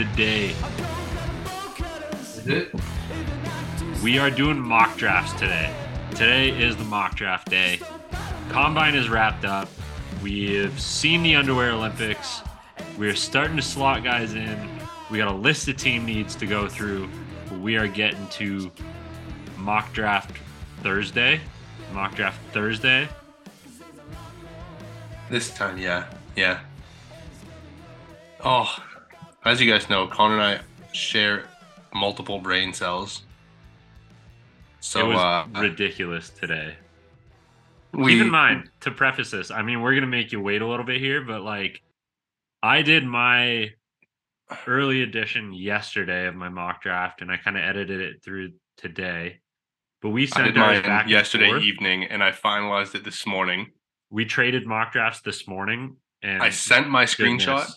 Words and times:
Wade, 0.00 0.08
today 0.16 0.46
is 0.46 2.36
the 2.36 2.42
day. 2.42 2.46
Is 2.46 2.46
it? 2.46 2.74
We 4.02 4.18
are 4.18 4.30
doing 4.30 4.58
mock 4.58 4.96
drafts 4.96 5.32
today. 5.34 5.74
Today 6.12 6.50
is 6.50 6.76
the 6.76 6.84
mock 6.84 7.16
draft 7.16 7.50
day. 7.50 7.80
Combine 8.48 8.94
is 8.94 9.10
wrapped 9.10 9.44
up. 9.44 9.68
We 10.22 10.54
have 10.54 10.80
seen 10.80 11.22
the 11.22 11.36
underwear 11.36 11.72
Olympics. 11.72 12.40
We're 12.98 13.14
starting 13.14 13.56
to 13.56 13.62
slot 13.62 14.02
guys 14.02 14.34
in. 14.34 14.70
We 15.10 15.18
got 15.18 15.28
a 15.28 15.36
list 15.36 15.68
of 15.68 15.76
team 15.76 16.06
needs 16.06 16.34
to 16.36 16.46
go 16.46 16.68
through. 16.68 17.08
We 17.60 17.76
are 17.76 17.86
getting 17.86 18.26
to 18.28 18.70
mock 19.58 19.92
draft 19.92 20.34
Thursday. 20.82 21.40
Mock 21.92 22.14
draft 22.14 22.40
Thursday. 22.52 23.08
This 25.28 25.50
time, 25.50 25.76
yeah. 25.78 26.06
Yeah. 26.36 26.60
Oh, 28.42 28.74
as 29.44 29.60
you 29.60 29.70
guys 29.70 29.88
know, 29.88 30.06
Connor 30.06 30.38
and 30.38 30.60
I 30.60 30.94
share 30.94 31.44
multiple 31.94 32.38
brain 32.38 32.72
cells. 32.72 33.22
So 34.80 35.00
it 35.00 35.14
was 35.14 35.18
uh, 35.18 35.60
ridiculous 35.60 36.30
today. 36.30 36.74
we 37.92 38.12
Keep 38.14 38.22
in 38.22 38.30
mind 38.30 38.70
to 38.80 38.90
preface 38.90 39.30
this. 39.30 39.50
I 39.50 39.62
mean, 39.62 39.82
we're 39.82 39.94
gonna 39.94 40.06
make 40.06 40.32
you 40.32 40.40
wait 40.40 40.62
a 40.62 40.66
little 40.66 40.86
bit 40.86 41.00
here, 41.00 41.22
but 41.22 41.42
like, 41.42 41.82
I 42.62 42.82
did 42.82 43.04
my 43.04 43.70
early 44.66 45.02
edition 45.02 45.52
yesterday 45.52 46.26
of 46.26 46.34
my 46.34 46.48
mock 46.48 46.82
draft, 46.82 47.20
and 47.20 47.30
I 47.30 47.36
kind 47.36 47.56
of 47.56 47.62
edited 47.62 48.00
it 48.00 48.22
through 48.24 48.52
today. 48.76 49.40
But 50.02 50.10
we 50.10 50.26
sent 50.26 50.56
mine 50.56 50.82
back 50.82 51.08
yesterday 51.08 51.58
evening, 51.60 52.04
and 52.04 52.22
I 52.22 52.32
finalized 52.32 52.94
it 52.94 53.04
this 53.04 53.26
morning. 53.26 53.66
We 54.08 54.24
traded 54.24 54.66
mock 54.66 54.92
drafts 54.92 55.20
this 55.20 55.46
morning, 55.46 55.96
and 56.22 56.42
I 56.42 56.50
sent 56.50 56.88
my 56.88 57.04
screenshot. 57.04 57.70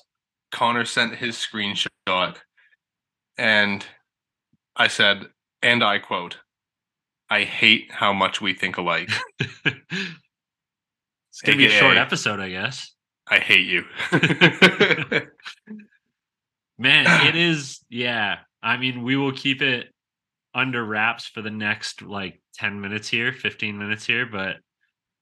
Connor 0.54 0.86
sent 0.86 1.16
his 1.16 1.36
screenshot, 1.36 2.38
and 3.38 3.86
I 4.76 4.88
said, 4.88 5.26
and 5.64 5.84
I 5.84 5.98
quote, 5.98 6.38
"I 7.30 7.44
hate 7.44 7.92
how 7.92 8.14
much 8.14 8.40
we 8.40 8.54
think 8.54 8.78
alike. 8.78 9.10
it's 9.40 9.82
gonna 11.44 11.58
be 11.58 11.66
a 11.66 11.72
short 11.72 11.98
episode, 11.98 12.40
I 12.40 12.52
guess. 12.52 12.94
I 13.28 13.40
hate 13.40 13.66
you." 13.66 13.84
Man, 16.78 17.28
it 17.28 17.36
is. 17.50 17.80
Yeah, 17.90 18.38
I 18.62 18.78
mean, 18.78 19.02
we 19.02 19.18
will 19.18 19.34
keep 19.34 19.64
it 19.64 19.88
under 20.54 20.86
wraps 20.86 21.26
for 21.26 21.42
the 21.42 21.50
next 21.50 22.04
like 22.04 22.40
ten 22.54 22.80
minutes 22.80 23.10
here, 23.10 23.34
fifteen 23.34 23.80
minutes 23.80 24.06
here, 24.06 24.28
but 24.28 24.58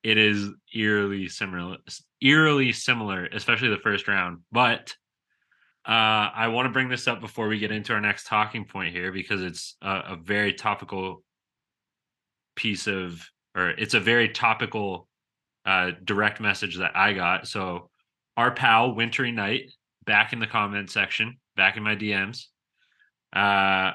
it 0.03 0.17
is 0.17 0.49
eerily 0.75 1.29
similar. 1.29 1.77
Eerily 2.19 2.73
similar, 2.73 3.27
especially 3.27 3.69
the 3.69 3.77
first 3.77 4.09
round. 4.09 4.39
But 4.51 4.93
uh, 5.85 6.29
I 6.35 6.47
want 6.49 6.67
to 6.67 6.71
bring 6.71 6.89
this 6.89 7.07
up 7.07 7.21
before 7.21 7.47
we 7.47 7.57
get 7.57 7.71
into 7.71 7.93
our 7.93 8.01
next 8.01 8.27
talking 8.27 8.65
point 8.65 8.93
here 8.93 9.11
because 9.11 9.41
it's 9.41 9.75
a, 9.81 10.01
a 10.09 10.15
very 10.15 10.53
topical 10.53 11.23
piece 12.55 12.87
of, 12.87 13.27
or 13.55 13.69
it's 13.69 13.95
a 13.95 13.99
very 13.99 14.29
topical 14.29 15.07
uh, 15.65 15.91
direct 16.03 16.39
message 16.39 16.77
that 16.77 16.95
I 16.95 17.13
got. 17.13 17.47
So 17.47 17.89
our 18.37 18.51
pal 18.51 18.93
Wintry 18.93 19.31
Night 19.31 19.71
back 20.05 20.33
in 20.33 20.39
the 20.39 20.47
comment 20.47 20.91
section, 20.91 21.37
back 21.55 21.77
in 21.77 21.83
my 21.83 21.95
DMs. 21.95 22.45
Uh, 23.33 23.93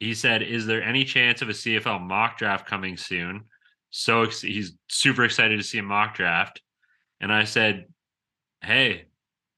he 0.00 0.14
said, 0.14 0.42
"Is 0.42 0.66
there 0.66 0.82
any 0.82 1.04
chance 1.04 1.40
of 1.40 1.48
a 1.48 1.52
CFL 1.52 2.00
mock 2.00 2.36
draft 2.36 2.66
coming 2.66 2.96
soon?" 2.96 3.44
So 3.90 4.22
ex- 4.22 4.42
he's 4.42 4.72
super 4.88 5.24
excited 5.24 5.58
to 5.58 5.64
see 5.64 5.78
a 5.78 5.82
mock 5.82 6.16
draft, 6.16 6.60
and 7.20 7.32
I 7.32 7.44
said, 7.44 7.86
"Hey, 8.62 9.06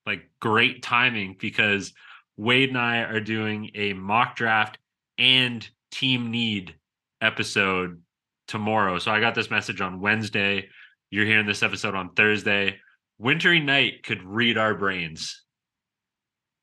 like 0.06 0.30
great 0.40 0.82
timing 0.82 1.36
because 1.38 1.92
Wade 2.36 2.68
and 2.68 2.78
I 2.78 2.98
are 2.98 3.20
doing 3.20 3.70
a 3.74 3.92
mock 3.92 4.36
draft 4.36 4.78
and 5.18 5.68
team 5.90 6.30
need 6.30 6.74
episode 7.20 8.00
tomorrow. 8.46 8.98
So 8.98 9.10
I 9.10 9.20
got 9.20 9.34
this 9.34 9.50
message 9.50 9.80
on 9.80 10.00
Wednesday. 10.00 10.68
You're 11.10 11.26
hearing 11.26 11.46
this 11.46 11.62
episode 11.62 11.94
on 11.94 12.14
Thursday. 12.14 12.78
Wintry 13.18 13.60
Night 13.60 14.02
could 14.02 14.22
read 14.22 14.58
our 14.58 14.74
brains. 14.74 15.42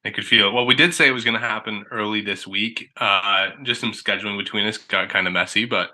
I 0.05 0.11
could 0.11 0.25
feel 0.25 0.47
it. 0.47 0.53
Well, 0.53 0.65
we 0.65 0.75
did 0.75 0.93
say 0.93 1.07
it 1.07 1.11
was 1.11 1.23
going 1.23 1.39
to 1.39 1.47
happen 1.47 1.85
early 1.89 2.21
this 2.21 2.45
week. 2.45 2.89
Uh, 2.97 3.51
just 3.63 3.79
some 3.79 3.93
scheduling 3.93 4.37
between 4.37 4.67
us 4.67 4.77
got 4.77 5.09
kind 5.09 5.27
of 5.27 5.33
messy, 5.33 5.65
but 5.65 5.91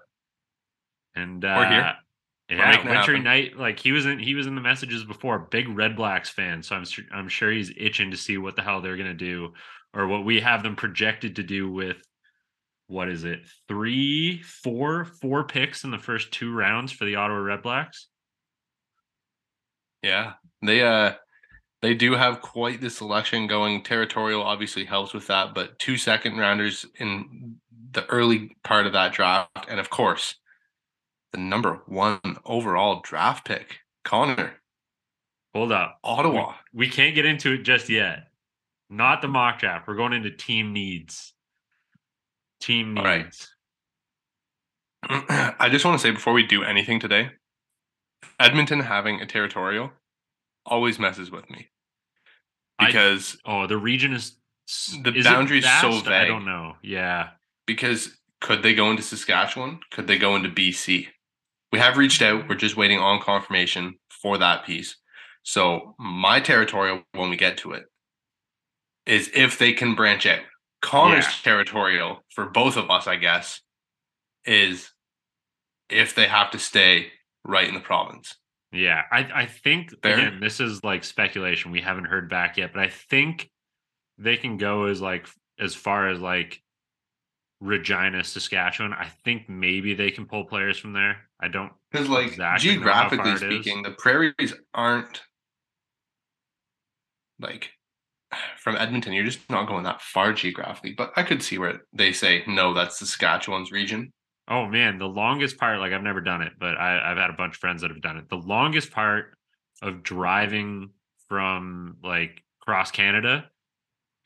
And 1.16 1.46
uh, 1.46 1.56
We're 1.58 1.70
here. 1.70 1.94
We're 2.50 2.58
yeah, 2.58 2.72
making 2.72 2.90
Wintry 2.90 3.16
happen. 3.16 3.24
Night, 3.24 3.58
like 3.58 3.80
he 3.80 3.92
was 3.92 4.06
in 4.06 4.20
he 4.20 4.34
was 4.36 4.48
in 4.48 4.56
the 4.56 4.62
messages 4.62 5.04
before, 5.04 5.40
big 5.40 5.68
Red 5.70 5.96
Blacks 5.96 6.30
fan. 6.30 6.64
So 6.64 6.76
I'm 6.76 6.86
I'm 7.12 7.30
sure 7.30 7.52
he's 7.52 7.72
itching 7.78 8.12
to 8.12 8.18
see 8.18 8.38
what 8.38 8.56
the 8.56 8.62
hell 8.64 8.82
they're 8.82 8.98
gonna 8.98 9.14
do, 9.14 9.54
or 9.94 10.08
what 10.08 10.26
we 10.26 10.40
have 10.42 10.64
them 10.64 10.76
projected 10.76 11.36
to 11.38 11.44
do 11.44 11.72
with 11.72 11.98
what 12.88 13.08
is 13.10 13.24
it, 13.24 13.42
three, 13.68 14.42
four, 14.42 15.06
four 15.06 15.44
picks 15.44 15.84
in 15.84 15.92
the 15.92 16.00
first 16.00 16.32
two 16.32 16.52
rounds 16.54 16.92
for 16.92 17.06
the 17.06 17.16
Ottawa 17.16 17.40
Red 17.40 17.62
Blacks. 17.62 18.08
yeah, 20.02 20.34
they 20.62 20.81
uh 20.81 21.14
they 21.81 21.94
do 21.94 22.14
have 22.14 22.42
quite 22.42 22.81
the 22.81 22.90
selection 22.90 23.48
going. 23.48 23.84
Territorial 23.84 24.44
obviously 24.44 24.86
helps 24.86 25.14
with 25.14 25.28
that, 25.28 25.54
but 25.54 25.78
two 25.80 25.98
second 25.98 26.38
rounders 26.38 26.86
in 26.96 27.58
the 27.92 28.06
early 28.08 28.56
part 28.64 28.86
of 28.86 28.94
that 28.94 29.14
draft, 29.14 29.50
and 29.68 29.80
of 29.80 29.90
course, 29.90 30.36
the 31.31 31.40
number 31.40 31.81
one 31.85 32.19
overall 32.45 33.01
draft 33.03 33.45
pick, 33.45 33.79
Connor, 34.03 34.53
Hold 35.56 35.72
up. 35.72 36.00
Ottawa. 36.03 36.53
We, 36.73 36.85
we 36.85 36.90
can't 36.91 37.16
get 37.16 37.25
into 37.25 37.53
it 37.53 37.63
just 37.63 37.90
yet. 37.90 38.28
Not 38.90 39.22
the 39.22 39.28
mock 39.28 39.59
draft. 39.59 39.88
We're 39.88 39.95
going 39.95 40.13
into 40.13 40.29
team 40.31 40.73
needs. 40.73 41.34
Team 42.62 42.97
All 42.97 43.03
right. 43.03 43.23
needs. 43.25 43.56
I 45.09 45.69
just 45.72 45.85
want 45.85 46.00
to 46.00 46.01
say 46.01 46.12
before 46.12 46.34
we 46.34 46.45
do 46.45 46.63
anything 46.63 47.00
today, 47.00 47.31
Edmonton 48.39 48.79
having 48.81 49.22
a 49.22 49.25
territorial 49.25 49.91
always 50.66 51.00
messes 51.00 51.31
with 51.31 51.50
me 51.50 51.69
I- 52.78 52.88
because 52.88 53.38
Oh, 53.45 53.66
the 53.66 53.78
region 53.78 54.13
is 54.13 54.35
The 55.03 55.13
is 55.16 55.25
boundary's 55.25 55.63
so 55.63 55.91
vast? 55.91 56.07
I 56.07 56.25
don't 56.25 56.45
know. 56.45 56.73
Yeah. 56.84 57.29
because 57.66 58.18
could 58.41 58.62
they 58.62 58.73
go 58.75 58.89
into 58.91 59.01
Saskatchewan? 59.03 59.79
Could 59.91 60.07
they 60.07 60.18
go 60.18 60.35
into 60.35 60.50
BC? 60.50 61.07
We 61.72 61.80
have 61.80 61.97
reached 61.97 62.22
out. 62.22 62.47
We're 62.50 62.56
just 62.56 62.78
waiting 62.78 63.00
on 63.00 63.22
confirmation 63.22 63.96
for 64.09 64.38
that 64.38 64.66
piece. 64.66 64.97
So 65.44 65.96
my 66.00 66.40
territorial, 66.40 67.03
when 67.13 67.30
we 67.30 67.38
get 67.38 67.57
to 67.59 67.74
it, 67.74 67.84
is 69.06 69.30
if 69.34 69.57
they 69.57 69.74
can 69.74 69.96
branch 69.96 70.25
out. 70.25 70.41
Connor's 70.81 71.25
Yeah. 71.25 71.31
territorial 71.44 72.24
for 72.34 72.46
both 72.50 72.78
of 72.78 72.90
us, 72.90 73.06
I 73.07 73.18
guess, 73.18 73.62
is 74.46 74.91
if 75.90 76.16
they 76.16 76.28
have 76.28 76.52
to 76.52 76.59
stay 76.59 77.12
right 77.44 77.68
in 77.68 77.74
the 77.74 77.80
province. 77.81 78.36
Yeah, 78.72 79.03
I 79.12 79.19
I 79.34 79.46
think 79.47 79.91
Fair. 80.01 80.13
again 80.13 80.40
this 80.40 80.59
is 80.59 80.84
like 80.84 81.03
speculation. 81.03 81.72
We 81.72 81.81
haven't 81.81 82.06
heard 82.06 82.30
back 82.30 82.57
yet, 82.57 82.72
but 82.74 82.81
I 82.84 82.90
think 82.90 83.50
they 84.18 84.38
can 84.38 84.57
go 84.57 84.86
as 84.86 85.01
like 85.01 85.28
as 85.59 85.74
far 85.75 86.09
as 86.09 86.19
like 86.19 86.62
Regina, 87.62 88.24
Saskatchewan. 88.24 88.94
I 88.94 89.08
think 89.24 89.50
maybe 89.50 89.94
they 89.94 90.12
can 90.12 90.25
pull 90.25 90.46
players 90.46 90.78
from 90.78 90.94
there. 90.94 91.18
I 91.40 91.47
don't. 91.47 91.72
Because, 91.92 92.08
like, 92.08 92.28
Exactly 92.28 92.72
geographically 92.72 93.36
speaking, 93.38 93.84
the 93.84 93.92
prairies 93.92 94.53
aren't 94.74 95.22
like 97.39 97.72
from 98.57 98.75
Edmonton. 98.75 99.13
You're 99.13 99.25
just 99.25 99.50
not 99.50 99.68
going 99.68 99.83
that 99.83 100.01
far 100.01 100.33
geographically. 100.33 100.94
But 100.94 101.12
I 101.16 101.24
could 101.24 101.42
see 101.42 101.57
where 101.57 101.81
they 101.94 102.12
say 102.12 102.44
no. 102.48 102.74
That's 102.74 103.00
Saskatchewan's 103.00 103.72
region. 103.72 104.12
Oh 104.48 104.66
man, 104.66 104.98
the 104.98 105.06
longest 105.06 105.57
part. 105.57 105.80
Like 105.80 105.94
I've 105.94 106.04
never 106.04 106.22
done 106.22 106.42
it, 106.42 106.54
but 106.60 106.75
I, 106.78 107.12
I've 107.12 107.18
had 107.18 107.30
a 107.30 107.33
bunch 107.33 107.56
of 107.56 107.60
friends 107.60 107.81
that 107.81 107.92
have 107.92 108.01
done 108.01 108.18
it. 108.18 108.30
The 108.30 108.38
longest 108.38 108.92
part 108.92 109.33
of 109.81 110.04
driving 110.04 110.92
from 111.28 111.98
like 112.04 112.44
cross 112.60 112.92
Canada 112.92 113.50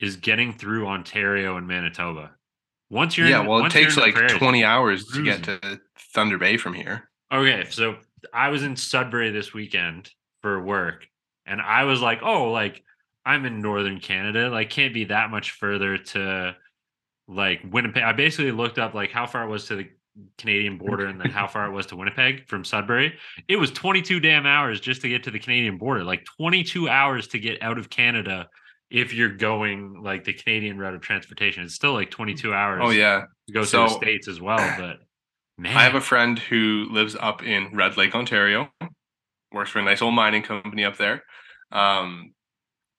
is 0.00 0.16
getting 0.16 0.52
through 0.52 0.86
Ontario 0.86 1.56
and 1.56 1.66
Manitoba. 1.66 2.32
Once 2.94 3.18
you're 3.18 3.26
yeah, 3.26 3.40
in, 3.40 3.46
well, 3.46 3.66
it 3.66 3.72
takes 3.72 3.96
like 3.96 4.14
prairies- 4.14 4.34
20 4.34 4.62
hours 4.62 5.04
to 5.06 5.24
get 5.24 5.42
to 5.42 5.80
Thunder 6.14 6.38
Bay 6.38 6.56
from 6.56 6.74
here. 6.74 7.10
Okay, 7.32 7.64
so 7.68 7.96
I 8.32 8.50
was 8.50 8.62
in 8.62 8.76
Sudbury 8.76 9.32
this 9.32 9.52
weekend 9.52 10.10
for 10.42 10.62
work, 10.62 11.04
and 11.44 11.60
I 11.60 11.84
was 11.84 12.00
like, 12.00 12.20
"Oh, 12.22 12.52
like 12.52 12.84
I'm 13.26 13.46
in 13.46 13.60
northern 13.60 13.98
Canada. 13.98 14.48
Like, 14.48 14.70
can't 14.70 14.94
be 14.94 15.06
that 15.06 15.30
much 15.30 15.50
further 15.50 15.98
to 15.98 16.54
like 17.26 17.62
Winnipeg." 17.68 18.04
I 18.04 18.12
basically 18.12 18.52
looked 18.52 18.78
up 18.78 18.94
like 18.94 19.10
how 19.10 19.26
far 19.26 19.42
it 19.42 19.50
was 19.50 19.66
to 19.66 19.76
the 19.76 19.88
Canadian 20.38 20.78
border, 20.78 21.06
and 21.06 21.20
then 21.20 21.30
how 21.30 21.48
far 21.48 21.66
it 21.66 21.72
was 21.72 21.86
to 21.86 21.96
Winnipeg 21.96 22.48
from 22.48 22.64
Sudbury. 22.64 23.18
It 23.48 23.56
was 23.56 23.72
22 23.72 24.20
damn 24.20 24.46
hours 24.46 24.80
just 24.80 25.02
to 25.02 25.08
get 25.08 25.24
to 25.24 25.32
the 25.32 25.40
Canadian 25.40 25.78
border. 25.78 26.04
Like 26.04 26.24
22 26.38 26.88
hours 26.88 27.26
to 27.28 27.40
get 27.40 27.60
out 27.60 27.76
of 27.76 27.90
Canada 27.90 28.48
if 28.90 29.12
you're 29.14 29.34
going 29.34 30.02
like 30.02 30.24
the 30.24 30.32
Canadian 30.32 30.78
route 30.78 30.94
of 30.94 31.00
transportation. 31.00 31.64
It's 31.64 31.74
still 31.74 31.92
like 31.94 32.10
22 32.10 32.52
hours. 32.54 32.80
Oh 32.82 32.90
yeah, 32.90 33.24
to 33.48 33.52
go 33.52 33.60
to 33.60 33.66
So- 33.66 33.84
the 33.84 33.88
states 33.90 34.28
as 34.28 34.40
well. 34.40 34.58
But 34.78 34.98
man, 35.58 35.76
I 35.76 35.82
have 35.82 35.94
a 35.94 36.00
friend 36.00 36.38
who 36.38 36.86
lives 36.90 37.16
up 37.18 37.42
in 37.42 37.74
Red 37.74 37.96
Lake, 37.96 38.14
Ontario. 38.14 38.68
Works 39.52 39.70
for 39.70 39.78
a 39.78 39.82
nice 39.84 40.02
old 40.02 40.14
mining 40.14 40.42
company 40.42 40.84
up 40.84 40.96
there. 40.96 41.22
Um, 41.72 42.32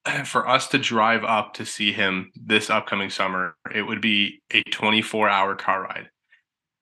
for 0.24 0.48
us 0.48 0.68
to 0.68 0.78
drive 0.78 1.24
up 1.24 1.54
to 1.54 1.64
see 1.66 1.92
him 1.92 2.30
this 2.34 2.70
upcoming 2.70 3.10
summer, 3.10 3.54
it 3.74 3.82
would 3.82 4.00
be 4.00 4.40
a 4.52 4.62
24 4.62 5.28
hour 5.28 5.54
car 5.54 5.82
ride. 5.82 6.08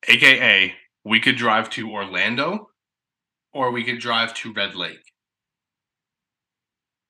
AKA, 0.09 0.75
we 1.05 1.21
could 1.21 1.37
drive 1.37 1.71
to 1.71 1.91
Orlando 1.91 2.69
or 3.53 3.71
we 3.71 3.85
could 3.85 3.99
drive 4.01 4.35
to 4.35 4.53
Red 4.53 4.75
Lake. 4.75 5.01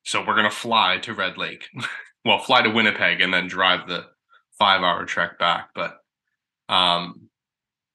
So 0.05 0.21
we're 0.21 0.37
going 0.37 0.51
to 0.51 0.57
fly 0.57 0.99
to 0.99 1.15
Red 1.15 1.37
Lake. 1.39 1.67
well, 2.25 2.39
fly 2.39 2.63
to 2.63 2.71
Winnipeg 2.71 3.21
and 3.21 3.33
then 3.33 3.47
drive 3.47 3.89
the 3.89 4.05
five 4.59 4.83
hour 4.83 5.05
trek 5.05 5.39
back. 5.39 5.71
But 5.75 5.97
um, 6.69 7.29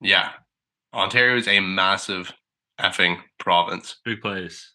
yeah, 0.02 0.32
Ontario 0.94 1.38
is 1.38 1.48
a 1.48 1.60
massive 1.60 2.32
effing 2.80 3.18
province. 3.38 3.98
Big 4.04 4.22
place. 4.22 4.74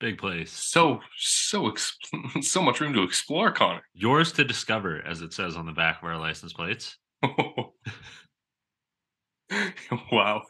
Big 0.00 0.18
place. 0.18 0.50
So 0.50 1.00
so 1.16 1.68
ex- 1.68 1.96
so 2.40 2.62
much 2.62 2.80
room 2.80 2.92
to 2.94 3.02
explore, 3.02 3.52
Connor. 3.52 3.82
Yours 3.94 4.32
to 4.32 4.44
discover, 4.44 5.00
as 5.06 5.22
it 5.22 5.32
says 5.32 5.56
on 5.56 5.66
the 5.66 5.72
back 5.72 6.02
of 6.02 6.08
our 6.08 6.18
license 6.18 6.52
plates. 6.52 6.96
wow. 10.10 10.42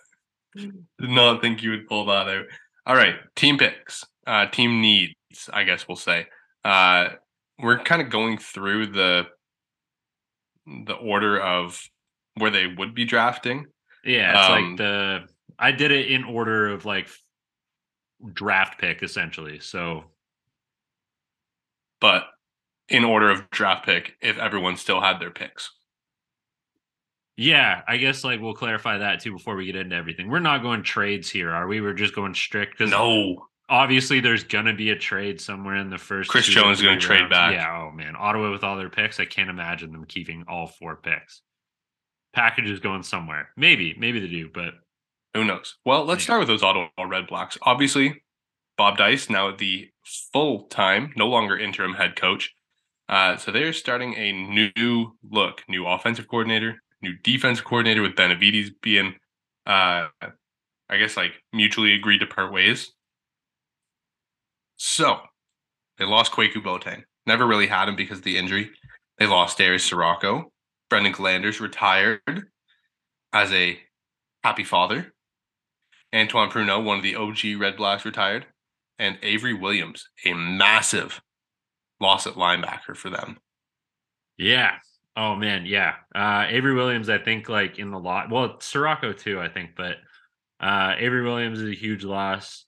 Did 0.57 0.73
not 1.01 1.43
think 1.43 1.63
you 1.63 1.71
would 1.71 1.87
pull 1.87 2.07
that 2.07 2.29
out. 2.29 2.45
All 2.87 2.97
right, 2.97 3.17
team 3.37 3.59
picks, 3.59 4.05
uh, 4.27 4.47
team 4.47 4.81
needs. 4.81 5.15
I 5.53 5.65
guess 5.65 5.87
we'll 5.87 5.97
say. 5.97 6.27
Uh, 6.65 7.11
we're 7.59 7.79
kind 7.79 8.03
of 8.03 8.11
going 8.11 8.39
through 8.39 8.89
the 8.89 9.27
the 10.87 10.95
order 10.95 11.41
of 11.41 11.83
where 12.37 12.51
they 12.51 12.67
would 12.67 12.95
be 12.95 13.05
drafting. 13.05 13.67
Yeah, 14.05 14.33
it's 14.33 14.51
um, 14.51 14.71
like 14.71 14.77
the 14.79 15.21
I 15.59 15.73
did 15.73 15.91
it 15.93 16.11
in 16.11 16.25
order 16.25 16.69
of 16.69 16.85
like 16.85 17.09
draft 18.33 18.81
pick 18.81 19.03
essentially. 19.03 19.61
So, 19.61 20.05
but 22.01 22.27
in 22.89 23.05
order 23.05 23.31
of 23.31 23.51
draft 23.51 23.87
pick, 23.87 24.17
if 24.21 24.39
everyone 24.39 24.77
still 24.77 25.01
had 25.01 25.21
their 25.21 25.31
picks. 25.31 25.71
Yeah, 27.37 27.81
I 27.89 27.97
guess 27.97 28.25
like 28.25 28.41
we'll 28.41 28.55
clarify 28.55 28.99
that 28.99 29.21
too 29.21 29.33
before 29.33 29.57
we 29.57 29.65
get 29.65 29.77
into 29.77 29.97
everything. 29.97 30.29
We're 30.29 30.39
not 30.39 30.63
going 30.63 30.83
trades 30.83 31.31
here, 31.31 31.51
are 31.51 31.67
we? 31.67 31.81
We're 31.81 31.95
just 31.95 32.15
going 32.15 32.35
strict 32.35 32.77
because 32.77 32.91
no, 32.91 33.47
obviously 33.73 34.21
there's 34.21 34.45
gonna 34.45 34.75
be 34.75 34.91
a 34.91 34.97
trade 34.97 35.41
somewhere 35.41 35.77
in 35.77 35.89
the 35.89 35.99
first. 35.99 36.31
Chris 36.31 36.47
Jones 36.47 36.79
is 36.79 36.85
gonna 36.85 37.01
trade 37.01 37.31
back. 37.31 37.55
Yeah. 37.55 37.89
Oh 37.89 37.91
man, 37.91 38.15
Ottawa 38.17 38.53
with 38.53 38.63
all 38.63 38.77
their 38.77 38.91
picks, 38.91 39.19
I 39.19 39.25
can't 39.25 39.51
imagine 39.51 39.91
them 39.91 40.05
keeping 40.05 40.45
all 40.47 40.67
four 40.67 40.97
picks. 40.97 41.41
Package 42.35 42.69
is 42.71 42.81
going 42.81 43.03
somewhere. 43.03 43.49
Maybe, 43.57 43.97
maybe 43.99 44.21
they 44.21 44.29
do, 44.29 44.51
but 44.53 44.75
who 45.35 45.45
knows? 45.45 45.77
Well, 45.85 46.05
let's 46.05 46.23
start 46.23 46.39
with 46.39 46.49
those 46.49 46.63
Ottawa 46.63 46.89
Red 47.03 47.27
Blacks. 47.27 47.59
Obviously, 47.63 48.23
Bob 48.77 48.99
Dyce 48.99 49.31
now 49.31 49.55
the 49.57 49.89
full 50.33 50.65
time, 50.65 51.13
no 51.17 51.27
longer 51.27 51.59
interim 51.59 51.95
head 51.95 52.15
coach. 52.15 52.55
Uh, 53.09 53.37
so 53.37 53.51
they're 53.51 53.73
starting 53.73 54.15
a 54.15 54.33
new 54.33 55.17
look, 55.29 55.63
new 55.69 55.87
offensive 55.87 56.29
coordinator, 56.29 56.83
new 57.03 57.15
defensive 57.23 57.65
coordinator 57.65 58.03
with 58.03 58.17
Benevides 58.17 58.71
being, 58.83 59.15
uh, 59.67 60.09
I 60.89 60.97
guess, 60.99 61.17
like 61.17 61.33
mutually 61.53 61.95
agreed 61.95 62.19
to 62.19 62.27
part 62.27 62.53
ways. 62.53 62.93
So 64.85 65.21
they 65.97 66.05
lost 66.05 66.33
Kwaku 66.33 66.57
Boateng. 66.57 67.05
Never 67.25 67.47
really 67.47 67.69
had 67.69 67.89
him 67.89 67.95
because 67.95 68.19
of 68.19 68.25
the 68.25 68.37
injury. 68.37 68.73
They 69.17 69.29
lost 69.29 69.57
Darius 69.57 69.89
Ciraco. 69.89 70.47
Brendan 70.91 71.13
Gillanders 71.13 71.61
retired 71.61 72.21
as 73.33 73.53
a 73.53 73.79
happy 74.43 74.65
father. 74.65 75.15
Antoine 76.13 76.51
Pruneau, 76.51 76.83
one 76.83 76.97
of 76.97 77.05
the 77.05 77.15
OG 77.15 77.61
Red 77.61 77.77
Blacks, 77.77 78.05
retired. 78.05 78.45
And 78.99 79.19
Avery 79.23 79.55
Williams, 79.55 80.09
a 80.27 80.33
massive 80.33 81.23
loss 82.01 82.27
at 82.27 82.35
linebacker 82.35 82.97
for 82.97 83.09
them. 83.09 83.39
Yeah. 84.37 84.79
Oh 85.17 85.37
man, 85.37 85.65
yeah. 85.65 85.95
Uh 86.13 86.47
Avery 86.49 86.75
Williams, 86.75 87.09
I 87.09 87.19
think 87.19 87.49
like 87.49 87.79
in 87.79 87.93
the 87.93 88.01
lot. 88.01 88.31
Well, 88.31 88.57
Ciraco 88.57 89.17
too, 89.17 89.39
I 89.39 89.49
think, 89.49 89.77
but 89.77 89.99
uh 90.59 90.97
Avery 90.99 91.23
Williams 91.23 91.61
is 91.61 91.71
a 91.71 91.81
huge 91.81 92.03
loss 92.03 92.67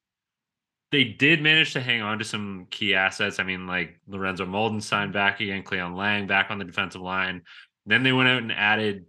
they 0.94 1.02
did 1.02 1.42
manage 1.42 1.72
to 1.72 1.80
hang 1.80 2.02
on 2.02 2.20
to 2.20 2.24
some 2.24 2.68
key 2.70 2.94
assets. 2.94 3.40
I 3.40 3.42
mean, 3.42 3.66
like 3.66 3.98
Lorenzo 4.06 4.46
Mauldin 4.46 4.80
signed 4.80 5.12
back 5.12 5.40
again, 5.40 5.64
Cleyon 5.64 5.96
Laing 5.96 6.28
back 6.28 6.52
on 6.52 6.58
the 6.58 6.64
defensive 6.64 7.00
line. 7.00 7.42
Then 7.84 8.04
they 8.04 8.12
went 8.12 8.28
out 8.28 8.42
and 8.42 8.52
added 8.52 9.04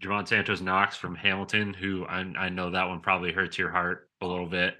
Jovan 0.00 0.26
Santos 0.26 0.60
Knox 0.60 0.96
from 0.96 1.14
Hamilton, 1.14 1.72
who 1.72 2.04
I, 2.04 2.18
I, 2.36 2.48
know 2.48 2.72
that 2.72 2.88
one 2.88 2.98
probably 2.98 3.30
hurts 3.30 3.56
your 3.58 3.70
heart 3.70 4.08
a 4.20 4.26
little 4.26 4.48
bit. 4.48 4.74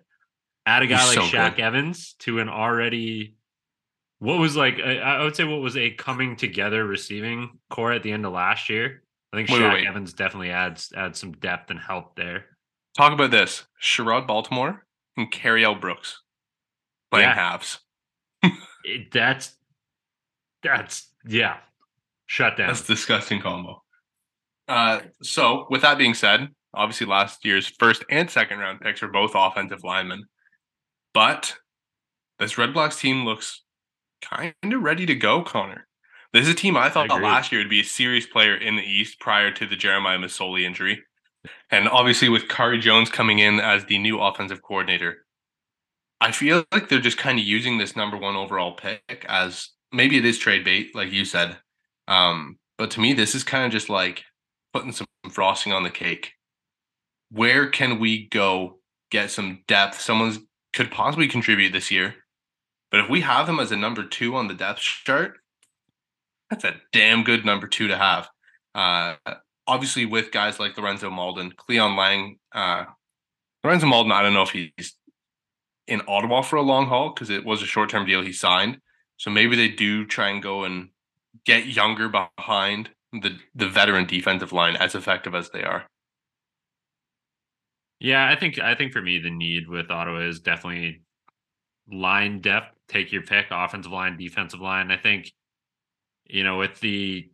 Add 0.67 0.83
a 0.83 0.89
guy 0.89 0.99
He's 0.99 1.17
like 1.17 1.31
so 1.31 1.37
Shaq 1.37 1.55
good. 1.55 1.63
Evans 1.63 2.17
to 2.21 2.41
an 2.41 2.49
already 2.49 3.37
what 4.19 4.41
was 4.41 4.57
like 4.57 4.81
I, 4.81 4.99
I, 4.99 5.23
would 5.23 5.37
say 5.37 5.45
what 5.45 5.61
was 5.61 5.77
a 5.77 5.93
coming 5.93 6.35
together 6.35 6.85
receiving 6.85 7.61
core 7.71 7.93
at 7.93 8.03
the 8.03 8.11
end 8.11 8.27
of 8.27 8.33
last 8.33 8.69
year. 8.69 9.05
I 9.33 9.37
think 9.37 9.51
wait, 9.51 9.61
Shaq 9.61 9.73
wait. 9.73 9.87
Evans 9.87 10.15
definitely 10.15 10.51
adds 10.51 10.93
adds 10.97 11.21
some 11.21 11.31
depth 11.33 11.71
and 11.71 11.79
help 11.79 12.17
there. 12.17 12.47
Talk 12.97 13.13
about 13.13 13.31
this. 13.31 13.65
Sherrod 13.81 14.27
Baltimore 14.27 14.85
and 15.19 15.31
Cariel 15.31 15.79
Brooks 15.79 16.23
playing 17.11 17.29
yeah. 17.29 17.35
halves. 17.35 17.79
it, 18.85 19.13
that's 19.13 19.55
that's 20.63 21.11
yeah. 21.27 21.59
Shut 22.27 22.57
down. 22.57 22.69
That's 22.69 22.87
disgusting 22.87 23.41
combo. 23.41 23.83
Uh, 24.67 25.01
so 25.23 25.67
with 25.71 25.83
that 25.83 25.99
being 25.99 26.15
said, 26.15 26.49
obviously 26.75 27.07
last 27.07 27.45
year's 27.45 27.67
first 27.67 28.05
and 28.11 28.31
second 28.31 28.59
round 28.59 28.81
picks 28.81 29.03
are 29.03 29.09
both 29.09 29.33
offensive 29.35 29.83
linemen, 29.83 30.25
but 31.15 31.55
this 32.39 32.59
Red 32.59 32.75
Blacks 32.75 33.01
team 33.01 33.25
looks 33.25 33.63
kind 34.23 34.55
of 34.63 34.83
ready 34.83 35.07
to 35.07 35.15
go, 35.15 35.43
Connor. 35.43 35.87
This 36.33 36.47
is 36.47 36.53
a 36.53 36.57
team 36.57 36.77
I 36.77 36.91
thought 36.91 37.11
I 37.11 37.19
last 37.19 37.51
year 37.51 37.63
would 37.63 37.71
be 37.71 37.81
a 37.81 37.85
serious 37.85 38.27
player 38.27 38.55
in 38.55 38.77
the 38.77 38.83
East 38.83 39.19
prior 39.19 39.51
to 39.53 39.67
the 39.67 39.77
Jeremiah 39.77 40.19
Masoli 40.19 40.65
injury. 40.65 41.03
And 41.71 41.89
obviously, 41.89 42.29
with 42.29 42.49
Khari 42.49 42.81
Jones 42.81 43.11
coming 43.11 43.39
in 43.39 43.61
as 43.61 43.85
the 43.85 43.99
new 43.99 44.21
offensive 44.21 44.63
coordinator, 44.63 45.27
I 46.21 46.33
feel 46.33 46.65
like 46.73 46.89
they're 46.89 47.01
just 47.01 47.19
kind 47.19 47.39
of 47.39 47.45
using 47.45 47.79
this 47.79 47.95
number 47.95 48.17
one 48.17 48.37
overall 48.37 48.73
pick 48.73 49.25
as 49.29 49.71
maybe 49.93 50.17
it 50.17 50.25
is 50.25 50.39
trade 50.39 50.65
bait, 50.65 50.95
like 50.95 51.13
you 51.13 51.25
said. 51.25 51.59
Um, 52.09 52.59
but 52.77 52.91
to 52.93 53.01
me, 53.01 53.13
this 53.13 53.35
is 53.35 53.45
kind 53.45 53.65
of 53.65 53.73
just 53.73 53.89
like 53.89 54.25
putting 54.73 54.93
some 54.93 55.07
frosting 55.31 55.73
on 55.73 55.83
the 55.83 55.91
cake. 55.91 56.33
Where 57.31 57.69
can 57.69 57.99
we 57.99 58.29
go 58.29 58.79
get 59.11 59.31
some 59.31 59.63
depth? 59.69 60.01
Someone 60.01 60.37
could 60.75 60.91
possibly 60.91 61.29
contribute 61.29 61.73
this 61.73 61.91
year. 61.91 62.15
But 62.91 63.01
if 63.01 63.11
we 63.11 63.21
have 63.21 63.47
them 63.47 63.61
as 63.61 63.71
a 63.71 63.77
number 63.77 64.03
two 64.05 64.35
on 64.35 64.49
the 64.49 64.55
depth 64.55 64.81
chart, 64.81 65.39
that's 66.49 66.65
a 66.65 66.77
damn 66.93 67.25
good 67.25 67.45
number 67.45 67.67
two 67.67 67.89
to 67.89 67.97
have. 67.99 68.29
Uh, 68.75 69.17
obviously 69.69 70.07
with 70.07 70.33
guys 70.33 70.59
like 70.59 70.77
Lorenzo 70.77 71.11
Mauldin, 71.11 71.55
Cleyon 71.55 71.97
Laing, 71.97 72.39
uh, 72.53 72.87
Lorenzo 73.63 73.87
Mauldin, 73.87 74.13
I 74.13 74.23
don't 74.23 74.35
know 74.35 74.43
if 74.43 74.51
he's 74.51 74.97
in 75.87 76.03
Ottawa 76.09 76.43
for 76.43 76.57
a 76.57 76.63
long 76.63 76.87
haul 76.87 77.13
because 77.13 77.31
it 77.31 77.45
was 77.45 77.63
a 77.63 77.67
short 77.67 77.91
term 77.91 78.07
deal 78.07 78.23
he 78.23 78.33
signed. 78.33 78.79
So 79.19 79.31
maybe 79.31 79.57
they 79.57 79.69
do 79.69 80.07
try 80.07 80.31
and 80.31 80.43
go 80.43 80.65
and 80.65 80.89
get 81.45 81.67
younger 81.67 82.09
behind 82.09 82.91
the 83.13 83.39
the 83.55 83.69
veteran 83.69 84.07
defensive 84.07 84.53
line 84.53 84.77
as 84.77 84.95
effective 84.95 85.35
as 85.35 85.51
they 85.51 85.63
are. 85.63 85.87
Yeah, 88.01 88.29
I 88.29 88.37
think 88.37 88.59
I 88.59 88.75
think 88.75 88.93
for 88.93 89.03
me 89.03 89.19
the 89.19 89.31
need 89.31 89.69
with 89.69 89.91
Ottawa 89.91 90.21
is 90.21 90.41
definitely 90.41 91.03
line 91.91 92.41
depth. 92.41 92.75
Take 92.89 93.13
your 93.13 93.23
pick, 93.23 93.47
offensive 93.51 93.93
line, 93.93 94.17
defensive 94.17 94.61
line. 94.61 94.91
I 94.91 94.97
think, 94.97 95.33
you 96.27 96.45
know, 96.45 96.59
with 96.59 96.81
the 96.81 97.29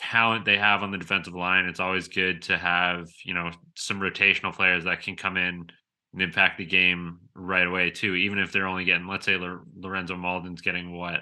talent 0.00 0.46
they 0.46 0.56
have 0.56 0.82
on 0.82 0.90
the 0.90 0.98
defensive 0.98 1.34
line, 1.34 1.66
it's 1.66 1.78
always 1.78 2.08
good 2.08 2.42
to 2.42 2.56
have, 2.56 3.06
you 3.22 3.34
know, 3.34 3.50
some 3.76 4.00
rotational 4.00 4.54
players 4.54 4.84
that 4.84 5.02
can 5.02 5.14
come 5.14 5.36
in 5.36 5.70
and 6.12 6.22
impact 6.22 6.56
the 6.56 6.64
game 6.64 7.18
right 7.34 7.66
away 7.66 7.90
too. 7.90 8.14
Even 8.14 8.38
if 8.38 8.50
they're 8.50 8.66
only 8.66 8.84
getting, 8.84 9.06
let's 9.06 9.26
say 9.26 9.36
Lorenzo 9.36 10.14
Mauldin's 10.14 10.62
getting 10.62 10.96
what 10.96 11.20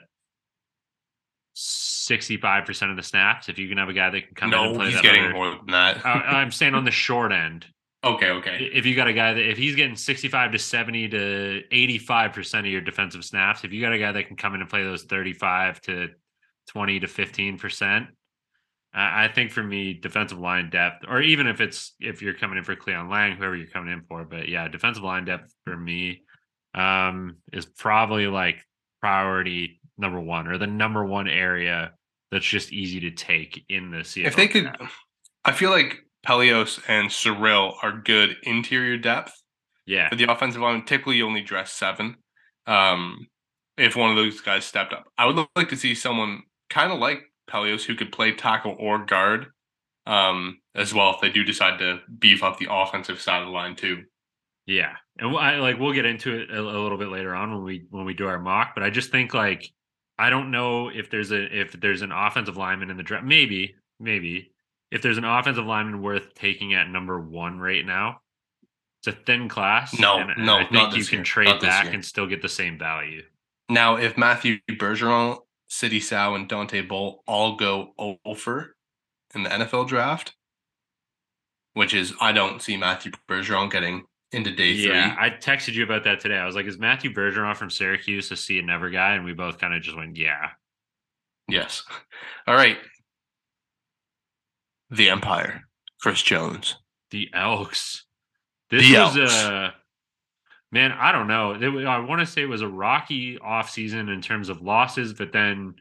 sixty-five 1.54 2.64
percent 2.64 2.92
of 2.92 2.96
the 2.96 3.02
snaps. 3.02 3.48
If 3.48 3.58
you 3.58 3.68
can 3.68 3.78
have 3.78 3.88
a 3.88 3.92
guy 3.92 4.10
that 4.10 4.26
can 4.26 4.34
come 4.34 4.50
no, 4.50 4.62
in 4.62 4.68
and 4.68 4.76
play 4.76 4.86
he's 4.86 4.94
that 4.94 5.02
getting 5.02 5.24
other, 5.24 5.34
more 5.34 5.50
than 5.50 5.66
that. 5.72 6.06
I, 6.06 6.40
I'm 6.40 6.52
saying 6.52 6.74
on 6.74 6.84
the 6.84 6.92
short 6.92 7.32
end. 7.32 7.66
Okay, 8.04 8.30
okay. 8.30 8.70
If 8.72 8.86
you 8.86 8.94
got 8.94 9.08
a 9.08 9.12
guy 9.12 9.34
that 9.34 9.50
if 9.50 9.58
he's 9.58 9.74
getting 9.74 9.96
65 9.96 10.52
to 10.52 10.58
70 10.58 11.08
to 11.08 11.62
85% 11.72 12.60
of 12.60 12.66
your 12.66 12.80
defensive 12.80 13.24
snaps, 13.24 13.64
if 13.64 13.72
you 13.72 13.80
got 13.80 13.92
a 13.92 13.98
guy 13.98 14.12
that 14.12 14.28
can 14.28 14.36
come 14.36 14.54
in 14.54 14.60
and 14.60 14.70
play 14.70 14.84
those 14.84 15.02
35 15.02 15.80
to 15.82 16.08
20 16.68 17.00
to 17.00 17.06
15%, 17.08 18.06
I 18.94 19.28
think 19.28 19.52
for 19.52 19.62
me, 19.62 19.94
defensive 19.94 20.38
line 20.38 20.70
depth, 20.70 21.04
or 21.06 21.20
even 21.20 21.46
if 21.46 21.60
it's 21.60 21.94
if 22.00 22.22
you're 22.22 22.34
coming 22.34 22.58
in 22.58 22.64
for 22.64 22.74
Cleyon 22.74 23.10
Laing, 23.10 23.36
whoever 23.36 23.54
you're 23.54 23.66
coming 23.66 23.92
in 23.92 24.02
for, 24.08 24.24
but 24.24 24.48
yeah, 24.48 24.66
defensive 24.68 25.02
line 25.02 25.24
depth 25.26 25.54
for 25.64 25.76
me 25.76 26.22
um, 26.74 27.36
is 27.52 27.66
probably 27.66 28.26
like 28.26 28.64
priority 29.00 29.80
number 29.98 30.20
one 30.20 30.46
or 30.46 30.58
the 30.58 30.66
number 30.66 31.04
one 31.04 31.28
area 31.28 31.92
that's 32.30 32.46
just 32.46 32.72
easy 32.72 33.00
to 33.00 33.10
take 33.10 33.64
in 33.68 33.90
the 33.90 33.98
CFL. 33.98 34.26
If 34.26 34.36
they 34.36 34.48
could, 34.48 34.70
I 35.44 35.52
feel 35.52 35.70
like 35.70 35.98
Pelehos 36.26 36.80
and 36.88 37.10
Cyril 37.10 37.74
are 37.82 37.92
good 37.92 38.36
interior 38.42 38.96
depth. 38.96 39.32
Yeah. 39.86 40.08
For 40.08 40.16
the 40.16 40.30
offensive 40.30 40.60
line, 40.60 40.84
typically 40.84 41.16
you 41.16 41.26
only 41.26 41.42
dress 41.42 41.72
seven. 41.72 42.16
Um, 42.66 43.26
if 43.78 43.96
one 43.96 44.10
of 44.10 44.16
those 44.16 44.40
guys 44.40 44.64
stepped 44.64 44.92
up. 44.92 45.04
I 45.16 45.26
would 45.26 45.46
like 45.56 45.68
to 45.70 45.76
see 45.76 45.94
someone 45.94 46.42
kind 46.68 46.92
of 46.92 46.98
like 46.98 47.22
Pelehos 47.48 47.84
who 47.84 47.94
could 47.94 48.12
play 48.12 48.32
tackle 48.32 48.76
or 48.78 49.04
guard 49.04 49.46
um, 50.06 50.60
as 50.74 50.94
well 50.94 51.14
if 51.14 51.20
they 51.20 51.30
do 51.30 51.44
decide 51.44 51.78
to 51.78 52.00
beef 52.18 52.42
up 52.42 52.58
the 52.58 52.68
offensive 52.70 53.20
side 53.20 53.42
of 53.42 53.46
the 53.46 53.52
line 53.52 53.76
too. 53.76 54.04
Yeah, 54.66 54.96
and 55.18 55.36
I 55.36 55.56
like 55.56 55.78
we'll 55.78 55.92
get 55.92 56.06
into 56.06 56.34
it 56.34 56.50
a, 56.50 56.60
a, 56.60 56.60
little 56.60 56.98
bit 56.98 57.08
later 57.08 57.34
on 57.34 57.52
when 57.52 57.62
we 57.62 57.86
when 57.90 58.04
we 58.04 58.14
do 58.14 58.26
our 58.26 58.38
mock. 58.38 58.72
But 58.74 58.84
I 58.84 58.90
just 58.90 59.10
think 59.10 59.32
like 59.32 59.70
I 60.18 60.30
don't 60.30 60.50
know 60.50 60.88
if 60.88 61.10
there's 61.10 61.30
a 61.30 61.60
if 61.60 61.72
there's 61.80 62.02
an 62.02 62.12
offensive 62.12 62.56
lineman 62.56 62.90
in 62.90 62.96
the 62.96 63.02
draft. 63.02 63.24
Maybe 63.24 63.76
maybe 64.00 64.52
if 64.90 65.02
there's 65.02 65.18
an 65.18 65.24
offensive 65.24 65.64
lineman 65.64 66.02
worth 66.02 66.34
taking 66.34 66.74
at 66.74 66.88
number 66.88 67.20
one 67.20 67.58
right 67.58 67.84
now. 67.84 68.20
It's 69.00 69.16
a 69.16 69.20
thin 69.24 69.48
class. 69.48 69.96
No, 69.96 70.18
and, 70.18 70.44
no, 70.44 70.56
I 70.56 70.64
think 70.64 70.96
you 70.96 71.04
can 71.04 71.18
year. 71.18 71.24
trade 71.24 71.60
back 71.60 71.94
and 71.94 72.04
still 72.04 72.26
get 72.26 72.42
the 72.42 72.48
same 72.48 72.78
value. 72.78 73.22
Now, 73.68 73.94
if 73.96 74.18
Matthew 74.18 74.58
Bergeron, 74.68 75.38
Sidy 75.68 76.00
Sow, 76.00 76.34
and 76.34 76.48
Dante 76.48 76.82
Bolt 76.82 77.22
all 77.26 77.56
go 77.56 77.94
over 78.24 78.74
in 79.34 79.42
the 79.42 79.50
NFL 79.50 79.86
draft, 79.88 80.34
which 81.74 81.94
is 81.94 82.14
I 82.20 82.32
don't 82.32 82.60
see 82.60 82.76
Matthew 82.76 83.12
Bergeron 83.28 83.70
getting 83.70 84.04
into 84.32 84.50
day 84.50 84.74
three. 84.74 84.88
Yeah, 84.92 85.14
I 85.18 85.30
texted 85.30 85.74
you 85.74 85.84
about 85.84 86.04
that 86.04 86.20
today. 86.20 86.36
I 86.36 86.46
was 86.46 86.54
like, 86.54 86.66
"Is 86.66 86.78
Matthew 86.78 87.12
Bergeron 87.12 87.56
from 87.56 87.70
Syracuse 87.70 88.30
a 88.30 88.36
see 88.36 88.58
it 88.58 88.64
never 88.64 88.90
guy?" 88.90 89.14
And 89.14 89.24
we 89.24 89.32
both 89.32 89.58
kind 89.58 89.74
of 89.74 89.82
just 89.82 89.96
went, 89.96 90.16
"Yeah." 90.16 90.50
Yes. 91.48 91.82
All 92.46 92.54
right. 92.54 92.78
The 94.90 95.10
Empire, 95.10 95.62
Chris 96.00 96.22
Jones. 96.22 96.76
The 97.10 97.28
Elks. 97.34 98.04
This 98.70 98.86
the 98.86 98.98
was 98.98 99.16
Elks. 99.16 99.44
a 99.44 99.74
man. 100.72 100.92
I 100.92 101.12
don't 101.12 101.28
know. 101.28 101.52
It, 101.52 101.86
I 101.86 101.98
want 102.00 102.20
to 102.20 102.26
say 102.26 102.42
it 102.42 102.48
was 102.48 102.62
a 102.62 102.68
rocky 102.68 103.38
offseason 103.38 104.12
in 104.12 104.20
terms 104.20 104.48
of 104.48 104.62
losses, 104.62 105.12
but 105.12 105.32
then 105.32 105.74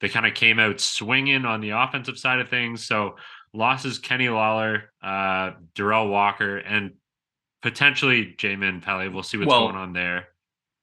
they 0.00 0.08
kind 0.08 0.26
of 0.26 0.34
came 0.34 0.58
out 0.58 0.80
swinging 0.80 1.44
on 1.44 1.60
the 1.60 1.70
offensive 1.70 2.18
side 2.18 2.40
of 2.40 2.48
things. 2.48 2.84
So 2.84 3.16
losses 3.52 3.98
Kenny 3.98 4.28
Lawler, 4.28 4.92
uh, 5.02 5.52
Derel 5.74 6.10
Walker, 6.10 6.58
and 6.58 6.92
potentially 7.62 8.34
Jamin 8.36 8.82
Pelly. 8.82 9.08
We'll 9.08 9.22
see 9.22 9.38
what's 9.38 9.48
well, 9.48 9.66
going 9.66 9.76
on 9.76 9.92
there. 9.92 10.28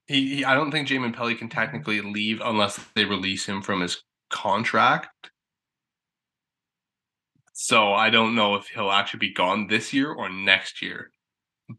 He, 0.07 0.37
he, 0.37 0.45
I 0.45 0.55
don't 0.55 0.71
think 0.71 0.87
Jamin 0.87 1.15
Pelly 1.15 1.35
can 1.35 1.49
technically 1.49 2.01
leave 2.01 2.41
unless 2.43 2.79
they 2.95 3.05
release 3.05 3.45
him 3.45 3.61
from 3.61 3.81
his 3.81 4.03
contract. 4.29 5.29
So 7.53 7.93
I 7.93 8.09
don't 8.09 8.33
know 8.33 8.55
if 8.55 8.67
he'll 8.69 8.89
actually 8.89 9.19
be 9.19 9.33
gone 9.33 9.67
this 9.67 9.93
year 9.93 10.11
or 10.11 10.29
next 10.29 10.81
year. 10.81 11.10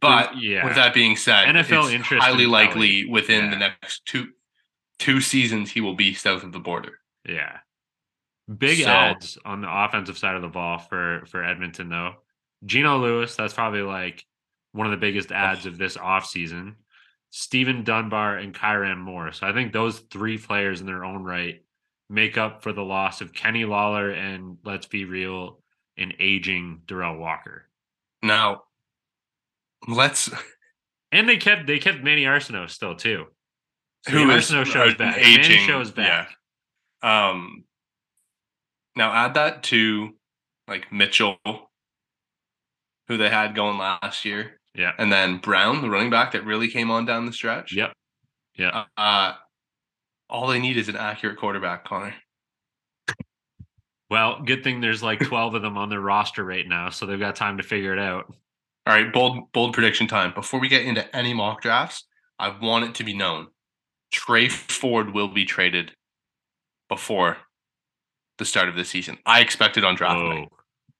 But 0.00 0.40
yeah. 0.40 0.64
with 0.64 0.76
that 0.76 0.94
being 0.94 1.16
said, 1.16 1.46
NFL 1.46 1.92
it's 1.92 2.06
highly 2.06 2.46
likely 2.46 3.04
within 3.04 3.44
yeah. 3.44 3.50
the 3.50 3.56
next 3.56 4.04
two 4.06 4.28
two 4.98 5.20
seasons 5.20 5.70
he 5.70 5.80
will 5.80 5.94
be 5.94 6.14
south 6.14 6.44
of 6.44 6.52
the 6.52 6.60
border. 6.60 6.98
Yeah. 7.28 7.58
Big 8.58 8.78
so, 8.78 8.88
ads 8.88 9.38
on 9.44 9.60
the 9.60 9.68
offensive 9.70 10.18
side 10.18 10.36
of 10.36 10.42
the 10.42 10.48
ball 10.48 10.78
for 10.78 11.24
for 11.26 11.44
Edmonton 11.44 11.88
though. 11.88 12.14
Geno 12.64 12.98
Lewis, 12.98 13.34
that's 13.34 13.54
probably 13.54 13.82
like 13.82 14.24
one 14.72 14.86
of 14.86 14.90
the 14.92 14.96
biggest 14.96 15.32
ads 15.32 15.66
oh. 15.66 15.70
of 15.70 15.78
this 15.78 15.96
offseason. 15.96 16.74
Stephen 17.30 17.82
Dunbar 17.82 18.36
and 18.36 18.54
Kyran 18.54 18.98
Moore. 18.98 19.32
So 19.32 19.46
I 19.46 19.52
think 19.52 19.72
those 19.72 20.00
three 20.00 20.36
players 20.36 20.80
in 20.80 20.86
their 20.86 21.04
own 21.04 21.24
right 21.24 21.62
make 22.10 22.36
up 22.36 22.62
for 22.62 22.72
the 22.72 22.84
loss 22.84 23.22
of 23.22 23.32
Kenny 23.32 23.64
Lawler 23.64 24.10
and 24.10 24.58
let's 24.64 24.86
be 24.86 25.06
real, 25.06 25.60
an 25.96 26.12
aging 26.18 26.82
Derel 26.86 27.18
Walker. 27.18 27.68
Now, 28.22 28.64
let's 29.88 30.30
and 31.12 31.28
they 31.28 31.36
kept 31.36 31.66
they 31.66 31.78
kept 31.78 32.02
Manny 32.02 32.24
Arceneaux 32.24 32.68
still 32.68 32.94
too. 32.94 33.26
So 34.06 34.12
Who 34.12 34.26
Arceneaux 34.26 34.64
shows 34.64 34.94
back. 34.96 35.18
Aging, 35.18 35.42
Manny 35.42 35.66
shows 35.66 35.90
back. 35.92 36.30
Yeah. 37.02 37.30
Um, 37.30 37.64
now 38.96 39.12
add 39.12 39.34
that 39.34 39.62
to 39.64 40.10
like 40.68 40.92
Mitchell, 40.92 41.36
who 41.44 43.16
they 43.16 43.28
had 43.28 43.54
going 43.54 43.78
last 43.78 44.24
year. 44.24 44.58
Yeah. 44.74 44.92
And 44.98 45.12
then 45.12 45.38
Brown, 45.38 45.82
the 45.82 45.90
running 45.90 46.10
back 46.10 46.32
that 46.32 46.44
really 46.44 46.68
came 46.68 46.90
on 46.90 47.04
down 47.04 47.26
the 47.26 47.32
stretch. 47.32 47.74
Yep. 47.74 47.92
Yeah. 48.56 48.84
Uh, 48.96 49.34
all 50.30 50.48
they 50.48 50.58
need 50.58 50.76
is 50.76 50.88
an 50.88 50.96
accurate 50.96 51.38
quarterback, 51.38 51.84
Connor. 51.84 52.14
Well, 54.10 54.42
good 54.42 54.62
thing 54.64 54.80
there's 54.80 55.02
like 55.02 55.20
12 55.20 55.54
of 55.54 55.62
them 55.62 55.78
on 55.78 55.88
their 55.88 56.00
roster 56.00 56.44
right 56.44 56.66
now, 56.66 56.90
so 56.90 57.06
they've 57.06 57.18
got 57.18 57.36
time 57.36 57.56
to 57.58 57.62
figure 57.62 57.92
it 57.92 57.98
out. 57.98 58.34
All 58.86 58.94
right, 58.94 59.12
bold 59.12 59.52
bold 59.52 59.74
prediction 59.74 60.06
time. 60.06 60.32
Before 60.34 60.58
we 60.60 60.68
get 60.68 60.84
into 60.84 61.14
any 61.14 61.34
mock 61.34 61.62
drafts, 61.62 62.04
I 62.38 62.56
want 62.60 62.84
it 62.84 62.94
to 62.96 63.04
be 63.04 63.14
known 63.14 63.48
Tre 64.12 64.48
Ford 64.48 65.14
will 65.14 65.28
be 65.28 65.44
traded 65.44 65.92
before 66.88 67.38
the 68.38 68.44
start 68.44 68.68
of 68.68 68.76
the 68.76 68.84
season. 68.84 69.18
I 69.24 69.40
expect 69.40 69.76
it 69.76 69.84
on 69.84 69.94
draft 69.94 70.20
Whoa. 70.20 70.28
night. 70.28 70.48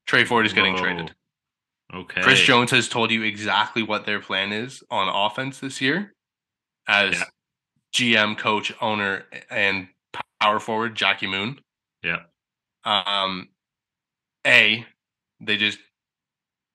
Tre 0.07 0.25
Ford 0.25 0.47
is 0.47 0.53
getting 0.53 0.75
Whoa. 0.75 0.83
traded. 0.83 1.15
Okay. 1.95 2.23
Chris 2.23 2.41
Jones 2.41 2.71
has 2.71 2.89
told 2.89 3.11
you 3.11 3.23
exactly 3.23 3.83
what 3.83 4.07
their 4.07 4.21
plan 4.21 4.53
is 4.53 4.83
on 4.91 5.09
offense 5.09 5.59
this 5.59 5.81
year 5.81 6.15
as 6.89 7.15
yeah. 7.15 7.25
GM, 7.95 8.39
coach, 8.39 8.73
owner, 8.81 9.25
and 9.51 9.89
power 10.41 10.59
forward, 10.59 10.95
Jackie 10.95 11.27
Moon. 11.27 11.61
Yeah. 12.03 12.21
Um, 12.85 13.49
A, 14.47 14.87
they 15.41 15.59
just 15.59 15.79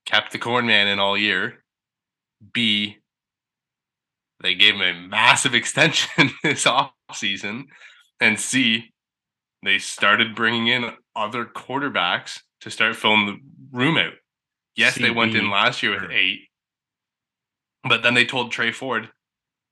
kept 0.07 0.31
the 0.31 0.39
corn 0.39 0.65
man 0.65 0.87
in 0.87 0.99
all 0.99 1.17
year. 1.17 1.63
B, 2.53 2.97
they 4.41 4.55
gave 4.55 4.75
him 4.75 4.81
a 4.81 5.07
massive 5.07 5.53
extension 5.61 6.31
this 6.43 6.65
off 6.65 6.91
season. 7.13 7.67
And 8.19 8.39
C, 8.39 8.93
they 9.63 9.77
started 9.77 10.35
bringing 10.35 10.67
in 10.67 10.91
other 11.15 11.45
quarterbacks 11.45 12.39
to 12.61 12.71
start 12.71 12.95
filling 12.95 13.25
the 13.25 13.37
room 13.71 13.97
out. 13.97 14.13
Yes, 14.75 14.97
CB. 14.97 15.01
they 15.01 15.11
went 15.11 15.35
in 15.35 15.49
last 15.49 15.83
year 15.83 15.99
with 15.99 16.11
eight, 16.11 16.41
but 17.87 18.03
then 18.03 18.13
they 18.13 18.25
told 18.25 18.51
Tre 18.51 18.71
Ford, 18.71 19.09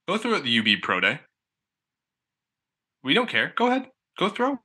go 0.08 0.18
through 0.18 0.36
at 0.36 0.44
the 0.44 0.60
UB 0.60 0.82
Pro 0.82 1.00
Day. 1.00 1.20
We 3.04 3.14
don't 3.14 3.30
care. 3.30 3.54
Go 3.56 3.68
ahead. 3.68 3.90
Go 4.18 4.30
throw. 4.30 4.58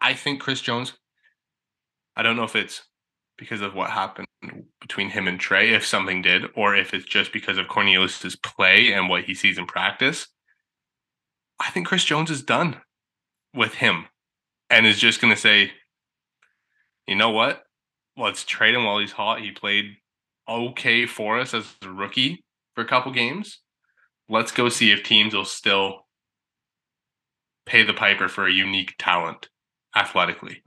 I 0.00 0.14
think 0.14 0.40
Chris 0.40 0.60
Jones, 0.60 0.94
I 2.16 2.22
don't 2.22 2.36
know 2.36 2.44
if 2.44 2.56
it's 2.56 2.82
because 3.36 3.60
of 3.60 3.74
what 3.74 3.90
happened 3.90 4.26
between 4.90 5.10
him 5.10 5.28
and 5.28 5.38
Tre 5.38 5.72
if 5.72 5.86
something 5.86 6.20
did, 6.20 6.46
or 6.56 6.74
if 6.74 6.92
it's 6.92 7.04
just 7.04 7.32
because 7.32 7.58
of 7.58 7.68
Cornelius's 7.68 8.34
play 8.34 8.92
and 8.92 9.08
what 9.08 9.22
he 9.22 9.34
sees 9.34 9.56
in 9.56 9.64
practice. 9.64 10.26
I 11.60 11.70
think 11.70 11.86
Chris 11.86 12.04
Jones 12.04 12.28
is 12.28 12.42
done 12.42 12.80
with 13.54 13.74
him 13.74 14.06
and 14.68 14.86
is 14.86 14.98
just 14.98 15.20
going 15.20 15.32
to 15.32 15.40
say, 15.40 15.70
you 17.06 17.14
know 17.14 17.30
what? 17.30 17.62
Let's 18.16 18.44
trade 18.44 18.74
him 18.74 18.84
while 18.84 18.98
he's 18.98 19.12
hot. 19.12 19.40
He 19.40 19.52
played 19.52 19.94
okay 20.48 21.06
for 21.06 21.38
us 21.38 21.54
as 21.54 21.72
a 21.82 21.88
rookie 21.88 22.42
for 22.74 22.80
a 22.82 22.88
couple 22.88 23.12
games. 23.12 23.60
Let's 24.28 24.50
go 24.50 24.68
see 24.68 24.90
if 24.90 25.04
teams 25.04 25.34
will 25.34 25.44
still 25.44 26.06
pay 27.64 27.84
the 27.84 27.94
piper 27.94 28.26
for 28.26 28.44
a 28.44 28.52
unique 28.52 28.96
talent 28.98 29.50
athletically. 29.94 30.64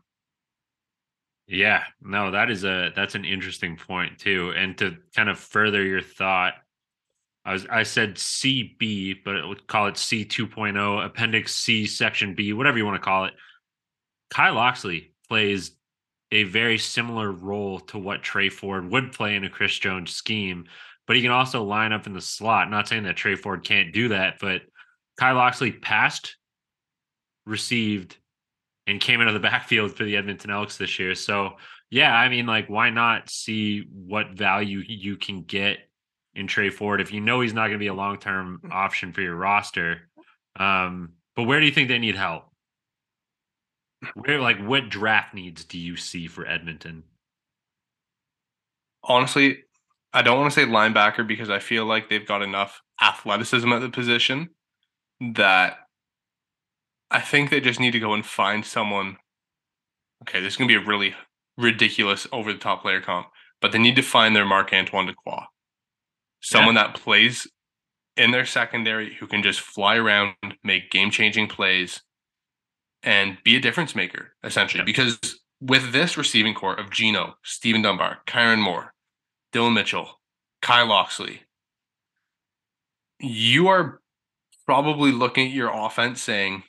Yeah, 1.47 1.83
no, 2.01 2.31
that 2.31 2.50
is 2.50 2.63
a 2.63 2.91
that's 2.95 3.15
an 3.15 3.25
interesting 3.25 3.75
point 3.75 4.17
too. 4.19 4.53
And 4.55 4.77
to 4.77 4.97
kind 5.15 5.29
of 5.29 5.38
further 5.38 5.83
your 5.83 6.01
thought, 6.01 6.53
I 7.45 7.53
was 7.53 7.67
I 7.69 7.83
said 7.83 8.15
CB, 8.15 9.23
but 9.25 9.35
it 9.35 9.47
would 9.47 9.67
call 9.67 9.88
it 9.88 9.97
C 9.97 10.25
2.0, 10.25 11.05
Appendix 11.05 11.55
C, 11.55 11.85
Section 11.85 12.33
B, 12.33 12.53
whatever 12.53 12.77
you 12.77 12.85
want 12.85 13.01
to 13.01 13.05
call 13.05 13.25
it. 13.25 13.33
Kai 14.29 14.51
Locksley 14.51 15.13
plays 15.27 15.71
a 16.31 16.43
very 16.43 16.77
similar 16.77 17.31
role 17.31 17.79
to 17.79 18.00
what 18.00 18.23
Tre 18.23 18.50
Ford 18.50 18.89
would 18.89 19.12
play 19.12 19.35
in 19.35 19.43
a 19.43 19.50
Chris 19.50 19.77
Jones 19.77 20.15
scheme, 20.15 20.65
but 21.05 21.15
he 21.15 21.21
can 21.21 21.31
also 21.31 21.63
line 21.63 21.91
up 21.91 22.07
in 22.07 22.13
the 22.13 22.21
slot. 22.21 22.71
Not 22.71 22.88
saying 22.88 23.03
that 23.03 23.17
Tre 23.17 23.35
Ford 23.35 23.63
can't 23.63 23.93
do 23.93 24.07
that, 24.07 24.39
but 24.39 24.62
Kai 25.19 25.33
Locksley 25.33 25.71
passed, 25.71 26.38
received, 27.45 28.17
and 28.87 28.99
came 28.99 29.21
out 29.21 29.27
of 29.27 29.33
the 29.33 29.39
backfield 29.51 29.95
for 29.95 30.03
the 30.03 30.17
Edmonton 30.17 30.51
Elks 30.51 30.77
this 30.77 30.99
year. 30.99 31.15
So, 31.15 31.53
yeah, 31.89 32.13
I 32.13 32.29
mean, 32.29 32.45
like, 32.45 32.69
why 32.69 32.89
not 32.89 33.29
see 33.29 33.87
what 33.91 34.31
value 34.31 34.81
you 34.85 35.15
can 35.15 35.43
get 35.43 35.77
in 36.35 36.47
Tre 36.47 36.69
Ford 36.69 37.01
if 37.01 37.13
you 37.13 37.21
know 37.21 37.41
he's 37.41 37.53
not 37.53 37.67
going 37.67 37.73
to 37.73 37.77
be 37.77 37.87
a 37.87 37.93
long 37.93 38.17
term 38.17 38.61
option 38.71 39.13
for 39.13 39.21
your 39.21 39.35
roster? 39.35 40.09
Um, 40.55 41.13
but 41.35 41.43
where 41.43 41.59
do 41.59 41.65
you 41.65 41.71
think 41.71 41.89
they 41.89 41.99
need 41.99 42.15
help? 42.15 42.45
Where, 44.15 44.39
like, 44.39 44.59
what 44.59 44.89
draft 44.89 45.33
needs 45.33 45.63
do 45.63 45.77
you 45.77 45.95
see 45.95 46.27
for 46.27 46.45
Edmonton? 46.45 47.03
Honestly, 49.03 49.63
I 50.13 50.21
don't 50.21 50.39
want 50.39 50.53
to 50.53 50.59
say 50.59 50.65
linebacker 50.65 51.25
because 51.25 51.49
I 51.49 51.59
feel 51.59 51.85
like 51.85 52.09
they've 52.09 52.27
got 52.27 52.41
enough 52.41 52.81
athleticism 53.01 53.71
at 53.71 53.79
the 53.79 53.89
position 53.89 54.49
that 55.35 55.77
I 57.13 57.22
think 57.22 57.50
they 57.50 57.62
just 57.62 57.79
need 57.79 57.91
to 57.91 58.00
go 58.00 58.13
and 58.13 58.25
find 58.25 58.65
someone. 58.65 59.17
Okay, 60.24 60.41
this 60.41 60.53
is 60.53 60.58
going 60.58 60.67
to 60.67 60.79
be 60.79 60.84
a 60.84 60.88
really 60.88 61.15
ridiculous 61.58 62.27
over 62.32 62.51
the 62.51 62.60
top 62.60 62.82
player 62.82 63.00
comp, 63.00 63.27
but 63.62 63.72
they 63.72 63.77
need 63.77 63.96
to 63.96 64.01
find 64.01 64.36
their 64.36 64.46
Marc 64.46 64.74
Antoine 64.74 65.08
Dequoy. 65.08 65.46
Someone 66.41 66.75
yeah. 66.75 66.88
that 66.88 67.00
plays 67.00 67.48
in 68.17 68.32
their 68.32 68.46
secondary 68.46 69.15
who 69.15 69.27
can 69.27 69.43
just 69.43 69.60
fly 69.60 69.96
around, 69.96 70.34
make 70.63 70.91
game 70.91 71.12
changing 71.12 71.48
plays, 71.48 72.01
and 73.03 73.38
be 73.43 73.55
a 73.55 73.60
difference 73.60 73.96
maker, 73.96 74.34
essentially. 74.43 74.79
Yep. 74.79 74.86
Because 74.86 75.20
with 75.62 75.91
this 75.91 76.17
receiving 76.17 76.53
core 76.53 76.79
of 76.79 76.89
Geno, 76.89 77.36
Stephen 77.43 77.82
Dunbar, 77.82 78.20
Kyran 78.27 78.60
Moore, 78.60 78.93
Dillon 79.51 79.74
Mitchell, 79.74 80.20
Kai 80.62 80.84
Locksley, 80.84 81.41
you 83.20 83.67
are 83.67 84.01
probably 84.65 85.12
looking 85.12 85.48
at 85.48 85.53
your 85.53 85.72
offense 85.74 86.22
saying, 86.22 86.63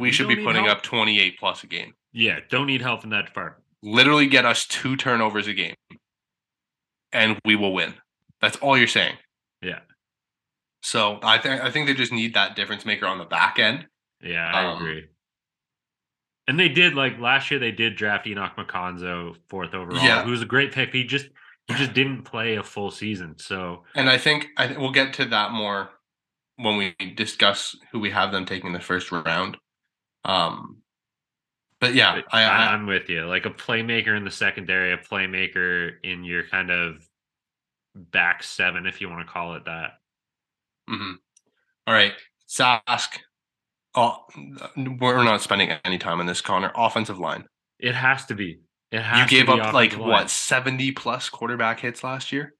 we 0.00 0.10
should 0.12 0.28
be 0.28 0.36
putting 0.36 0.64
help. 0.64 0.78
up 0.78 0.82
28 0.82 1.38
plus 1.38 1.62
a 1.62 1.66
game. 1.66 1.92
Yeah, 2.12 2.40
don't 2.48 2.66
need 2.66 2.82
help 2.82 3.04
in 3.04 3.10
that 3.10 3.26
department. 3.26 3.62
Literally 3.82 4.26
get 4.26 4.44
us 4.44 4.66
two 4.66 4.96
turnovers 4.96 5.46
a 5.46 5.54
game 5.54 5.74
and 7.12 7.38
we 7.44 7.56
will 7.56 7.72
win. 7.72 7.94
That's 8.40 8.56
all 8.58 8.76
you're 8.76 8.86
saying. 8.86 9.16
Yeah. 9.62 9.80
So 10.82 11.18
I 11.22 11.38
think 11.38 11.62
I 11.62 11.70
think 11.70 11.86
they 11.86 11.94
just 11.94 12.12
need 12.12 12.34
that 12.34 12.56
difference 12.56 12.84
maker 12.84 13.06
on 13.06 13.18
the 13.18 13.24
back 13.24 13.58
end. 13.58 13.86
Yeah, 14.22 14.50
I 14.52 14.64
Um, 14.66 14.76
agree. 14.78 15.04
And 16.46 16.58
they 16.58 16.68
did 16.68 16.94
like 16.94 17.18
last 17.18 17.50
year. 17.50 17.60
They 17.60 17.70
did 17.70 17.96
draft 17.96 18.26
Enock 18.26 18.56
Makonzo 18.56 19.36
fourth 19.48 19.72
overall, 19.74 20.02
Yeah. 20.02 20.24
who's 20.24 20.42
a 20.42 20.46
great 20.46 20.72
pick. 20.72 20.92
He 20.92 21.04
just 21.04 21.28
he 21.68 21.74
just 21.74 21.92
didn't 21.92 22.24
play 22.24 22.56
a 22.56 22.62
full 22.64 22.90
season. 22.90 23.38
So 23.38 23.84
And 23.94 24.08
I 24.10 24.18
think 24.18 24.48
I 24.56 24.66
think 24.66 24.78
we'll 24.80 24.90
get 24.90 25.12
to 25.14 25.24
that 25.26 25.52
more 25.52 25.90
when 26.56 26.76
we 26.76 26.94
discuss 27.14 27.76
who 27.92 28.00
we 28.00 28.10
have 28.10 28.32
them 28.32 28.44
taking 28.44 28.72
the 28.72 28.80
first 28.80 29.12
round. 29.12 29.56
Um, 30.24 30.78
but 31.80 31.94
yeah, 31.94 32.20
I, 32.30 32.42
I, 32.44 32.72
I'm 32.74 32.86
with 32.86 33.08
you. 33.08 33.24
Like 33.26 33.46
a 33.46 33.50
playmaker 33.50 34.16
in 34.16 34.24
the 34.24 34.30
secondary, 34.30 34.92
a 34.92 34.98
playmaker 34.98 35.92
in 36.04 36.24
your 36.24 36.46
kind 36.46 36.70
of 36.70 37.08
back 37.94 38.42
seven, 38.42 38.86
if 38.86 39.00
you 39.00 39.08
want 39.08 39.26
to 39.26 39.32
call 39.32 39.54
it 39.54 39.64
that. 39.64 39.92
mhm. 40.88 41.14
all 41.86 41.94
right, 41.94 42.12
Sask. 42.48 43.18
Oh, 43.94 44.18
we're 44.76 45.24
not 45.24 45.40
spending 45.40 45.70
any 45.84 45.98
time 45.98 46.20
on 46.20 46.26
this, 46.26 46.40
Connor. 46.40 46.70
Offensive 46.76 47.18
line. 47.18 47.44
It 47.78 47.94
has 47.94 48.26
to 48.26 48.34
be. 48.34 48.60
It 48.92 49.00
has 49.00 49.30
You 49.30 49.38
gave 49.38 49.48
up 49.48 49.72
like 49.72 49.96
line. 49.96 50.08
what 50.08 50.30
seventy 50.30 50.92
plus 50.92 51.28
quarterback 51.28 51.80
hits 51.80 52.04
last 52.04 52.30
year. 52.30 52.54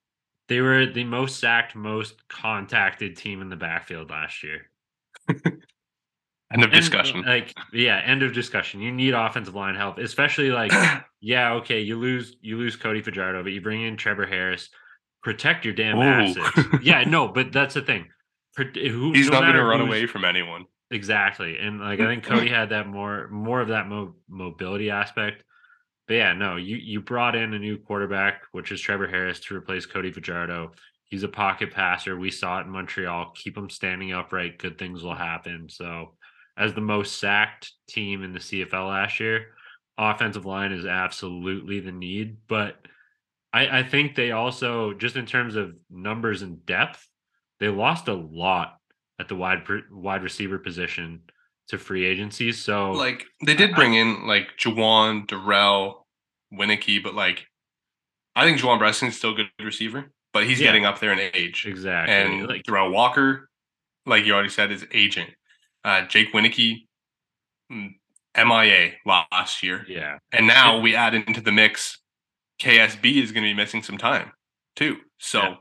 They 0.49 0.61
were 0.61 0.87
the 0.87 1.05
most 1.05 1.39
sacked, 1.39 1.77
most 1.77 2.27
contacted 2.29 3.17
team 3.17 3.43
in 3.43 3.51
the 3.51 3.57
backfield 3.57 4.11
last 4.11 4.43
year. 4.43 4.71
End 6.53 6.65
of 6.65 6.71
And, 6.73 6.81
discussion. 6.81 7.23
like, 7.23 7.55
yeah, 7.73 8.01
end 8.05 8.23
of 8.25 8.33
discussion. 8.33 8.81
You 8.81 8.91
need 8.91 9.15
offensive 9.15 9.55
line 9.55 9.77
help, 9.77 9.99
especially 9.99 10.51
like, 10.51 10.73
yeah, 11.21 11.53
okay, 11.55 11.81
you 11.81 11.97
lose 11.99 12.37
you 12.41 12.57
lose 12.59 12.75
Cody 12.77 13.03
Fajardo, 13.03 13.43
but 13.43 13.53
you 13.53 13.61
bring 13.61 13.83
in 13.83 13.97
Trevor 13.97 14.27
Harris. 14.27 14.69
Protect 15.23 15.65
your 15.65 15.75
damn 15.75 15.99
Ooh. 15.99 16.03
assets. 16.03 16.67
yeah, 16.83 17.05
no, 17.05 17.29
but 17.29 17.53
that's 17.53 17.75
the 17.75 17.83
thing. 17.83 18.07
Who- 18.57 19.13
He's 19.13 19.29
no 19.29 19.35
not 19.41 19.43
going 19.43 19.55
to 19.57 19.65
run 19.65 19.81
away 19.81 20.07
from 20.07 20.25
anyone. 20.25 20.65
Exactly, 20.91 21.57
and 21.59 21.79
like 21.81 22.01
I 22.01 22.07
think 22.07 22.25
Cody 22.31 22.49
had 22.49 22.71
that 22.71 22.89
more 22.89 23.29
more 23.29 23.61
of 23.61 23.69
that 23.69 23.87
mo- 23.87 24.17
mobility 24.29 24.91
aspect. 24.91 25.45
But 26.09 26.15
yeah, 26.15 26.33
no, 26.33 26.57
you 26.57 26.77
you 26.77 27.01
brought 27.01 27.37
in 27.37 27.55
a 27.55 27.59
new 27.61 27.79
quarterback, 27.79 28.43
which 28.51 28.73
is 28.73 28.81
Trevor 28.81 29.07
Harris, 29.07 29.39
to 29.41 29.55
replace 29.55 29.87
Cody 29.87 30.11
Fajardo. 30.11 30.73
He's 31.05 31.23
a 31.23 31.29
pocket 31.29 31.73
passer. 31.73 32.17
We 32.17 32.33
saw 32.33 32.59
it 32.59 32.63
in 32.67 32.71
Montreal. 32.71 33.33
Keep 33.37 33.57
him 33.57 33.71
standing 33.71 34.13
upright. 34.13 34.59
Good 34.59 34.79
things 34.79 35.03
will 35.05 35.15
happen. 35.15 35.69
So, 35.69 36.15
as 36.61 36.75
the 36.75 36.81
most 36.83 37.19
sacked 37.19 37.73
team 37.89 38.23
in 38.23 38.33
the 38.35 38.39
CFL 38.39 38.89
last 38.89 39.19
year, 39.19 39.47
offensive 39.97 40.45
line 40.45 40.73
is 40.73 40.85
absolutely 40.85 41.81
the 41.81 41.91
need. 41.91 42.37
But 42.49 42.77
I, 43.53 43.79
I 43.81 43.83
think 43.83 44.15
they 44.15 44.31
also, 44.33 44.93
just 44.93 45.17
in 45.17 45.25
terms 45.25 45.57
of 45.57 45.73
numbers 45.91 46.43
and 46.43 46.65
depth, 46.67 47.09
they 47.61 47.69
lost 47.69 48.09
a 48.09 48.15
lot 48.15 48.77
at 49.19 49.29
the 49.29 49.35
wide 49.37 49.63
wide 49.91 50.23
receiver 50.23 50.59
position 50.59 51.23
to 51.69 51.79
free 51.79 52.05
agencies. 52.05 52.59
So 52.63 52.93
Like 52.93 53.25
they 53.45 53.55
did 53.55 53.71
I- 53.73 53.75
bring 53.75 53.95
in 53.95 54.27
like 54.27 54.49
Juwan, 54.59 55.27
Darrell, 55.27 56.07
Wieneke, 56.53 57.03
but 57.03 57.15
like 57.15 57.47
I 58.37 58.45
think 58.45 58.59
Juwan 58.61 58.79
Brescacin's 58.79 59.17
still 59.17 59.33
a 59.33 59.37
good 59.37 59.49
receiver, 59.65 60.13
but 60.35 60.45
he's 60.47 60.61
Yeah. 60.61 60.67
getting 60.69 60.85
up 60.85 61.01
there 61.01 61.13
in 61.13 61.19
age. 61.35 61.65
exactly, 61.67 62.15
And 62.15 62.47
like 62.49 62.65
Derel 62.65 62.93
Walker, 62.93 63.49
like 64.07 64.25
you 64.27 64.35
already 64.35 64.49
said, 64.51 64.71
is 64.71 64.87
aging. 64.93 65.27
Uh, 65.85 66.03
Jake 66.07 66.33
Wieneke, 66.33 66.87
mm, 67.73 67.95
MIA 68.37 68.93
last 69.07 69.63
year, 69.63 69.85
yeah, 69.89 70.19
and 70.33 70.47
now 70.47 70.79
we 70.81 70.95
add 70.95 71.15
into 71.15 71.41
the 71.41 71.53
mix. 71.53 71.99
KSB 72.61 73.23
is 73.23 73.33
going 73.33 73.43
to 73.45 73.51
be 73.51 73.55
missing 73.55 73.83
some 73.83 73.97
time 73.97 74.33
too. 74.77 74.99
So 75.19 75.41
Yeah. 75.41 75.55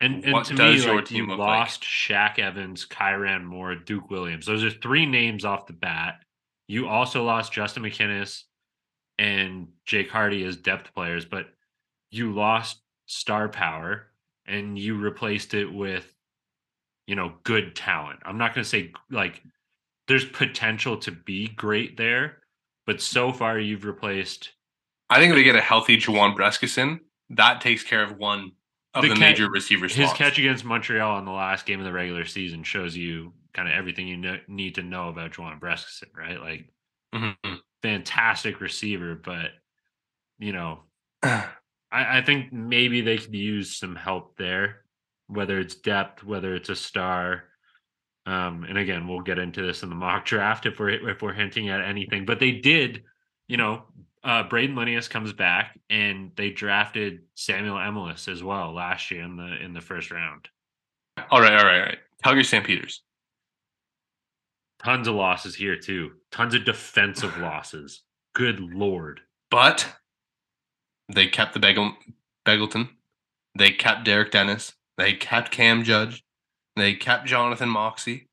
and 0.00 0.24
and 0.24 0.32
What 0.32 0.46
to 0.46 0.54
does 0.54 0.80
me, 0.80 0.86
your 0.86 0.96
like, 0.96 1.04
team 1.04 1.24
you 1.24 1.30
look 1.30 1.38
like? 1.38 1.46
lost 1.58 1.82
Shaq 1.82 2.38
Evans, 2.38 2.86
Kyran 2.86 3.44
Moore, 3.44 3.74
Duke 3.74 4.08
Williams. 4.10 4.46
Those 4.46 4.64
are 4.64 4.70
three 4.70 5.04
names 5.04 5.44
off 5.44 5.66
the 5.66 5.74
bat. 5.74 6.22
You 6.68 6.88
also 6.88 7.22
lost 7.24 7.52
Justin 7.52 7.82
McInnis 7.82 8.44
and 9.18 9.68
Jake 9.84 10.10
Harty 10.10 10.42
as 10.44 10.56
depth 10.56 10.94
players, 10.94 11.26
but 11.26 11.46
you 12.10 12.32
lost 12.34 12.80
star 13.04 13.48
power 13.50 14.10
and 14.46 14.78
you 14.78 14.96
replaced 14.96 15.52
it 15.54 15.70
with, 15.72 16.10
you 17.06 17.14
know, 17.14 17.34
good 17.44 17.74
talent. 17.76 18.20
I'm 18.24 18.38
not 18.38 18.54
going 18.54 18.64
to 18.64 18.68
say 18.68 18.92
like 19.10 19.42
there's 20.08 20.24
potential 20.24 20.96
to 20.98 21.10
be 21.10 21.48
great 21.48 21.96
there, 21.96 22.38
but 22.86 23.00
so 23.00 23.32
far 23.32 23.58
you've 23.58 23.84
replaced 23.84 24.52
I 25.08 25.20
think 25.20 25.30
if 25.30 25.36
they 25.36 25.44
get 25.44 25.56
a 25.56 25.60
healthy 25.60 25.98
Juwan 25.98 26.36
Brescacin, 26.36 26.98
that 27.30 27.60
takes 27.60 27.82
care 27.84 28.02
of 28.02 28.16
one 28.18 28.52
of 28.94 29.02
The 29.02 29.08
the, 29.10 29.14
major 29.14 29.48
receivers. 29.48 29.94
his 29.94 30.12
catch 30.12 30.38
against 30.38 30.64
Montreal 30.64 31.18
in 31.18 31.24
the 31.24 31.30
last 31.32 31.64
game 31.66 31.78
of 31.78 31.86
the 31.86 31.92
regular 31.92 32.24
season 32.24 32.64
shows 32.64 32.96
you 32.96 33.32
kind 33.52 33.68
of 33.68 33.74
everything 33.74 34.08
you 34.08 34.16
know, 34.16 34.38
need 34.48 34.74
to 34.76 34.82
know 34.82 35.08
about 35.08 35.32
Juwan 35.32 35.60
Brescacin, 35.60 36.14
right? 36.16 36.40
Like 36.40 36.68
Mhm. 37.14 37.60
fantastic 37.82 38.60
receiver, 38.60 39.14
but 39.14 39.50
you 40.38 40.52
know, 40.52 40.80
I, 41.22 41.48
I 41.92 42.22
think 42.22 42.52
maybe 42.52 43.00
they 43.00 43.18
could 43.18 43.34
use 43.34 43.76
some 43.76 43.96
help 43.96 44.36
there, 44.36 44.85
whether 45.28 45.58
it's 45.58 45.74
depth, 45.74 46.24
whether 46.24 46.54
it's 46.54 46.68
a 46.68 46.76
star. 46.76 47.44
Um, 48.26 48.64
and 48.64 48.78
again, 48.78 49.06
we'll 49.06 49.20
get 49.20 49.38
into 49.38 49.62
this 49.62 49.82
in 49.82 49.88
the 49.88 49.94
mock 49.94 50.24
draft 50.26 50.66
if 50.66 50.78
we're 50.78 51.08
if 51.10 51.22
we're 51.22 51.32
hinting 51.32 51.68
at 51.68 51.80
anything. 51.80 52.24
But 52.24 52.40
they 52.40 52.52
did, 52.52 53.02
you 53.48 53.56
know, 53.56 53.84
uh, 54.24 54.48
Brayden 54.48 54.74
Lenius 54.74 55.08
comes 55.08 55.32
back, 55.32 55.78
and 55.88 56.32
they 56.36 56.50
drafted 56.50 57.20
Samuel 57.34 57.78
Emilus 57.78 58.26
as 58.28 58.42
well 58.42 58.74
last 58.74 59.10
year 59.10 59.22
in 59.22 59.36
the 59.36 59.56
in 59.62 59.72
the 59.72 59.80
first 59.80 60.10
round. 60.10 60.48
all 61.30 61.40
right, 61.40 61.52
all 61.52 61.64
right, 61.64 61.78
all 61.78 61.86
right. 61.86 61.98
Calgary 62.22 62.44
Stampeders. 62.44 63.02
Tons 64.82 65.08
of 65.08 65.14
losses 65.14 65.54
here 65.54 65.76
too. 65.76 66.12
Tons 66.30 66.54
of 66.54 66.64
defensive 66.64 67.36
losses. 67.38 68.02
Good 68.34 68.60
lord. 68.60 69.20
But 69.50 69.86
they 71.08 71.28
kept 71.28 71.54
the 71.54 71.60
Bagel, 71.60 71.94
Begelton. 72.44 72.88
They 73.56 73.70
kept 73.70 74.04
Derek 74.04 74.32
Dennis. 74.32 74.74
They 74.96 75.14
kept 75.14 75.50
Cam 75.50 75.84
Judge. 75.84 76.24
They 76.76 76.94
kept 76.94 77.26
Jonathan 77.26 77.68
Moxie. 77.68 78.28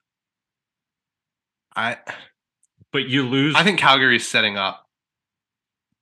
I 1.76 1.98
But 2.92 3.08
you 3.08 3.24
lose. 3.24 3.56
I 3.56 3.64
think 3.64 3.80
Calgary 3.80 4.18
is 4.18 4.28
setting 4.28 4.58
up 4.58 4.86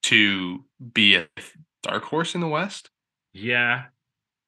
to 0.03 0.63
be 0.93 1.15
a 1.15 1.27
dark 1.83 2.03
horse 2.03 2.35
in 2.35 2.41
the 2.41 2.47
West. 2.47 2.89
Yeah, 3.33 3.85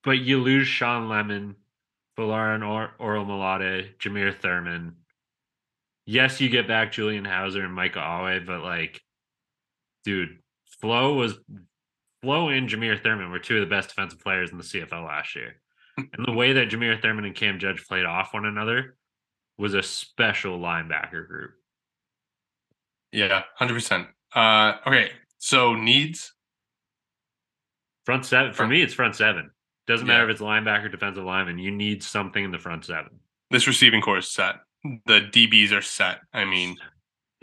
but 0.03 0.19
you 0.19 0.41
lose 0.41 0.67
Shawn 0.67 1.07
Lemon, 1.07 1.55
Folarin 2.17 2.91
Orimolade, 2.99 3.97
Jameer 3.97 4.37
Thurman. 4.37 4.95
Yes, 6.05 6.41
you 6.41 6.49
get 6.49 6.67
back 6.67 6.91
Julian 6.91 7.23
Howsare 7.23 7.63
and 7.63 7.73
Micah 7.73 7.99
Awe, 7.99 8.39
but 8.45 8.61
like, 8.61 9.01
dude, 10.03 10.39
Flo 10.81 11.13
was 11.13 11.39
Flo 12.21 12.49
and 12.49 12.67
Jameer 12.67 13.01
Thurman 13.01 13.31
were 13.31 13.39
two 13.39 13.55
of 13.55 13.61
the 13.61 13.73
best 13.73 13.89
defensive 13.89 14.19
players 14.19 14.51
in 14.51 14.57
the 14.57 14.63
CFL 14.63 15.05
last 15.05 15.35
year. 15.35 15.61
And 15.97 16.25
the 16.25 16.31
way 16.31 16.53
that 16.53 16.69
Jameer 16.69 16.99
Thurman 17.01 17.25
and 17.25 17.35
Cam 17.35 17.59
Judge 17.59 17.85
played 17.87 18.05
off 18.05 18.33
one 18.33 18.45
another 18.45 18.97
was 19.57 19.73
a 19.75 19.83
special 19.83 20.57
linebacker 20.59 21.27
group. 21.27 21.51
Yeah, 23.11 23.43
hundred 23.55 23.75
percent. 23.75 24.07
Uh, 24.33 24.73
okay, 24.87 25.11
so 25.37 25.75
needs. 25.75 26.33
Front 28.05 28.25
seven 28.25 28.53
for 28.53 28.67
me, 28.67 28.81
it's 28.81 28.93
front 28.93 29.15
seven. 29.15 29.51
Doesn't 29.87 30.07
matter 30.07 30.23
Yeah. 30.23 30.29
if 30.29 30.31
it's 30.31 30.41
linebacker, 30.41 30.91
defensive 30.91 31.23
lineman. 31.23 31.59
You 31.59 31.71
need 31.71 32.01
something 32.03 32.43
in 32.43 32.51
the 32.51 32.57
front 32.59 32.85
seven. 32.85 33.19
This 33.51 33.67
receiving 33.67 34.01
core 34.01 34.17
is 34.17 34.29
set. 34.29 34.55
The 35.05 35.21
DBs 35.31 35.71
are 35.71 35.81
set. 35.81 36.19
I 36.33 36.43
mean, 36.45 36.75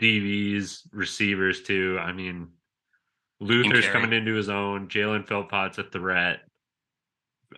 DBs, 0.01 0.87
receivers 0.91 1.61
too. 1.63 1.97
I 1.99 2.11
mean, 2.11 2.49
Luther's 3.39 3.87
coming 3.87 4.13
into 4.13 4.33
his 4.33 4.49
own. 4.49 4.87
Jalen 4.89 5.27
Philpot's 5.27 5.77
a 5.77 5.83
threat. 5.83 6.39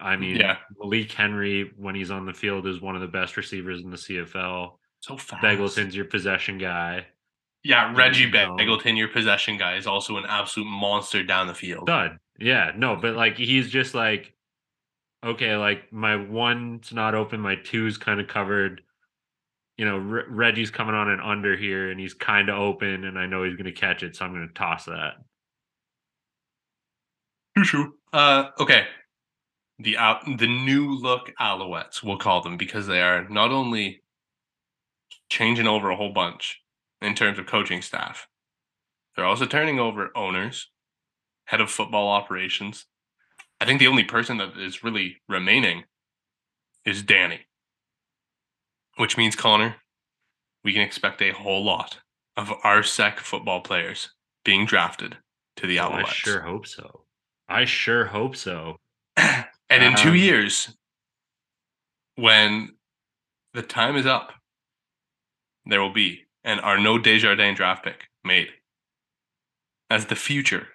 I 0.01 0.15
mean, 0.15 0.37
Yeah. 0.37 0.57
Malik 0.79 1.11
Henry, 1.11 1.71
when 1.77 1.95
he's 1.95 2.11
on 2.11 2.25
the 2.25 2.33
field, 2.33 2.67
is 2.67 2.81
one 2.81 2.95
of 2.95 3.01
the 3.01 3.07
best 3.07 3.37
receivers 3.37 3.81
in 3.81 3.89
the 3.91 3.97
CFL. 3.97 4.79
so 4.99 5.17
fast. 5.17 5.43
Begelton's 5.43 5.95
your 5.95 6.05
possession 6.05 6.57
guy. 6.57 7.05
Yeah, 7.63 7.93
Reggie 7.95 8.29
No. 8.29 8.55
Begelton, 8.57 8.97
your 8.97 9.07
possession 9.07 9.57
guy, 9.57 9.75
is 9.77 9.87
also 9.87 10.17
an 10.17 10.25
absolute 10.27 10.67
monster 10.67 11.23
down 11.23 11.47
the 11.47 11.53
field. 11.53 11.83
Stud. 11.87 12.17
Yeah, 12.39 12.71
no, 12.75 12.95
but 12.95 13.15
like 13.15 13.37
he's 13.37 13.69
just 13.69 13.93
like, 13.93 14.33
okay, 15.23 15.55
like 15.55 15.91
my 15.93 16.15
one's 16.17 16.91
not 16.91 17.15
open, 17.15 17.39
my 17.39 17.55
two's 17.55 17.97
kind 17.97 18.19
of 18.19 18.27
covered. 18.27 18.81
you 19.77 19.85
know, 19.85 19.97
Re- 19.97 20.23
Reggie's 20.27 20.69
coming 20.71 20.93
on 20.95 21.09
an 21.09 21.19
under 21.19 21.55
here 21.55 21.89
and 21.89 21.99
he's 21.99 22.13
kind 22.13 22.49
of 22.49 22.59
open 22.59 23.05
and 23.05 23.17
I 23.17 23.25
know 23.25 23.43
he's 23.43 23.55
going 23.55 23.65
to 23.65 23.71
catch 23.71 24.03
it. 24.03 24.15
So 24.15 24.23
I'm 24.25 24.33
going 24.33 24.47
to 24.47 24.53
toss 24.53 24.85
that. 24.85 25.13
True. 27.63 27.93
Uh, 28.11 28.49
okay. 28.59 28.85
The 29.83 29.97
out 29.97 30.23
the 30.25 30.47
new 30.47 30.95
look 30.95 31.33
Alouettes, 31.41 32.01
we'll 32.01 32.17
call 32.17 32.41
them, 32.41 32.55
because 32.55 32.87
they 32.87 33.01
are 33.01 33.27
not 33.27 33.51
only 33.51 34.01
changing 35.29 35.67
over 35.67 35.89
a 35.89 35.95
whole 35.97 36.13
bunch 36.13 36.61
in 37.01 37.15
terms 37.15 37.37
of 37.37 37.47
coaching 37.47 37.81
staff, 37.81 38.29
they're 39.15 39.25
also 39.25 39.45
turning 39.45 39.79
over 39.79 40.09
owners, 40.15 40.69
head 41.45 41.59
of 41.59 41.69
football 41.69 42.07
operations. 42.07 42.85
I 43.59 43.65
think 43.65 43.79
the 43.79 43.87
only 43.87 44.05
person 44.05 44.37
that 44.37 44.57
is 44.57 44.85
really 44.85 45.17
remaining 45.27 45.83
is 46.85 47.03
Danny, 47.03 47.41
which 48.95 49.17
means 49.17 49.35
Connor, 49.35 49.75
we 50.63 50.71
can 50.71 50.81
expect 50.81 51.21
a 51.21 51.31
whole 51.31 51.63
lot 51.63 51.99
of 52.37 52.47
RSEQ 52.63 53.17
football 53.17 53.59
players 53.59 54.11
being 54.45 54.65
drafted 54.65 55.17
to 55.57 55.67
the 55.67 55.75
Alouettes. 55.75 56.05
I 56.05 56.09
sure 56.09 56.41
hope 56.41 56.67
so. 56.67 57.01
I 57.49 57.65
sure 57.65 58.05
hope 58.05 58.37
so. 58.37 58.77
and 59.73 59.83
in 59.83 59.95
two 59.95 60.09
Um, 60.09 60.15
years, 60.15 60.75
when 62.15 62.75
the 63.53 63.61
time 63.61 63.95
is 63.95 64.05
up, 64.05 64.33
there 65.65 65.81
will 65.81 65.93
be 65.93 66.25
and 66.43 66.59
an 66.59 66.59
Arnaud 66.59 66.99
Desjardins 66.99 67.57
draft 67.57 67.83
pick 67.85 68.09
made 68.23 68.49
as 69.89 70.07
the 70.07 70.15
future 70.15 70.67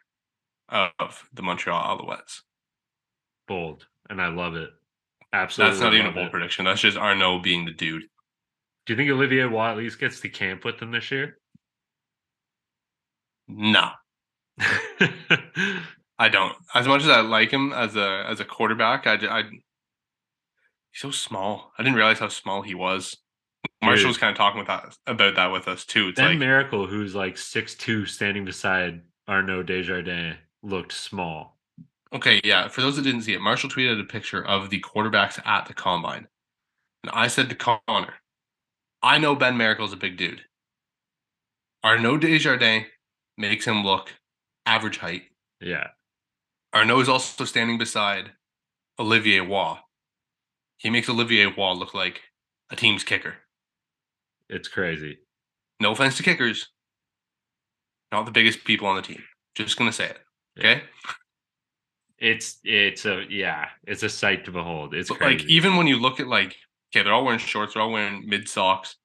of 0.70 1.28
the 1.32 1.42
Montreal 1.42 1.98
Alouettes. 1.98 2.42
Bold. 3.46 3.86
And 4.08 4.20
I 4.20 4.28
love 4.28 4.54
it. 4.54 4.70
Absolutely. 5.32 5.72
That's 5.72 5.82
not 5.82 5.94
even 5.94 6.06
a 6.06 6.12
bold 6.12 6.26
it. 6.28 6.30
prediction. 6.30 6.64
That's 6.64 6.80
just 6.80 6.96
Arnaud 6.96 7.40
being 7.40 7.64
the 7.66 7.72
dude. 7.72 8.04
Do 8.86 8.92
you 8.92 8.96
think 8.96 9.10
Olivier 9.10 9.46
Watt 9.46 9.72
at 9.72 9.76
least 9.78 9.98
gets 9.98 10.20
to 10.20 10.28
camp 10.30 10.64
with 10.64 10.78
them 10.78 10.90
this 10.90 11.10
year? 11.10 11.38
No, 13.50 13.90
I 16.18 16.28
don't. 16.28 16.54
As 16.74 16.88
much 16.88 17.02
as 17.02 17.08
I 17.08 17.20
like 17.20 17.50
him 17.50 17.72
as 17.72 17.96
a 17.96 18.24
as 18.28 18.40
a 18.40 18.44
quarterback, 18.44 19.06
I, 19.06 19.14
I 19.14 19.42
he's 19.42 19.62
so 21.00 21.10
small. 21.10 21.72
I 21.78 21.82
didn't 21.82 21.96
realize 21.96 22.18
how 22.18 22.28
small 22.28 22.62
he 22.62 22.74
was. 22.74 23.16
Marshall 23.82 24.02
Dude. 24.02 24.08
was 24.08 24.18
kind 24.18 24.30
of 24.30 24.36
talking 24.36 24.58
with 24.58 24.66
that 24.66 24.96
about 25.06 25.36
that 25.36 25.52
with 25.52 25.68
us 25.68 25.84
too. 25.84 26.08
It's 26.08 26.16
ben 26.16 26.30
like 26.30 26.38
Miracle, 26.38 26.86
who's 26.86 27.14
like 27.14 27.36
6'2, 27.36 28.08
standing 28.08 28.44
beside 28.44 29.02
Arnaud 29.28 29.64
Desjardins, 29.64 30.36
looked 30.62 30.92
small. 30.92 31.56
Okay, 32.12 32.40
yeah. 32.42 32.68
For 32.68 32.80
those 32.80 32.96
that 32.96 33.02
didn't 33.02 33.22
see 33.22 33.34
it, 33.34 33.40
Marshall 33.40 33.70
tweeted 33.70 34.00
a 34.00 34.04
picture 34.04 34.44
of 34.44 34.70
the 34.70 34.80
quarterbacks 34.80 35.44
at 35.46 35.66
the 35.66 35.74
combine. 35.74 36.26
And 37.04 37.12
I 37.12 37.28
said 37.28 37.48
to 37.50 37.54
Connor, 37.54 38.14
I 39.02 39.18
know 39.18 39.36
Ben 39.36 39.56
Miracle's 39.56 39.92
a 39.92 39.96
big 39.96 40.16
dude. 40.16 40.42
Arnaud 41.84 42.18
Desjardins 42.18 42.86
makes 43.36 43.64
him 43.64 43.84
look 43.84 44.12
average 44.66 44.98
height. 44.98 45.22
Yeah. 45.60 45.88
Arnaud 46.74 47.00
is 47.00 47.08
also 47.08 47.44
standing 47.44 47.78
beside 47.78 48.32
Olivier 48.98 49.40
Waugh. 49.40 49.78
He 50.76 50.90
makes 50.90 51.08
Olivier 51.08 51.46
Waugh 51.46 51.72
look 51.72 51.94
like 51.94 52.20
a 52.70 52.76
team's 52.76 53.04
kicker. 53.04 53.34
It's 54.48 54.68
crazy. 54.68 55.18
No 55.80 55.92
offense 55.92 56.16
to 56.16 56.22
kickers. 56.22 56.68
Not 58.12 58.26
the 58.26 58.32
biggest 58.32 58.64
people 58.64 58.86
on 58.86 58.96
the 58.96 59.02
team. 59.02 59.22
Just 59.54 59.76
gonna 59.76 59.92
say 59.92 60.06
it. 60.06 60.18
Okay? 60.58 60.82
It's 62.18 62.58
it's 62.64 63.04
a 63.04 63.24
yeah, 63.28 63.66
it's 63.86 64.02
a 64.02 64.08
sight 64.08 64.44
to 64.44 64.50
behold. 64.50 64.94
It's 64.94 65.10
like 65.10 65.44
even 65.44 65.76
when 65.76 65.86
you 65.86 66.00
look 66.00 66.20
at 66.20 66.26
like 66.26 66.56
okay, 66.90 67.04
they're 67.04 67.12
all 67.12 67.24
wearing 67.24 67.38
shorts, 67.38 67.74
they're 67.74 67.82
all 67.82 67.92
wearing 67.92 68.24
mid 68.26 68.48
socks. 68.48 68.96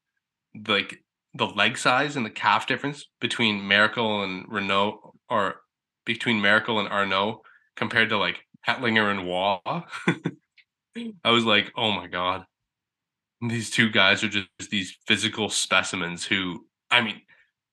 Like 0.67 1.03
the 1.33 1.45
leg 1.45 1.77
size 1.77 2.15
and 2.15 2.25
the 2.25 2.31
calf 2.31 2.67
difference 2.67 3.05
between 3.19 3.67
Miracle 3.67 4.23
and 4.23 4.45
Renault 4.47 5.15
or 5.29 5.61
between 6.05 6.41
Miracle 6.41 6.79
and 6.79 6.89
Arnaud 6.89 7.41
compared 7.75 8.09
to 8.09 8.17
like 8.17 8.39
Hetlinger 8.67 9.09
and 9.09 9.27
Waugh. 9.27 9.61
I 11.25 11.31
was 11.31 11.45
like, 11.45 11.71
oh 11.75 11.91
my 11.91 12.07
god. 12.07 12.45
These 13.41 13.71
two 13.71 13.89
guys 13.89 14.23
are 14.23 14.29
just 14.29 14.47
these 14.69 14.97
physical 15.05 15.49
specimens 15.49 16.25
who 16.25 16.65
I 16.89 17.01
mean, 17.01 17.21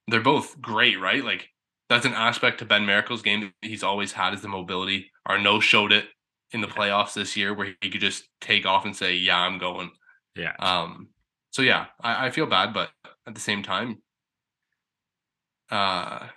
they're 0.09 0.21
both 0.21 0.61
great, 0.61 0.99
right? 1.01 1.25
Like 1.25 1.49
that's 1.89 2.07
an 2.07 2.15
aspect 2.15 2.59
to 2.59 2.65
Ben 2.65 2.87
Miracle's 2.87 3.23
game 3.23 3.41
that 3.41 3.53
he's 3.63 3.83
always 3.83 4.13
had 4.13 4.35
is 4.35 4.43
the 4.43 4.49
mobility. 4.49 5.11
Arnaud 5.29 5.61
showed 5.61 5.93
it 5.93 6.07
in 6.53 6.61
the 6.61 6.67
playoffs 6.67 7.15
this 7.15 7.37
year 7.37 7.55
where 7.55 7.75
he 7.81 7.91
could 7.91 8.01
just 8.01 8.29
take 8.41 8.67
off 8.67 8.85
and 8.85 8.97
say, 8.97 9.15
"Yeah, 9.15 9.39
I'm 9.39 9.59
going." 9.59 9.91
yeah. 10.37 10.55
Um, 10.59 11.09
so 11.51 11.63
yeah, 11.63 11.87
I, 12.01 12.27
I 12.27 12.31
feel 12.31 12.47
bad, 12.47 12.73
but 12.73 12.91
at 13.27 13.35
the 13.35 13.41
same 13.41 13.63
time, 13.63 14.03
uh, 15.71 16.29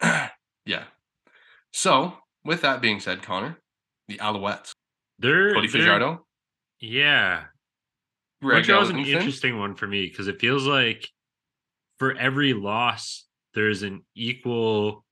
yeah. 0.64 0.84
So 1.76 2.14
with 2.42 2.62
that 2.62 2.80
being 2.80 3.00
said, 3.00 3.20
Connor, 3.22 3.58
the 4.08 4.16
Alouettes, 4.16 4.72
They're, 5.18 5.52
Cody 5.52 5.68
they're- 5.68 5.82
Fajardo, 5.82 6.24
Yeah. 6.80 7.44
Greg 8.40 8.60
Montreal's 8.60 8.88
an 8.88 8.98
interesting 9.00 9.58
one 9.58 9.74
for 9.74 9.86
me 9.86 10.06
because 10.06 10.26
it 10.26 10.40
feels 10.40 10.66
like 10.66 11.06
for 11.98 12.16
every 12.16 12.54
loss, 12.54 13.26
there's 13.52 13.82
an 13.82 14.06
equal 14.14 15.04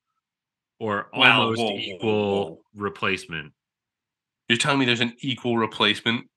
or 0.80 1.08
almost 1.14 1.60
whoa, 1.60 1.70
whoa, 1.72 1.76
equal 1.78 2.44
whoa. 2.50 2.60
replacement 2.74 3.52
You're 4.48 4.56
telling 4.58 4.78
me 4.78 4.86
there's 4.86 5.00
an 5.00 5.14
equal 5.20 5.58
replacement 5.58 6.28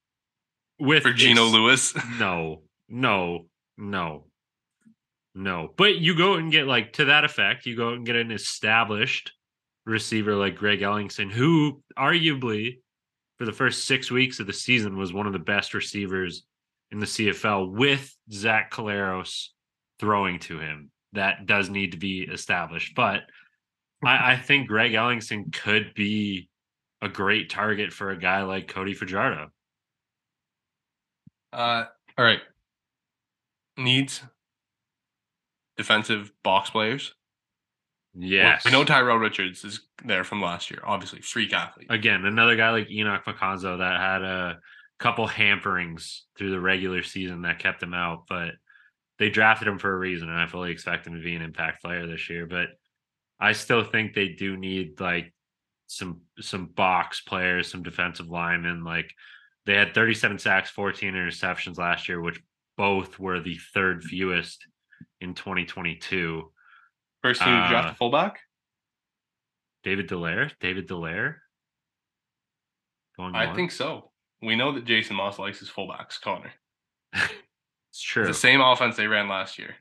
with 0.78 1.04
for 1.04 1.14
Geno 1.14 1.46
ex- 1.46 1.54
Lewis? 1.54 1.94
No, 2.20 2.64
no, 2.90 3.48
no, 3.78 4.26
no. 5.36 5.74
But 5.78 5.98
you 6.00 6.16
go 6.18 6.34
and 6.36 6.52
get 6.52 6.68
like 6.68 6.94
to 6.94 7.06
that 7.06 7.24
effect, 7.24 7.66
you 7.66 7.76
go 7.78 7.94
and 7.94 8.06
get 8.06 8.16
an 8.18 8.32
established 8.32 9.32
receiver 9.88 10.36
like 10.36 10.58
Greg 10.58 10.82
Ellingson, 10.82 11.32
who 11.32 11.82
arguably 11.98 12.80
for 13.38 13.46
the 13.46 13.54
first 13.54 13.86
six 13.86 14.12
weeks 14.12 14.40
of 14.40 14.48
the 14.48 14.54
season 14.54 14.98
was 14.98 15.14
one 15.14 15.26
of 15.28 15.34
the 15.34 15.40
best 15.40 15.74
receivers 15.74 16.44
in 16.92 17.00
the 17.00 17.06
CFL 17.06 17.72
with 17.72 18.16
Zach 18.32 18.72
Collaros 18.72 19.48
throwing 20.00 20.40
to 20.40 20.60
him. 20.60 20.92
That 21.14 21.46
does 21.46 21.70
need 21.70 21.94
to 21.94 21.98
be 21.98 22.22
established. 22.22 22.96
But 22.96 23.22
I, 24.04 24.34
I 24.34 24.38
think 24.38 24.68
Greg 24.68 24.92
Ellingson 24.92 25.54
could 25.54 25.94
be 25.96 26.50
a 27.02 27.08
great 27.08 27.50
target 27.50 27.94
for 27.94 28.12
a 28.12 28.20
guy 28.20 28.44
like 28.44 28.68
Cody 28.68 28.94
Fajardo. 28.94 29.50
Uh, 31.54 31.86
all 32.18 32.26
right. 32.26 32.42
Needs 33.78 34.22
defensive 35.78 36.32
box 36.44 36.72
players. 36.72 37.14
Well, 38.18 38.28
Yes. 38.28 38.66
we 38.66 38.72
know 38.72 38.84
Tyrell 38.84 39.18
Richards 39.18 39.64
is 39.64 39.82
there 40.04 40.24
from 40.24 40.42
last 40.42 40.72
year. 40.72 40.82
Obviously, 40.84 41.22
freak 41.22 41.54
athlete. 41.54 41.88
again 41.90 42.26
another 42.26 42.56
guy 42.56 42.72
like 42.72 42.88
Enock 42.90 43.24
Makonzo 43.26 43.78
that 43.78 44.00
had 44.00 44.24
a 44.24 44.60
couple 45.00 45.28
hamperings 45.28 46.22
through 46.38 46.50
the 46.52 46.60
regular 46.60 47.04
season 47.04 47.44
that 47.44 47.60
kept 47.60 47.84
him 47.84 47.94
out, 47.94 48.24
but 48.28 48.56
they 49.20 49.30
drafted 49.30 49.68
him 49.68 49.78
for 49.80 49.94
a 49.94 49.98
reason, 49.98 50.30
and 50.30 50.40
I 50.40 50.48
fully 50.48 50.72
expect 50.72 51.06
him 51.08 51.14
to 51.16 51.24
be 51.24 51.36
an 51.36 51.42
impact 51.42 51.82
player 51.84 52.08
this 52.08 52.30
year. 52.30 52.46
But 52.48 52.70
I 53.40 53.52
still 53.52 53.84
think 53.84 54.14
they 54.14 54.30
do 54.30 54.58
need 54.58 55.00
like 55.00 55.34
some 55.86 56.22
some 56.40 56.66
box 56.68 57.22
players, 57.22 57.70
some 57.70 57.84
defensive 57.84 58.28
linemen. 58.30 58.84
Like 58.84 59.12
they 59.66 59.76
had 59.76 59.94
37 59.94 60.40
sacks, 60.40 60.70
14 60.72 61.14
interceptions 61.14 61.78
last 61.78 62.10
year, 62.10 62.20
which 62.22 62.42
both 62.78 63.20
were 63.20 63.40
the 63.40 63.60
third 63.74 64.04
fewest 64.04 64.66
in 65.22 65.34
2022. 65.34 66.52
First 67.30 67.42
team 67.42 67.50
draft 67.70 67.88
Uh, 67.88 67.92
a 67.92 67.96
fullback. 67.96 68.40
David 69.84 70.10
Delaire, 70.10 70.52
David 70.60 70.88
Delaire. 70.88 71.36
Going 73.18 73.36
I 73.36 73.48
on. 73.48 73.56
think 73.56 73.72
so. 73.72 74.12
We 74.42 74.56
know 74.56 74.74
that 74.74 74.86
Jason 74.86 75.16
Maas 75.16 75.40
likes 75.40 75.60
his 75.60 75.70
fullbacks, 75.70 76.22
Connor. 76.22 76.52
it's 77.14 78.02
true. 78.02 78.28
The 78.28 78.34
same 78.34 78.62
offense 78.62 78.96
they 78.96 79.08
ran 79.08 79.28
last 79.28 79.58
year. 79.58 79.76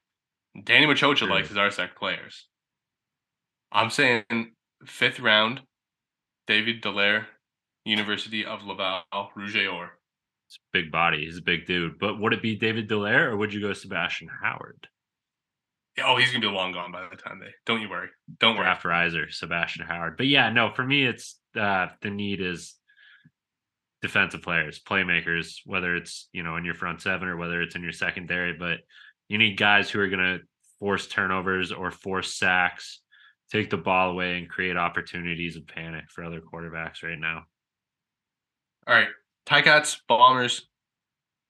Danny 0.65 0.87
Maciocia 0.87 1.17
True. 1.19 1.29
likes 1.29 1.49
his 1.49 1.57
RSEQ 1.59 1.95
players. 1.97 2.47
I'm 3.71 3.91
saying 3.91 4.25
fifth 4.87 5.21
round, 5.21 5.61
David 6.47 6.83
Delaire, 6.83 7.27
University 7.85 8.45
of 8.47 8.65
Laval, 8.65 9.03
Rouge 9.35 9.57
Or. 9.67 9.99
It's 10.49 10.57
a 10.57 10.61
big 10.73 10.91
body. 10.91 11.27
He's 11.27 11.39
a 11.39 11.43
big 11.43 11.67
dude. 11.67 11.99
But 11.99 12.19
would 12.21 12.33
it 12.33 12.41
be 12.41 12.57
David 12.57 12.89
Delaire 12.89 13.27
or 13.27 13.37
would 13.37 13.53
you 13.53 13.61
go 13.61 13.73
Sebastian 13.73 14.29
Howard? 14.43 14.89
Oh, 16.05 16.17
he's 16.17 16.31
gonna 16.31 16.41
be 16.41 16.53
long 16.53 16.73
gone 16.73 16.93
by 16.93 17.07
the 17.11 17.17
time 17.17 17.41
they. 17.41 17.53
Don't 17.65 17.81
you 17.81 17.89
worry. 17.89 18.09
Don't 18.39 18.57
worry. 18.57 18.65
Draft 18.65 18.85
riser, 18.85 19.31
Sebastian 19.31 19.87
Howard. 19.87 20.17
But 20.17 20.27
yeah, 20.27 20.51
no, 20.51 20.71
for 20.71 20.85
me, 20.85 21.07
it's 21.07 21.39
uh, 21.59 21.89
the 22.03 22.11
need 22.11 22.41
is 22.41 22.75
defensive 24.03 24.43
players, 24.43 24.81
playmakers, 24.81 25.61
whether 25.65 25.97
it's, 25.97 26.29
you 26.33 26.43
know, 26.43 26.57
in 26.57 26.65
your 26.65 26.75
front 26.75 27.01
seven 27.01 27.29
or 27.29 27.37
whether 27.37 27.63
it's 27.63 27.75
in 27.75 27.83
your 27.83 27.93
secondary. 27.93 28.53
But 28.53 28.81
you 29.29 29.39
need 29.39 29.57
guys 29.57 29.91
who 29.91 30.01
are 30.01 30.09
going 30.09 30.39
to 30.39 30.45
force 30.79 31.07
turnovers 31.07 31.73
or 31.73 31.91
force 31.91 32.35
sacks, 32.35 33.01
take 33.51 33.71
the 33.71 33.77
ball 33.77 34.11
away 34.11 34.39
and 34.39 34.49
create 34.49 34.77
opportunities 34.77 35.57
of 35.57 35.67
panic 35.67 36.05
for 36.11 36.25
other 36.25 36.41
quarterbacks 36.41 37.03
right 37.03 37.19
now. 37.19 37.43
All 38.87 38.95
right. 38.95 39.09
Ticats, 39.47 39.99
Bombers. 40.07 40.69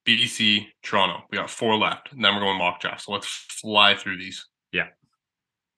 BC, 0.07 0.67
Toronto. 0.83 1.25
We 1.31 1.39
got 1.39 1.51
four 1.51 1.77
left. 1.77 2.13
And 2.13 2.25
then 2.25 2.35
we're 2.35 2.41
going 2.41 2.59
mock 2.59 2.81
draft. 2.81 3.03
So 3.03 3.13
let's 3.13 3.27
fly 3.27 3.95
through 3.97 4.19
these. 4.19 4.47
Yeah. 4.73 4.89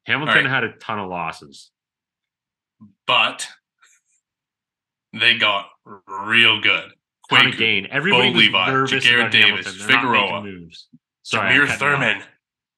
Hamilton 0.06 0.44
right. 0.44 0.46
had 0.46 0.64
a 0.64 0.72
ton 0.72 0.98
of 0.98 1.08
losses. 1.08 1.70
But 3.06 3.48
they 5.12 5.36
got 5.38 5.66
real 6.06 6.60
good. 6.60 6.92
Ton 7.30 7.48
of 7.48 7.58
gain. 7.58 7.86
Everybody 7.90 8.32
Bo 8.32 8.38
Levi, 8.38 8.70
nervous 8.70 9.04
Davis, 9.04 9.34
Hamilton. 9.34 9.74
They're 9.78 9.88
not 9.88 10.00
Figueroa. 10.00 10.68
Sorry, 11.22 11.50
Jameer 11.50 11.66
cut 11.66 11.66
you 11.66 11.72
off. 11.72 11.78
Thurman, 11.78 12.22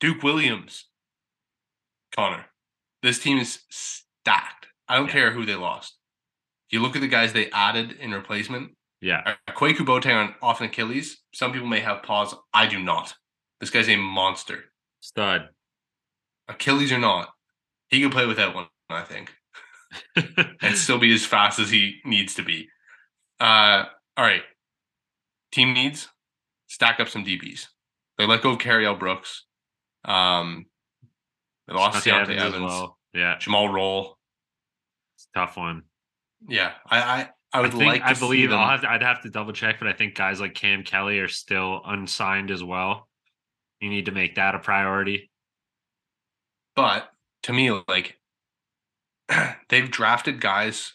Duke 0.01 0.23
Williams, 0.25 0.87
Connor. 2.15 2.47
This 3.03 3.21
team 3.21 3.39
is 3.39 3.61
stacked. 3.71 4.67
I 4.89 4.97
don't 4.97 5.07
Yeah. 5.07 5.13
care 5.13 5.31
who 5.31 5.47
they 5.47 5.55
lost. 5.55 5.97
You 6.71 6.81
look 6.81 6.97
at 6.97 7.01
the 7.01 7.09
guys 7.09 7.33
they 7.33 7.51
added 7.51 7.93
in 7.93 8.11
replacement, 8.13 8.77
Yeah, 9.01 9.23
uh, 9.25 9.53
Kwaku 9.53 9.79
Boateng 9.79 10.35
off 10.43 10.61
an 10.61 10.67
Achilles. 10.67 11.23
Some 11.33 11.53
people 11.53 11.69
may 11.69 11.81
have 11.81 12.03
pause. 12.03 12.35
I 12.53 12.67
do 12.67 12.83
not. 12.83 13.15
This 13.61 13.71
guy's 13.71 13.89
a 13.89 13.97
monster. 13.97 14.65
stud. 15.01 15.49
Achilles 16.49 16.93
or 16.93 16.99
not, 16.99 17.31
he 17.89 18.01
can 18.01 18.11
play 18.11 18.27
without 18.27 18.55
one. 18.55 18.67
I 18.89 19.03
think. 19.03 19.33
and 20.63 20.77
still 20.77 20.99
be 20.99 21.13
as 21.15 21.25
fast 21.25 21.59
as 21.59 21.71
he 21.71 22.01
needs 22.05 22.35
to 22.35 22.43
be. 22.43 22.69
Uh, 23.39 23.85
all 24.17 24.25
right. 24.25 24.43
Team 25.53 25.73
needs 25.73 26.09
stack 26.69 27.01
up 27.01 27.09
some 27.09 27.25
DBs. 27.25 27.67
They 28.19 28.27
let 28.27 28.43
go 28.43 28.51
of 28.51 28.59
Cariel 28.59 28.99
Brooks. 28.99 29.47
Um, 30.05 30.67
they 31.67 31.75
lost 31.75 32.07
Deontay 32.07 32.37
Evans 32.37 32.43
Evans, 32.43 32.65
well. 32.65 32.99
Yeah, 33.13 33.39
Jamal 33.39 33.69
Roll. 33.69 34.19
it's 35.17 35.27
a 35.35 35.39
tough 35.39 35.57
one. 35.57 35.83
Yeah, 36.49 36.73
I 36.89 37.01
I, 37.01 37.29
I 37.53 37.59
I 37.59 37.61
would 37.63 37.73
think 37.73 37.85
like. 37.85 38.03
To 38.03 38.09
I 38.09 38.15
believe 38.15 38.53
I'll 38.53 38.69
have 38.69 38.83
to, 38.83 38.91
I'd 38.91 39.03
have 39.03 39.23
to 39.23 39.31
double 39.31 39.53
check, 39.53 39.79
but 39.79 39.89
I 39.89 39.93
think 39.93 40.15
guys 40.15 40.41
like 40.41 40.55
Cam 40.55 40.85
Kelly 40.85 41.19
are 41.19 41.29
still 41.29 41.83
unsigned 41.85 42.51
as 42.51 42.63
well. 42.63 43.09
You 43.81 43.91
need 43.91 44.07
to 44.07 44.13
make 44.13 44.37
that 44.37 44.55
a 44.55 44.59
priority. 44.59 45.31
But 46.77 47.09
to 47.45 47.53
me, 47.53 47.71
like 47.89 48.19
they've 49.69 49.91
drafted 49.91 50.41
guys 50.41 50.95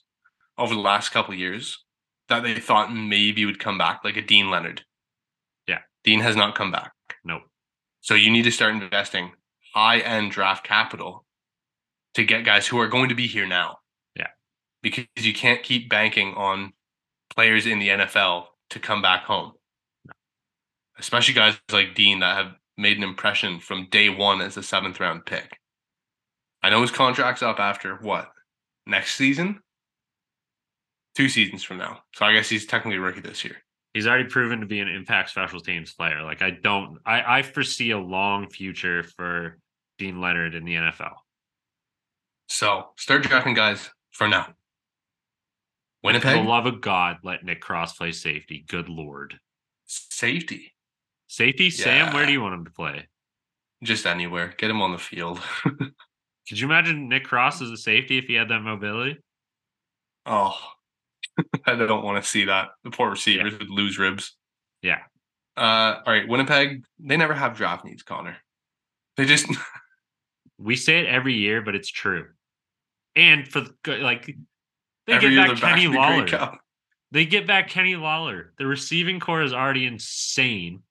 over 0.58 0.74
the 0.74 0.80
last 0.80 1.10
couple 1.10 1.34
of 1.34 1.40
years 1.40 1.84
that 2.30 2.44
they 2.44 2.56
thought 2.60 2.94
maybe 2.94 3.46
would 3.46 3.60
come 3.60 3.78
back, 3.78 4.02
like 4.04 4.18
a 4.18 4.22
Deane 4.22 4.50
Leonard. 4.50 4.84
Yeah. 5.68 5.80
Deane 6.04 6.22
has 6.22 6.36
not 6.36 6.56
come 6.56 6.72
back. 6.72 6.94
Nope. 7.24 7.44
So 8.02 8.14
you 8.14 8.32
need 8.32 8.44
to 8.44 8.52
start 8.52 8.74
investing 8.74 9.32
high 9.74 10.00
end 10.00 10.32
draft 10.32 10.66
capital 10.66 11.26
to 12.14 12.24
get 12.24 12.46
guys 12.46 12.68
who 12.68 12.80
are 12.80 12.88
going 12.88 13.10
to 13.10 13.16
be 13.16 13.28
here 13.28 13.48
now. 13.48 13.78
Because 14.86 15.08
you 15.18 15.34
can't 15.34 15.64
keep 15.64 15.90
banking 15.90 16.36
on 16.36 16.74
players 17.34 17.66
in 17.66 17.80
the 17.80 17.88
NFL 17.88 18.46
to 18.70 18.80
come 18.80 19.02
back 19.02 19.24
home. 19.24 19.54
Especially 21.00 21.34
guys 21.34 21.56
like 21.72 21.96
Deane 21.96 22.20
that 22.20 22.38
have 22.38 22.54
made 22.78 22.96
an 22.96 23.04
impression 23.04 23.60
from 23.60 23.88
day 23.90 24.10
one 24.10 24.42
as 24.42 24.58
a 24.58 24.62
seventh 24.62 25.00
round 25.00 25.26
pick. 25.26 25.58
I 26.62 26.70
know 26.70 26.84
his 26.84 26.92
contract's 26.92 27.42
up 27.42 27.60
after 27.60 27.96
what? 27.96 28.30
Next 28.86 29.16
season? 29.16 29.60
Two 31.16 31.30
seasons 31.30 31.64
from 31.64 31.80
now. 31.80 32.04
So 32.14 32.24
I 32.24 32.34
guess 32.34 32.48
he's 32.48 32.68
technically 32.68 32.98
a 32.98 33.02
rookie 33.02 33.22
this 33.22 33.44
year. 33.44 33.56
He's 33.96 34.06
already 34.06 34.26
proven 34.26 34.60
to 34.60 34.68
be 34.68 34.82
an 34.82 34.88
impact 34.88 35.32
special 35.32 35.62
teams 35.62 35.96
player. 35.96 36.22
Like 36.22 36.44
I 36.44 36.52
don't, 36.52 37.00
I, 37.08 37.40
I 37.40 37.42
foresee 37.42 37.90
a 37.90 37.98
long 37.98 38.52
future 38.52 39.02
for 39.02 39.58
Deane 39.98 40.22
Leonard 40.22 40.54
in 40.54 40.64
the 40.64 40.76
NFL. 40.76 41.14
So 42.50 42.90
start 42.98 43.24
drafting 43.24 43.56
guys 43.56 43.90
for 44.12 44.28
now. 44.28 44.54
For 46.06 46.14
Winnipeg, 46.14 46.44
the 46.44 46.50
love 46.50 46.68
of 46.68 46.82
God, 46.82 47.18
let 47.24 47.44
Nick 47.44 47.62
Cross 47.62 47.96
play 47.96 48.12
safety. 48.12 48.64
Good 48.68 48.90
lord, 48.90 49.40
safety. 49.88 50.76
safety 51.28 51.72
Sam. 51.72 52.14
Where 52.14 52.28
do 52.28 52.32
you 52.32 52.42
want 52.42 52.54
him 52.54 52.66
to 52.66 52.72
play? 52.72 53.08
Just 53.84 54.06
anywhere. 54.06 54.54
Get 54.58 54.70
him 54.70 54.84
on 54.84 54.92
the 54.92 55.00
field. 55.00 55.40
Could 55.64 56.60
you 56.60 56.68
imagine 56.68 57.10
Nick 57.10 57.24
Cross 57.24 57.64
as 57.64 57.72
a 57.72 57.78
safety 57.78 58.20
if 58.20 58.26
he 58.26 58.36
had 58.36 58.50
that 58.50 58.62
mobility? 58.62 59.18
oh, 60.28 60.56
I 61.66 61.76
don't 61.76 62.04
want 62.04 62.24
to 62.24 62.30
see 62.30 62.46
that. 62.46 62.70
The 62.84 62.92
poor 62.92 63.10
receivers 63.10 63.58
would 63.58 63.70
lose 63.70 63.98
ribs. 63.98 64.36
Yeah. 64.84 65.00
Uh, 65.58 66.02
all 66.06 66.14
right. 66.14 66.28
Winnipeg, 66.28 66.84
they 67.00 67.18
never 67.18 67.34
have 67.34 67.58
draft 67.58 67.84
needs, 67.84 68.04
Connor. 68.04 68.38
They 69.18 69.26
just 69.26 69.48
We 70.58 70.76
say 70.76 71.00
it 71.00 71.08
every 71.08 71.34
year, 71.34 71.62
but 71.62 71.76
it's 71.76 71.90
true. 71.90 72.28
And 73.16 73.48
for 73.48 73.62
the, 73.62 73.98
like, 73.98 74.34
they 75.08 75.14
every 75.14 75.36
get 75.36 75.48
back 75.50 75.58
Kenny 75.60 75.86
in 75.86 75.92
the 75.92 75.98
Lawler. 75.98 76.58
They 77.12 77.26
get 77.26 77.48
back 77.48 77.70
Kenny 77.70 77.96
Lawler. 77.96 78.54
The 78.58 78.66
receiving 78.66 79.20
core 79.20 79.42
is 79.44 79.54
already 79.54 79.86
insane. 79.86 80.84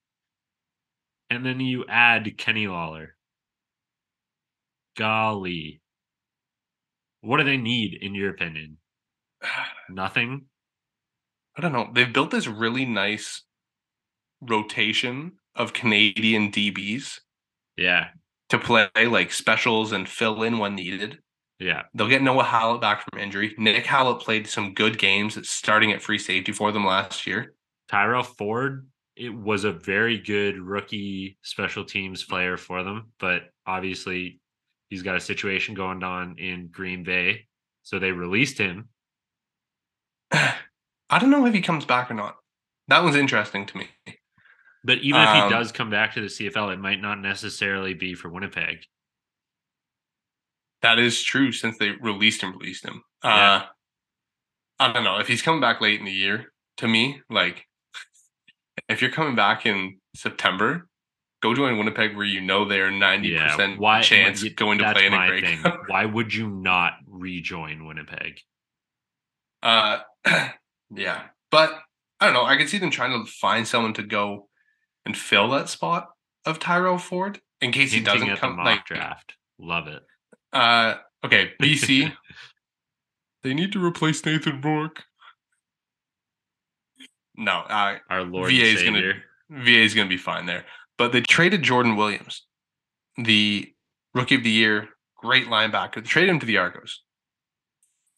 And 1.30 1.44
then 1.44 1.60
you 1.60 1.84
add 1.88 2.36
Kenny 2.38 2.66
Lawler. 2.68 3.16
Golly. 4.96 5.80
What 7.20 7.38
do 7.38 7.44
they 7.44 7.56
need, 7.56 7.94
in 8.00 8.14
your 8.14 8.30
opinion? 8.30 8.78
Nothing? 9.90 10.46
I 11.56 11.60
don't 11.60 11.72
know. 11.72 11.90
They've 11.92 12.12
built 12.12 12.30
this 12.30 12.46
really 12.46 12.84
nice 12.84 13.42
rotation 14.40 15.32
of 15.54 15.72
Canadian 15.72 16.50
DBs 16.50 17.20
Yeah. 17.76 18.08
to 18.50 18.58
play 18.58 18.88
like 18.96 19.32
specials 19.32 19.92
and 19.92 20.08
fill 20.08 20.42
in 20.42 20.58
when 20.58 20.74
needed. 20.74 21.18
Yeah. 21.58 21.82
They'll 21.94 22.08
get 22.08 22.22
Noah 22.22 22.44
Hallett 22.44 22.80
back 22.80 23.04
from 23.04 23.20
injury. 23.20 23.54
Nick 23.58 23.86
Hallett 23.86 24.20
played 24.20 24.46
some 24.46 24.74
good 24.74 24.98
games 24.98 25.48
starting 25.48 25.92
at 25.92 26.02
free 26.02 26.18
safety 26.18 26.52
for 26.52 26.72
them 26.72 26.84
last 26.84 27.26
year. 27.26 27.54
Tyrell 27.88 28.22
Ford, 28.22 28.88
it 29.16 29.34
was 29.34 29.64
a 29.64 29.72
very 29.72 30.18
good 30.18 30.58
rookie 30.58 31.38
special 31.42 31.84
teams 31.84 32.24
player 32.24 32.56
for 32.56 32.82
them, 32.82 33.12
but 33.20 33.42
obviously 33.66 34.40
he's 34.88 35.02
got 35.02 35.16
a 35.16 35.20
situation 35.20 35.74
going 35.74 36.02
on 36.02 36.36
in 36.38 36.68
Green 36.68 37.04
Bay. 37.04 37.46
So 37.82 37.98
they 37.98 38.12
released 38.12 38.58
him. 38.58 38.88
I 40.32 41.18
don't 41.18 41.30
know 41.30 41.46
if 41.46 41.54
he 41.54 41.60
comes 41.60 41.84
back 41.84 42.10
or 42.10 42.14
not. 42.14 42.36
That 42.88 43.04
was 43.04 43.14
interesting 43.16 43.66
to 43.66 43.78
me. 43.78 43.88
But 44.84 44.98
even 44.98 45.20
if 45.20 45.28
Um, 45.28 45.44
he 45.44 45.54
does 45.54 45.72
come 45.72 45.90
back 45.90 46.14
to 46.14 46.20
the 46.20 46.26
CFL, 46.26 46.74
it 46.74 46.78
might 46.80 47.00
not 47.00 47.20
necessarily 47.20 47.94
be 47.94 48.14
for 48.14 48.28
Winnipeg. 48.28 48.84
That 50.84 50.98
is 50.98 51.22
true 51.22 51.50
since 51.50 51.78
they 51.78 51.92
released 52.00 52.42
him, 52.42 52.52
released 52.58 52.84
him. 52.84 53.02
Yeah. 53.24 53.30
Uh, 53.30 53.62
I 54.78 54.92
don't 54.92 55.02
know 55.02 55.18
if 55.18 55.26
he's 55.28 55.40
coming 55.40 55.60
back 55.62 55.80
late 55.80 55.98
in 55.98 56.04
the 56.04 56.12
year. 56.12 56.52
To 56.78 56.86
me, 56.88 57.22
like 57.30 57.66
if 58.88 59.00
you're 59.00 59.10
coming 59.10 59.34
back 59.34 59.64
in 59.64 59.98
September, 60.14 60.86
go 61.42 61.54
join 61.54 61.78
Winnipeg 61.78 62.14
where 62.16 62.26
you 62.26 62.40
know 62.42 62.66
they're 62.68 62.90
ninety 62.90 63.28
Yeah. 63.28 63.48
percent 63.50 63.78
Why 63.80 64.02
chance 64.02 64.42
y- 64.42 64.50
going 64.50 64.78
to 64.78 64.92
play 64.92 65.06
in 65.06 65.14
a 65.14 65.26
Grey 65.26 65.40
thing. 65.40 65.58
Why 65.86 66.04
would 66.04 66.34
you 66.34 66.48
not 66.50 66.92
rejoin 67.08 67.86
Winnipeg? 67.86 68.40
Uh, 69.62 70.00
yeah, 70.94 71.22
but 71.50 71.72
I 72.20 72.26
don't 72.26 72.34
know. 72.34 72.44
I 72.44 72.56
could 72.58 72.68
see 72.68 72.78
them 72.78 72.90
trying 72.90 73.24
to 73.24 73.30
find 73.30 73.66
someone 73.66 73.94
to 73.94 74.02
go 74.02 74.48
and 75.06 75.16
fill 75.16 75.48
that 75.50 75.68
spot 75.70 76.08
of 76.44 76.58
Tyrell 76.58 76.98
Ford 76.98 77.40
in 77.62 77.72
case 77.72 77.92
he 77.92 78.00
doesn't 78.00 78.36
come. 78.36 78.56
mock 78.56 78.66
Like, 78.66 78.84
draft. 78.84 79.34
Love 79.58 79.88
it. 79.88 80.02
Uh, 80.54 80.94
okay, 81.24 81.52
BC. 81.62 82.12
they 83.42 83.54
need 83.54 83.72
to 83.72 83.84
replace 83.84 84.24
Nathan 84.24 84.60
Rourke. 84.60 85.02
No, 87.36 87.60
uh, 87.68 87.98
Our 88.10 88.22
Lord 88.22 88.50
VA 88.50 88.62
is 88.62 88.82
gonna- 88.82 89.12
VA 89.50 89.82
is 89.82 89.94
going 89.94 90.06
to 90.08 90.14
be 90.14 90.16
fine 90.20 90.46
there. 90.46 90.64
But 90.96 91.12
they 91.12 91.20
traded 91.20 91.62
Jordan 91.62 91.96
Williams, 91.96 92.46
the 93.16 93.72
rookie 94.14 94.36
of 94.36 94.44
the 94.44 94.50
year, 94.50 94.88
great 95.16 95.46
linebacker. 95.48 95.96
They 95.96 96.02
traded 96.02 96.30
him 96.30 96.40
to 96.40 96.46
the 96.46 96.58
Argos 96.58 97.02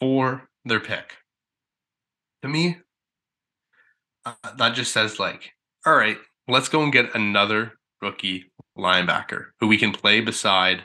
for 0.01 0.49
their 0.64 0.81
pick. 0.81 1.14
To 2.42 2.49
me, 2.49 2.77
uh, 4.27 4.35
that 4.59 4.75
just 4.75 4.92
says 4.92 5.18
like, 5.18 5.51
all 5.87 5.96
right, 5.96 6.18
let's 6.49 6.68
go 6.68 6.83
and 6.83 6.92
get 6.92 7.14
another 7.14 7.72
rookie 8.03 8.53
linebacker 8.77 9.46
who 9.61 9.66
we 9.68 9.79
can 9.79 9.92
play 9.92 10.20
beside 10.20 10.85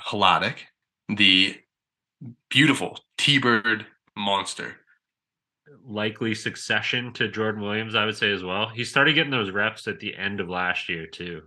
Hladik, 0.00 0.58
the 1.08 1.56
beautiful 2.50 2.98
T-bird 3.18 3.86
monster. 4.16 4.76
Likely 5.86 6.34
succession 6.34 7.12
to 7.14 7.28
Jordan 7.28 7.62
Williams, 7.62 7.94
I 7.94 8.04
would 8.04 8.16
say 8.16 8.32
as 8.32 8.42
well. 8.42 8.68
He 8.68 8.84
started 8.84 9.14
getting 9.14 9.30
those 9.30 9.50
reps 9.50 9.86
at 9.88 10.00
the 10.00 10.16
end 10.16 10.40
of 10.40 10.48
last 10.48 10.88
year 10.88 11.06
too. 11.06 11.42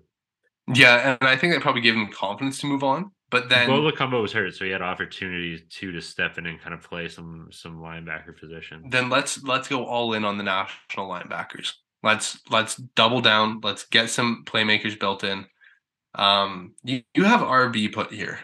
Yeah, 0.74 1.18
and 1.20 1.30
I 1.30 1.38
think 1.38 1.54
that 1.54 1.62
probably 1.62 1.82
gave 1.82 1.96
him 1.96 2.12
confidence 2.12 2.60
to 2.60 2.68
move 2.68 2.84
on. 2.84 3.12
But 3.30 3.50
then 3.50 3.68
Bo 3.68 3.82
Lokombo 3.82 4.22
was 4.22 4.32
hurt, 4.32 4.56
so 4.56 4.64
he 4.64 4.72
had 4.72 4.82
opportunities 4.82 5.62
too 5.70 5.92
to 5.92 6.02
step 6.02 6.38
in 6.38 6.46
and 6.46 6.62
kind 6.62 6.74
of 6.74 6.82
play 6.82 7.10
some 7.10 7.50
some 7.52 7.80
linebacker 7.80 8.38
position. 8.38 8.84
then 8.90 9.10
let's 9.10 9.44
let's 9.44 9.68
go 9.68 9.86
all 9.86 10.14
in 10.14 10.24
on 10.24 10.38
the 10.38 10.44
national 10.44 11.10
linebackers. 11.10 11.74
Let's 12.04 12.40
let's 12.50 12.76
double 12.76 13.20
down. 13.20 13.60
Let's 13.62 13.86
get 13.86 14.10
some 14.10 14.44
playmakers 14.46 14.98
built 14.98 15.24
in. 15.24 15.46
Um, 16.18 16.74
you, 16.84 17.04
you 17.14 17.24
have 17.24 17.42
RB 17.42 17.94
put 17.94 18.12
here. 18.12 18.40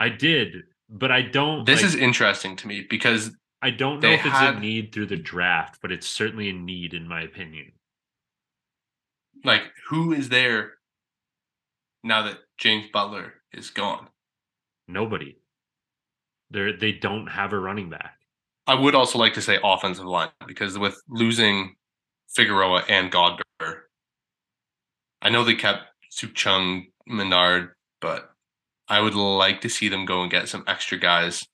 I 0.00 0.08
did, 0.08 0.54
but 0.88 1.10
I 1.10 1.22
don't. 1.22 1.66
This 1.66 1.82
like, 1.82 1.88
is 1.88 1.94
interesting 1.96 2.56
to 2.56 2.66
me 2.68 2.86
because 2.88 3.32
I 3.60 3.70
don't 3.70 4.00
know 4.00 4.10
if 4.10 4.24
it's 4.24 4.34
had- 4.34 4.56
a 4.56 4.60
need 4.60 4.92
through 4.92 5.06
the 5.06 5.16
draft, 5.16 5.78
but 5.82 5.92
it's 5.92 6.08
certainly 6.08 6.48
a 6.48 6.52
need 6.52 6.94
in 6.94 7.06
my 7.06 7.22
opinion. 7.22 7.72
like 9.44 9.62
who 9.88 10.12
is 10.12 10.28
there 10.28 10.74
now 12.04 12.22
that 12.22 12.38
James 12.58 12.86
Butler 12.92 13.34
is 13.52 13.70
gone? 13.70 14.08
Nobody. 14.88 15.36
They're 16.50 16.76
they 16.76 16.92
don't 16.92 17.26
have 17.26 17.52
a 17.52 17.58
running 17.58 17.90
back. 17.90 18.18
I 18.66 18.74
would 18.74 18.94
also 18.94 19.18
like 19.18 19.34
to 19.34 19.42
say 19.42 19.58
offensive 19.62 20.04
line 20.04 20.30
because 20.46 20.78
with 20.78 21.00
losing 21.08 21.74
Figueroa 22.36 22.84
and 22.88 23.10
Godber, 23.10 23.82
I 25.20 25.30
know 25.30 25.44
they 25.44 25.54
kept 25.54 25.84
Sukh 26.12 26.34
Chungh, 26.34 26.84
Menard, 27.06 27.70
but 28.00 28.30
I 28.88 29.00
would 29.00 29.14
like 29.14 29.62
to 29.62 29.70
see 29.70 29.88
them 29.88 30.04
go 30.04 30.22
and 30.22 30.30
get 30.30 30.48
some 30.48 30.64
extra 30.66 30.98
guys 30.98 31.46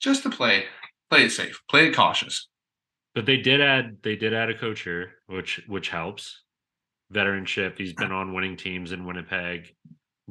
just 0.00 0.22
to 0.22 0.30
play 0.30 0.64
play 1.10 1.24
it 1.24 1.30
safe, 1.30 1.60
play 1.68 1.88
it 1.88 1.94
cautious. 1.94 2.48
But 3.14 3.26
they 3.26 3.36
did 3.36 3.60
add 3.60 3.98
they 4.02 4.16
did 4.16 4.32
add 4.32 4.48
a 4.48 4.58
coach 4.58 4.80
here, 4.82 5.12
which 5.26 5.60
which 5.66 5.90
helps. 5.90 6.42
Veteranship. 7.12 7.76
He's 7.76 7.92
been 7.92 8.12
on 8.12 8.32
winning 8.32 8.56
teams 8.56 8.92
in 8.92 9.04
Winnipeg. 9.04 9.74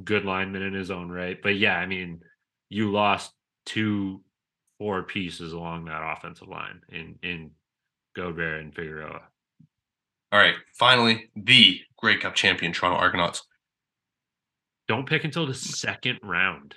Good 0.01 0.23
lineman 0.23 0.61
in 0.61 0.73
his 0.73 0.89
own 0.89 1.09
right. 1.09 1.37
But 1.41 1.57
yeah, 1.57 1.75
I 1.75 1.85
mean, 1.85 2.21
you 2.69 2.91
lost 2.91 3.33
two 3.65 4.23
four 4.79 5.03
pieces 5.03 5.51
along 5.51 5.85
that 5.85 6.01
offensive 6.01 6.47
line 6.47 6.81
in 6.89 7.19
in 7.21 7.51
Godber 8.17 8.59
and 8.59 8.73
Figueroa. 8.73 9.23
All 10.31 10.39
right, 10.39 10.55
finally, 10.77 11.29
the 11.35 11.81
Grey 11.97 12.17
Cup 12.17 12.35
champion 12.35 12.71
Toronto 12.71 12.97
Argonauts. 12.99 13.43
Don't 14.87 15.07
pick 15.07 15.23
until 15.23 15.45
the 15.45 15.53
second 15.53 16.19
round. 16.23 16.75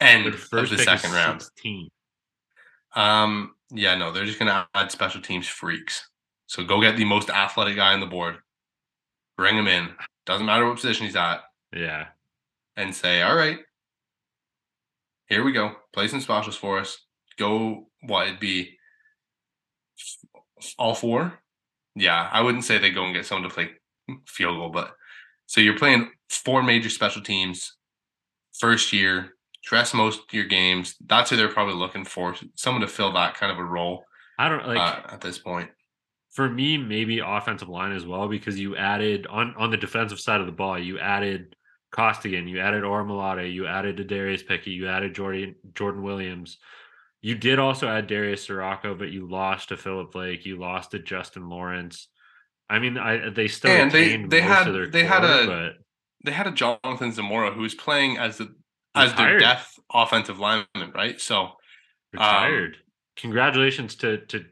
End 0.00 0.24
The 0.24 0.30
of 0.30 0.40
first 0.40 0.70
the 0.70 0.76
pick 0.78 0.84
second 0.86 1.12
round. 1.12 1.42
16. 1.42 1.88
Um, 2.94 3.54
yeah, 3.70 3.94
no, 3.96 4.12
they're 4.12 4.24
just 4.26 4.38
gonna 4.38 4.68
add 4.74 4.90
special 4.90 5.20
teams 5.20 5.46
freaks. 5.48 6.08
So 6.46 6.64
go 6.64 6.80
get 6.80 6.96
the 6.96 7.04
most 7.04 7.30
athletic 7.30 7.76
guy 7.76 7.92
on 7.94 8.00
the 8.00 8.06
board, 8.06 8.36
bring 9.36 9.56
him 9.56 9.66
in. 9.68 9.88
Doesn't 10.26 10.46
matter 10.46 10.66
what 10.66 10.76
position 10.76 11.06
he's 11.06 11.16
at, 11.16 11.40
Yeah. 11.72 12.08
and 12.76 12.94
say, 12.94 13.22
"All 13.22 13.34
right, 13.34 13.58
here 15.28 15.42
we 15.42 15.52
go. 15.52 15.76
Play 15.92 16.08
some 16.08 16.20
specials 16.20 16.56
for 16.56 16.78
us. 16.78 16.98
Go 17.38 17.90
what 18.02 18.26
it'd 18.28 18.40
be 18.40 18.78
all 20.78 20.94
four. 20.94 21.38
Yeah, 21.94 22.28
I 22.32 22.40
wouldn't 22.40 22.64
say 22.64 22.78
they 22.78 22.90
go 22.90 23.04
and 23.04 23.14
get 23.14 23.26
someone 23.26 23.48
to 23.48 23.54
play 23.54 23.70
field 24.26 24.56
goal, 24.56 24.70
but 24.70 24.94
so 25.46 25.60
you're 25.60 25.76
playing 25.78 26.10
four 26.30 26.62
major 26.62 26.88
special 26.88 27.22
teams 27.22 27.76
first 28.58 28.92
year. 28.92 29.34
Dress 29.64 29.94
most 29.94 30.20
of 30.20 30.32
your 30.32 30.46
games. 30.46 30.96
That's 31.06 31.30
who 31.30 31.36
they're 31.36 31.48
probably 31.48 31.74
looking 31.74 32.04
for. 32.04 32.34
Someone 32.56 32.80
to 32.80 32.88
fill 32.88 33.12
that 33.12 33.34
kind 33.34 33.52
of 33.52 33.58
a 33.58 33.64
role 33.64 34.04
I 34.38 34.48
don't 34.48 34.66
like 34.66 34.78
uh, 34.78 35.00
at 35.12 35.20
this 35.20 35.38
point. 35.38 35.70
for 36.32 36.48
me, 36.48 36.76
maybe 36.78 37.20
offensive 37.20 37.68
line 37.68 37.92
as 37.92 38.06
well, 38.06 38.26
because 38.28 38.58
you 38.58 38.76
added 38.76 39.26
on 39.28 39.54
on 39.56 39.70
the 39.70 39.76
defensive 39.76 40.18
side 40.18 40.40
of 40.40 40.46
the 40.46 40.52
ball, 40.52 40.78
you 40.78 40.98
added 40.98 41.54
Costigan, 41.92 42.48
you 42.48 42.58
added 42.58 42.82
Orimolade, 42.84 43.52
you 43.52 43.66
added 43.66 44.04
Darius 44.08 44.42
Pickey, 44.42 44.70
you 44.70 44.88
added 44.88 45.14
Jordan 45.14 45.54
Jordan 45.74 46.02
Williams. 46.02 46.58
You 47.22 47.36
did 47.36 47.58
also 47.60 47.88
add 47.88 48.08
Darius 48.08 48.46
Ciraco, 48.46 48.98
but 48.98 49.10
you 49.10 49.28
lost 49.28 49.68
to 49.68 49.76
Philip 49.76 50.10
Blake, 50.12 50.44
you 50.44 50.56
lost 50.56 50.90
to 50.90 50.98
Justin 50.98 51.48
Lawrence. 51.48 52.08
I 52.68 52.78
mean, 52.80 52.98
I 52.98 53.30
they 53.30 53.48
still 53.48 53.70
And 53.70 53.90
they- 53.92 54.16
they 54.16 54.40
had- 54.40 54.66
they 54.92 55.04
had 55.04 55.24
a- 55.24 55.46
but 55.46 55.74
They 56.24 56.32
had 56.32 56.46
a 56.46 56.52
Jonathan 56.52 57.10
Zamora 57.12 57.50
who 57.52 57.62
was 57.62 57.74
playing 57.74 58.16
as 58.18 58.38
the 58.38 58.54
as 58.94 59.12
their 59.14 59.38
death 59.40 59.78
offensive 59.92 60.38
lineman, 60.38 60.92
right? 60.94 61.20
So 61.20 61.40
um, 61.42 61.54
retired. 62.12 62.76
Congratulations 63.16 63.94
to 63.96 64.18
to 64.26 64.44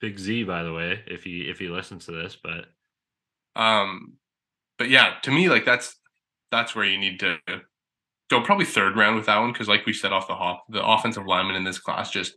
Big 0.00 0.18
Z, 0.18 0.44
by 0.44 0.62
the 0.62 0.72
way, 0.74 1.02
if 1.06 1.24
he 1.24 1.48
if 1.48 1.58
he 1.58 1.68
listens 1.68 2.04
to 2.06 2.12
this. 2.12 2.36
But 2.36 2.66
Um, 3.54 4.18
but 4.78 4.90
yeah, 4.90 5.18
to 5.22 5.30
me, 5.30 5.48
like 5.48 5.64
that's 5.64 5.96
that's 6.50 6.74
where 6.74 6.84
you 6.84 6.98
need 6.98 7.20
to 7.20 7.38
go. 8.30 8.40
Probably 8.42 8.64
third 8.64 8.96
round 8.96 9.16
with 9.16 9.26
that 9.26 9.38
one 9.38 9.52
because, 9.52 9.68
like 9.68 9.86
we 9.86 9.92
said 9.92 10.12
off 10.12 10.28
the 10.28 10.34
hop, 10.34 10.64
the 10.68 10.84
offensive 10.84 11.26
lineman 11.26 11.56
in 11.56 11.64
this 11.64 11.78
class 11.78 12.10
just 12.10 12.36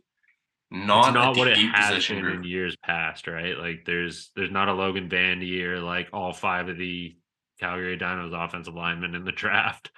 not, 0.70 1.08
it's 1.08 1.14
not 1.14 1.36
a 1.36 1.38
what 1.38 1.48
it 1.48 1.56
has 1.58 2.06
been 2.06 2.20
group. 2.20 2.36
in 2.36 2.44
years 2.44 2.76
past, 2.76 3.26
right? 3.26 3.58
Like 3.58 3.84
there's 3.86 4.30
there's 4.36 4.50
not 4.52 4.68
a 4.68 4.72
Logan 4.72 5.08
Bandy 5.08 5.62
or 5.64 5.80
like 5.80 6.08
all 6.12 6.32
five 6.32 6.68
of 6.68 6.76
the 6.78 7.16
Calgary 7.58 7.98
Dinos 7.98 8.32
offensive 8.32 8.74
linemen 8.74 9.14
in 9.14 9.24
the 9.24 9.32
draft. 9.42 9.90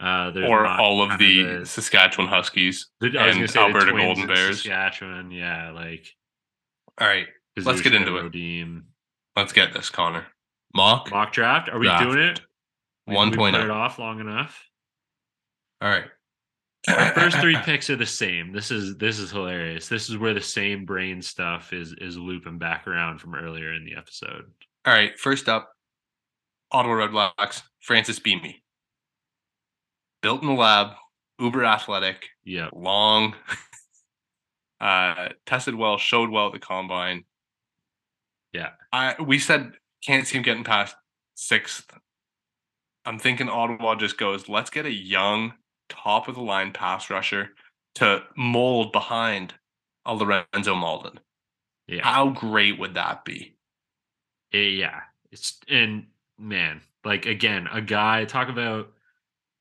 Uh, 0.00 0.30
there's 0.30 0.48
or 0.48 0.64
not 0.64 0.78
all 0.80 1.02
of 1.02 1.18
the 1.18 1.42
the- 1.60 1.66
Saskatchewan 1.66 2.28
Huskies. 2.28 2.88
the- 3.00 3.06
and 3.18 3.56
Alberta 3.56 3.92
Golden 3.92 4.26
Bears. 4.26 4.58
Saskatchewan, 4.62 5.30
yeah, 5.30 5.70
like 5.72 6.06
All 7.00 7.06
right, 7.08 7.26
Let's 7.56 7.80
get 7.80 7.94
into 7.94 8.16
it. 8.18 8.82
Let's 9.36 9.52
get 9.52 9.72
this, 9.72 9.88
Connor. 9.90 10.26
Mock 10.74 11.10
Mock 11.10 11.32
draft? 11.32 11.68
Are 11.70 11.78
we 11.78 11.86
Draft. 11.86 12.04
doing 12.04 12.18
it? 12.18 12.40
We- 13.06 13.14
we 13.14 13.18
1.0. 13.18 13.52
put 13.52 13.60
it 13.64 13.70
off 13.70 13.98
long 13.98 14.20
enough. 14.20 14.67
All 15.80 15.88
right. 15.88 16.04
Our 16.88 17.12
first 17.12 17.38
three 17.38 17.56
picks 17.64 17.90
are 17.90 17.96
the 17.96 18.06
same. 18.06 18.52
This 18.52 18.70
is 18.70 18.96
this 18.96 19.18
is 19.18 19.30
hilarious. 19.30 19.88
This 19.88 20.08
is 20.08 20.16
where 20.16 20.34
the 20.34 20.40
same 20.40 20.84
brain 20.84 21.22
stuff 21.22 21.72
is 21.72 21.94
is 21.98 22.16
looping 22.16 22.58
back 22.58 22.86
around 22.86 23.20
from 23.20 23.34
earlier 23.34 23.72
in 23.74 23.84
the 23.84 23.96
episode. 23.96 24.44
All 24.86 24.92
right. 24.92 25.18
First 25.18 25.48
up, 25.48 25.70
Ottawa 26.72 26.94
Red 26.94 27.12
Blacks, 27.12 27.62
Francis 27.80 28.18
Bemiy. 28.18 28.56
Built 30.22 30.42
in 30.42 30.48
the 30.48 30.54
lab, 30.54 30.94
uber 31.38 31.64
athletic, 31.64 32.26
yeah, 32.44 32.70
long, 32.72 33.34
uh, 34.80 35.28
tested 35.46 35.74
well, 35.74 35.96
showed 35.96 36.30
well 36.30 36.48
at 36.48 36.52
the 36.52 36.58
combine. 36.58 37.24
Yeah. 38.52 38.70
I 38.92 39.14
we 39.20 39.38
said 39.38 39.72
can't 40.04 40.26
see 40.26 40.38
him 40.38 40.42
getting 40.42 40.64
past 40.64 40.96
sixth. 41.34 41.86
I'm 43.04 43.18
thinking 43.18 43.48
Ottawa 43.48 43.94
just 43.94 44.18
goes, 44.18 44.48
let's 44.48 44.70
get 44.70 44.84
a 44.84 44.92
young, 44.92 45.54
top 45.88 46.28
of 46.28 46.34
the 46.34 46.42
line 46.42 46.72
pass 46.72 47.10
rusher 47.10 47.50
to 47.96 48.22
mold 48.36 48.92
behind 48.92 49.54
a 50.04 50.14
Lorenzo 50.14 50.74
Mauldin. 50.74 51.18
Yeah. 51.86 52.02
How 52.02 52.30
great 52.30 52.78
would 52.78 52.94
that 52.94 53.24
be? 53.24 53.56
Eh, 54.52 54.58
yeah. 54.58 55.00
It's 55.30 55.58
and 55.68 56.06
man, 56.38 56.80
like 57.04 57.26
again, 57.26 57.68
a 57.72 57.80
guy 57.80 58.24
talk 58.24 58.48
about 58.48 58.92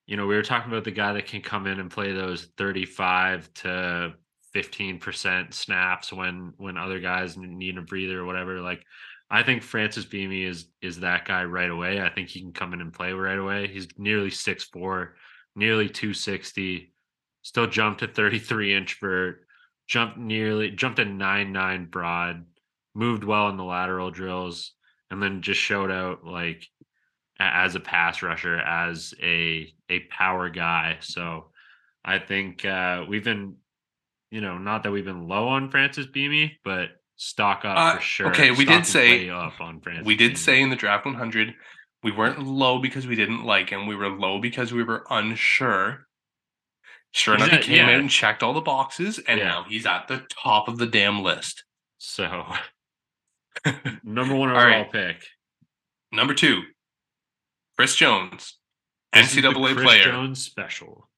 you 0.06 0.16
know, 0.16 0.26
we 0.26 0.36
were 0.36 0.44
talking 0.44 0.72
about 0.72 0.86
the 0.86 0.92
guy 0.92 1.13
that 1.13 1.28
can 1.28 1.42
come 1.42 1.68
in 1.68 1.82
and 1.82 1.92
play 1.92 2.13
those 2.13 2.46
35 2.58 3.54
to 3.56 4.13
15% 4.56 5.54
snaps 5.54 6.13
when 6.13 6.54
when 6.58 6.78
other 6.78 7.00
guys 7.00 7.38
need 7.38 7.78
a 7.78 7.82
breather 7.82 8.22
or 8.22 8.26
whatever. 8.26 8.62
Like 8.62 8.84
I 9.30 9.44
think 9.44 9.62
Francis 9.62 10.06
Bemiy 10.06 10.48
is 10.48 10.70
is 10.82 11.02
that 11.02 11.26
guy 11.26 11.44
right 11.44 11.70
away. 11.70 12.02
I 12.02 12.10
think 12.10 12.30
he 12.30 12.40
can 12.40 12.54
come 12.54 12.74
in 12.74 12.82
and 12.82 12.94
play 12.94 13.12
right 13.12 13.38
away. 13.38 13.68
He's 13.68 13.88
nearly 13.98 14.30
6'4, 14.30 15.10
nearly 15.58 15.89
260, 15.89 16.93
still 17.41 17.67
jumped 17.67 18.00
to 18.02 18.08
33 18.08 18.74
inch 18.74 19.00
vert, 19.02 19.41
jumped 19.88 20.17
nearly 20.17 20.70
jumped 20.72 21.00
a 21.00 21.06
9-9 21.06 21.89
broad, 21.91 22.46
moved 22.96 23.24
well 23.24 23.50
in 23.50 23.58
the 23.58 23.63
lateral 23.63 24.12
drills, 24.12 24.74
and 25.12 25.22
then 25.22 25.41
just 25.41 25.60
showed 25.60 25.91
out 25.91 26.24
like 26.24 26.65
as 27.39 27.76
a 27.76 27.80
pass 27.80 28.22
rusher, 28.24 28.58
as 28.58 29.13
a 29.22 29.74
a 29.89 30.00
power 30.12 30.50
guy. 30.50 30.98
So 31.02 31.52
I 32.06 32.20
think 32.20 32.63
uh 32.65 33.06
we've 33.10 33.24
been 33.24 33.56
you 34.30 34.41
know, 34.41 34.58
not 34.58 34.84
that 34.84 34.91
we've 34.91 35.06
been 35.06 35.28
low 35.30 35.48
on 35.48 35.71
Francis 35.71 36.06
Bemiy, 36.06 36.52
but 36.65 36.90
stock 37.15 37.63
up 37.63 37.77
Uh, 37.77 37.96
for 37.96 38.02
sure. 38.02 38.27
okay, 38.27 38.52
we 38.52 38.65
Stock 38.65 38.79
did 38.84 38.86
say- 38.86 39.29
up 39.29 39.62
on 39.62 39.79
Francis. 39.81 40.06
we 40.06 40.15
did 40.17 40.34
Bemiy. 40.34 40.38
say 40.38 40.62
in 40.62 40.69
the 40.69 40.75
draft 40.75 41.06
100 41.06 41.56
we 42.08 42.13
weren't 42.13 42.41
low 42.41 42.79
because 42.79 43.05
we 43.05 43.17
didn't 43.17 43.43
like 43.43 43.69
him. 43.69 43.85
We 43.85 43.93
were 43.93 44.08
low 44.08 44.39
because 44.39 44.71
we 44.71 44.81
were 44.81 45.05
unsure. 45.10 46.08
Sure 47.12 47.35
enough, 47.35 47.49
he 47.49 47.58
came 47.58 47.75
yeah. 47.75 47.95
out 47.95 47.99
and 47.99 48.10
checked 48.10 48.41
all 48.43 48.53
the 48.53 48.62
boxes, 48.62 49.19
and 49.27 49.39
Yeah. 49.39 49.47
now 49.47 49.65
he's 49.67 49.85
at 49.85 50.08
the 50.08 50.25
top 50.29 50.69
of 50.69 50.77
the 50.77 50.85
damn 50.85 51.21
list. 51.21 51.65
so. 51.97 52.45
Number 54.03 54.35
one 54.35 54.49
All 54.51 54.55
overall 54.55 54.83
right. 54.83 54.91
pick. 54.91 55.25
Number 56.13 56.33
two, 56.33 56.62
Chris 57.75 57.93
Jones, 57.95 58.58
This 59.12 59.35
NCAA 59.35 59.73
Chris 59.73 59.85
player, 59.85 60.03
Jones 60.05 60.41
special. 60.41 61.10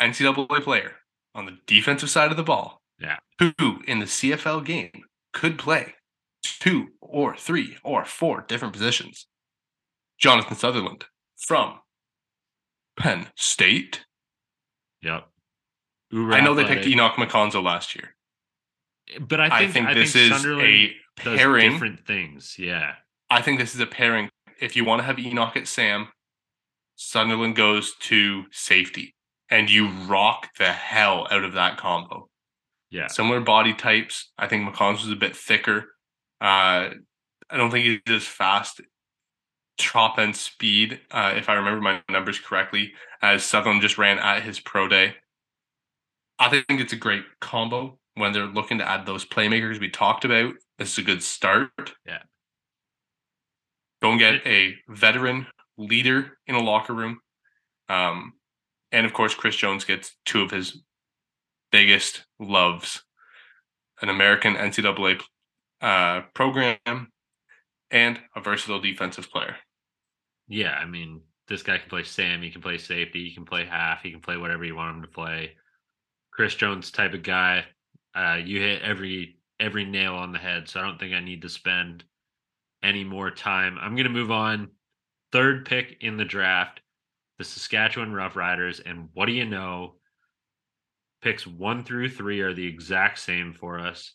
NCAA 0.00 0.62
player 0.64 0.96
on 1.36 1.46
the 1.46 1.58
defensive 1.68 2.10
side 2.10 2.32
of 2.32 2.36
the 2.36 2.42
ball. 2.42 2.82
Yeah. 2.98 3.18
Who 3.38 3.82
in 3.86 4.00
the 4.00 4.06
CFL 4.06 4.64
game 4.64 5.04
could 5.32 5.58
play 5.58 5.94
two 6.42 6.88
or 7.00 7.36
three 7.36 7.76
or 7.84 8.04
four 8.04 8.44
different 8.48 8.72
positions. 8.72 9.28
Jonathan 10.18 10.56
Sutherland 10.56 11.06
from 11.36 11.78
Penn 12.98 13.28
State. 13.36 14.04
Yep. 15.02 15.28
Uber 16.10 16.32
I 16.32 16.40
know 16.40 16.54
they 16.54 16.64
picked. 16.64 16.86
Enock 16.86 17.14
Makonzo 17.14 17.62
last 17.62 17.94
year. 17.94 18.14
but 19.20 19.40
I 19.40 19.46
I 19.46 19.58
think, 19.60 19.72
think, 19.72 19.86
I 19.88 19.94
this 19.94 20.12
think 20.12 20.32
is 20.32 20.40
Sutherland 20.42 20.62
a 20.68 20.94
pairing. 21.16 21.72
different 21.72 22.06
things. 22.06 22.56
Yeah. 22.58 22.92
I 23.30 23.42
think 23.42 23.58
this 23.60 23.74
is 23.74 23.80
a 23.80 23.86
pairing. 23.86 24.30
If 24.60 24.74
you 24.74 24.84
want 24.84 25.00
to 25.00 25.04
have 25.04 25.16
Enock 25.16 25.56
at 25.56 25.68
Sam, 25.68 26.08
Sutherland 26.96 27.54
goes 27.54 27.94
to 28.00 28.44
safety, 28.50 29.14
and 29.50 29.70
you 29.70 29.88
rock 29.88 30.48
the 30.58 30.72
hell 30.72 31.28
out 31.30 31.44
of 31.44 31.52
that 31.52 31.76
combo. 31.76 32.28
Yeah. 32.90 33.06
Similar 33.06 33.40
body 33.40 33.74
types. 33.74 34.32
I 34.38 34.48
think 34.48 34.66
McConn's 34.68 35.04
was 35.04 35.12
a 35.12 35.16
bit 35.16 35.36
thicker. 35.36 35.90
Uh, 36.40 36.90
I 37.50 37.56
don't 37.56 37.70
think 37.70 37.84
he's 38.06 38.14
as 38.14 38.24
fast. 38.24 38.80
Top 39.78 40.18
and 40.18 40.34
speed, 40.34 41.00
uh, 41.10 41.34
if 41.36 41.48
I 41.48 41.54
remember 41.54 41.80
my 41.80 42.02
numbers 42.10 42.38
correctly, 42.38 42.92
as 43.22 43.44
Sutherland 43.44 43.82
just 43.82 43.98
ran 43.98 44.18
at 44.18 44.42
his 44.42 44.60
pro 44.60 44.88
day. 44.88 45.14
I 46.38 46.48
think 46.48 46.80
it's 46.80 46.92
a 46.92 46.96
great 46.96 47.24
combo 47.40 47.98
when 48.14 48.32
they're 48.32 48.46
looking 48.46 48.78
to 48.78 48.88
add 48.88 49.06
those 49.06 49.24
playmakers 49.24 49.80
we 49.80 49.88
talked 49.88 50.24
about. 50.24 50.54
This 50.78 50.92
is 50.92 50.98
a 50.98 51.02
good 51.02 51.22
start. 51.22 51.94
Yeah. 52.06 52.22
Go 54.02 54.10
and 54.10 54.20
get 54.20 54.46
a 54.46 54.74
veteran 54.88 55.46
leader 55.76 56.38
in 56.46 56.54
a 56.54 56.60
locker 56.62 56.92
room. 56.92 57.20
Um, 57.88 58.34
and 58.92 59.06
of 59.06 59.12
course, 59.12 59.34
Chris 59.34 59.56
Jones 59.56 59.84
gets 59.84 60.16
two 60.24 60.42
of 60.42 60.50
his 60.50 60.82
biggest 61.70 62.24
loves 62.38 63.02
an 64.00 64.08
American 64.08 64.54
NCAA 64.54 65.20
uh, 65.80 66.22
program 66.34 67.08
and 67.90 68.20
a 68.36 68.40
versatile 68.40 68.80
defensive 68.80 69.30
player. 69.30 69.56
Yeah, 70.48 70.72
I 70.72 70.86
mean, 70.86 71.20
this 71.46 71.62
guy 71.62 71.78
can 71.78 71.88
play 71.88 72.02
Sam, 72.02 72.42
he 72.42 72.50
can 72.50 72.62
play 72.62 72.78
safety, 72.78 73.28
he 73.28 73.34
can 73.34 73.44
play 73.44 73.64
half, 73.64 74.02
he 74.02 74.10
can 74.10 74.20
play 74.20 74.36
whatever 74.36 74.64
you 74.64 74.76
want 74.76 74.96
him 74.96 75.02
to 75.02 75.08
play. 75.08 75.52
Chris 76.32 76.54
Jones 76.54 76.90
type 76.90 77.14
of 77.14 77.22
guy. 77.22 77.64
Uh, 78.14 78.38
you 78.42 78.60
hit 78.60 78.82
every 78.82 79.38
every 79.60 79.84
nail 79.84 80.14
on 80.14 80.32
the 80.32 80.38
head, 80.38 80.68
so 80.68 80.80
I 80.80 80.84
don't 80.84 80.98
think 80.98 81.14
I 81.14 81.20
need 81.20 81.42
to 81.42 81.48
spend 81.48 82.04
any 82.82 83.04
more 83.04 83.30
time. 83.30 83.76
I'm 83.80 83.96
gonna 83.96 84.08
move 84.08 84.30
on. 84.30 84.70
Third 85.32 85.66
pick 85.66 85.98
in 86.00 86.16
the 86.16 86.24
draft, 86.24 86.80
the 87.38 87.44
Saskatchewan 87.44 88.12
Roughriders, 88.12 88.80
and 88.84 89.08
what 89.12 89.26
do 89.26 89.32
you 89.32 89.44
know? 89.44 89.96
Picks 91.20 91.46
one 91.46 91.82
through 91.82 92.10
three 92.10 92.40
are 92.40 92.54
the 92.54 92.66
exact 92.66 93.18
same 93.18 93.52
for 93.52 93.78
us. 93.78 94.14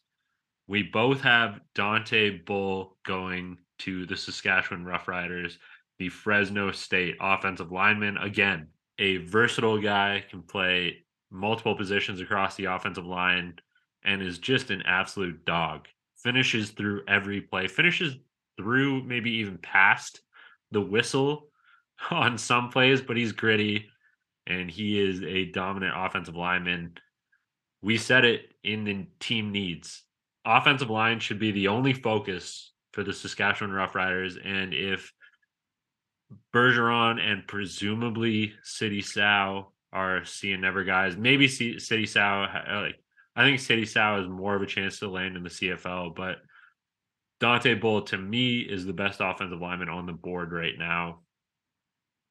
We 0.67 0.83
both 0.83 1.21
have 1.21 1.59
Dontae 1.75 2.45
Bull 2.45 2.97
going 3.05 3.57
to 3.79 4.05
the 4.05 4.15
Saskatchewan 4.15 4.85
Roughriders, 4.85 5.57
the 6.03 6.09
Fresno 6.09 6.69
State 6.73 7.15
offensive 7.21 7.71
lineman. 7.71 8.17
Again, 8.17 8.67
a 8.99 9.17
versatile 9.17 9.79
guy, 9.81 10.25
can 10.29 10.41
play 10.41 10.97
multiple 11.31 11.77
positions 11.77 12.19
across 12.19 12.55
the 12.55 12.65
offensive 12.65 13.05
line, 13.05 13.55
and 14.03 14.21
is 14.21 14.37
just 14.37 14.69
an 14.69 14.83
absolute 14.85 15.45
dog. 15.45 15.87
Finishes 16.17 16.71
through 16.71 17.03
every 17.07 17.39
play, 17.39 17.69
finishes 17.69 18.17
through 18.57 19.03
maybe 19.05 19.31
even 19.31 19.57
past 19.59 20.19
the 20.71 20.81
whistle 20.81 21.47
on 22.11 22.37
some 22.37 22.67
plays, 22.67 23.01
but 23.01 23.15
he's 23.15 23.31
gritty 23.31 23.89
and 24.45 24.69
he 24.69 24.99
is 24.99 25.23
a 25.23 25.45
dominant 25.45 25.93
offensive 25.95 26.35
lineman. 26.35 26.95
We 27.81 27.97
said 27.97 28.25
it 28.25 28.53
in 28.61 28.83
the 28.83 29.07
team 29.21 29.53
needs. 29.53 30.03
Offensive 30.43 30.89
line 30.89 31.21
should 31.21 31.39
be 31.39 31.51
the 31.51 31.69
only 31.69 31.93
focus 31.93 32.73
for 32.91 33.03
the 33.03 33.13
Saskatchewan 33.13 33.73
Roughriders. 33.73 34.35
And 34.45 34.73
if 34.73 35.13
Bergeron 36.53 37.19
and 37.19 37.47
presumably 37.47 38.53
Sidy 38.63 39.01
Sow 39.01 39.71
are 39.91 40.25
seeing 40.25 40.61
never 40.61 40.83
guys, 40.83 41.15
maybe 41.17 41.47
Sidy 41.47 42.05
Sow, 42.05 42.43
uh, 42.43 42.81
like 42.81 42.99
I 43.35 43.43
think 43.43 43.59
Sidy 43.59 43.85
Sow 43.85 44.17
has 44.17 44.27
more 44.27 44.55
of 44.55 44.61
a 44.61 44.67
chance 44.67 44.99
to 44.99 45.09
land 45.09 45.35
in 45.37 45.43
the 45.43 45.49
CFL, 45.49 46.15
but 46.15 46.37
Dontae 47.41 47.79
Bull 47.79 48.01
to 48.03 48.17
me 48.17 48.59
is 48.59 48.85
the 48.85 48.93
best 48.93 49.19
offensive 49.21 49.59
lineman 49.59 49.89
on 49.89 50.05
the 50.05 50.13
board 50.13 50.51
right 50.51 50.77
now. 50.77 51.19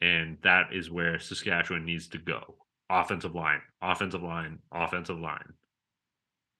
And 0.01 0.39
that 0.43 0.73
is 0.73 0.91
where 0.91 1.21
Saskatchewan 1.21 1.85
needs 1.85 2.09
to 2.09 2.19
go. 2.19 2.57
Offensive 2.91 3.35
line, 3.35 3.61
offensive 3.81 4.23
line, 4.23 4.59
offensive 4.73 5.19
line. 5.19 5.53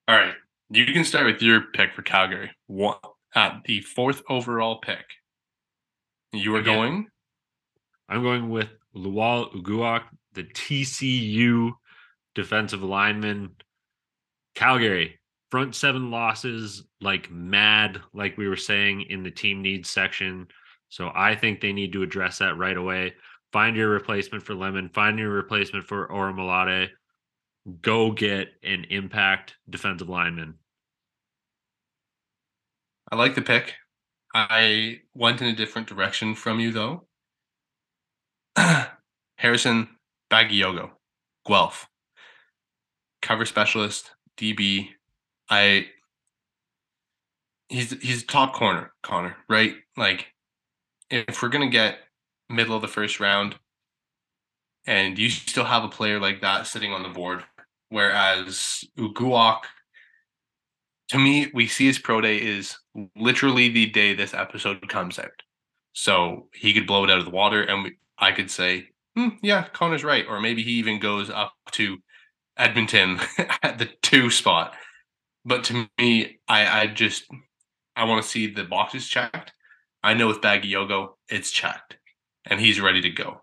All 0.07 0.17
right. 0.17 0.35
You 0.71 0.87
can 0.87 1.05
start 1.05 1.27
with 1.27 1.43
your 1.43 1.63
pick 1.75 1.95
for 1.95 2.03
Calgary. 2.03 2.51
What 2.67 3.01
uh, 3.35 3.39
at 3.39 3.63
the 3.65 3.81
fourth 3.81 4.23
overall 4.29 4.81
pick? 4.81 5.05
You 6.33 6.55
are 6.57 6.61
Again, 6.61 6.75
going? 6.75 7.07
I'm 8.13 8.23
going 8.23 8.51
with 8.51 8.69
Lwal 8.95 9.51
Uguak, 9.55 10.03
the 10.35 10.45
TCU 10.45 11.73
defensive 12.35 12.83
lineman. 12.83 13.53
Calgary, 14.55 15.19
front 15.51 15.75
seven 15.75 16.11
losses 16.11 16.85
like 17.01 17.31
mad, 17.31 18.03
like 18.13 18.37
we 18.37 18.49
were 18.49 18.57
saying 18.57 19.07
in 19.09 19.23
the 19.23 19.31
team 19.31 19.63
needs 19.63 19.89
section. 19.89 20.47
So 20.91 21.11
I 21.15 21.35
think 21.35 21.63
they 21.63 21.73
need 21.73 21.95
to 21.95 22.03
address 22.03 22.37
that 22.39 22.59
right 22.59 22.77
away. 22.77 23.15
Find 23.51 23.77
your 23.77 23.89
replacement 23.89 24.45
for 24.45 24.55
Lemon, 24.55 24.91
find 24.91 25.19
your 25.19 25.31
replacement 25.31 25.87
for 25.87 26.07
Orimolade. 26.09 26.89
Go 27.81 28.13
get 28.13 28.49
an 28.63 28.85
impact 28.91 29.55
defensive 29.71 30.11
lineman. 30.11 30.59
I 33.11 33.17
like 33.17 33.35
the 33.35 33.41
pick. 33.41 33.73
I 34.35 35.01
went 35.15 35.41
in 35.41 35.49
a 35.49 35.57
different 35.57 35.89
direction 35.89 36.35
from 36.35 36.61
you 36.61 36.73
though. 36.73 37.07
Harrison 39.37 39.89
Bagiogo, 40.31 40.91
Guelph, 41.47 41.89
cover 43.21 43.45
specialist, 43.45 44.11
DB. 44.37 44.89
I 45.51 45.87
he's 47.69 47.93
he's 48.01 48.25
top 48.25 48.55
corner, 48.55 48.93
Connor, 49.03 49.37
right? 49.49 49.75
Like 49.97 50.27
if 51.11 51.43
we're 51.43 51.49
gonna 51.49 51.69
get 51.69 51.99
middle 52.49 52.77
of 52.77 52.83
the 52.83 52.89
first 52.89 53.21
round 53.21 53.57
and 54.87 55.19
you 55.19 55.31
still 55.31 55.65
have 55.65 55.85
a 55.85 55.89
player 55.89 56.21
like 56.21 56.41
that 56.41 56.67
sitting 56.67 56.93
on 56.93 57.03
the 57.03 57.09
board, 57.09 57.45
whereas 57.89 58.85
Uguak 58.99 59.61
to 61.13 61.19
me, 61.19 61.51
we 61.53 61.67
see 61.67 61.87
his 61.87 61.99
pro 61.99 62.23
day 62.23 62.39
is 62.39 62.79
literally 63.17 63.69
the 63.69 63.85
day 63.85 64.15
this 64.15 64.33
episode 64.33 64.89
comes 64.89 65.19
out. 65.19 65.43
So 65.93 66.49
he 66.55 66.73
could 66.73 66.87
blow 66.87 67.05
it 67.05 67.11
out 67.11 67.19
of 67.19 67.27
the 67.27 67.31
water, 67.31 67.63
and 67.63 67.85
we, 67.85 67.99
I 68.19 68.33
could 68.33 68.51
say, 68.51 68.89
hmm, 69.17 69.29
yeah, 69.43 69.69
Connor's 69.69 70.05
right. 70.05 70.25
Or 70.29 70.41
maybe 70.41 70.63
he 70.63 70.73
even 70.73 70.99
goes 70.99 71.31
up 71.31 71.55
to 71.73 71.99
Edmonton 72.57 73.21
at 73.63 73.79
the 73.79 73.91
two 74.03 74.31
spot. 74.31 74.75
But 75.45 75.65
to 75.65 75.89
me, 75.99 76.39
I, 76.49 76.83
I 76.83 76.87
just 76.87 77.25
I 77.97 78.05
want 78.05 78.23
to 78.23 78.29
see 78.29 78.47
the 78.47 78.65
boxes 78.65 79.09
checked. 79.09 79.53
I 80.03 80.15
know 80.15 80.29
with 80.29 80.41
Bagiogo, 80.41 81.11
it's 81.29 81.51
checked, 81.51 81.97
and 82.45 82.61
he's 82.61 82.81
ready 82.81 83.01
to 83.03 83.11
go. 83.11 83.43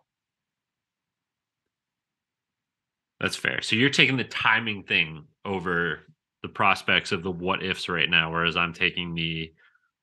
That's 3.20 3.36
fair. 3.36 3.61
So 3.61 3.76
you're 3.76 3.89
taking 3.89 4.17
the 4.17 4.24
timing 4.24 4.84
thing 4.84 5.26
over 5.45 6.05
the 6.41 6.49
prospects 6.49 7.11
of 7.11 7.22
the 7.22 7.32
what 7.32 7.63
ifs 7.63 7.89
right 7.89 8.09
now, 8.09 8.32
whereas 8.32 8.55
I'm 8.55 8.74
taking 8.74 9.13
the 9.13 9.51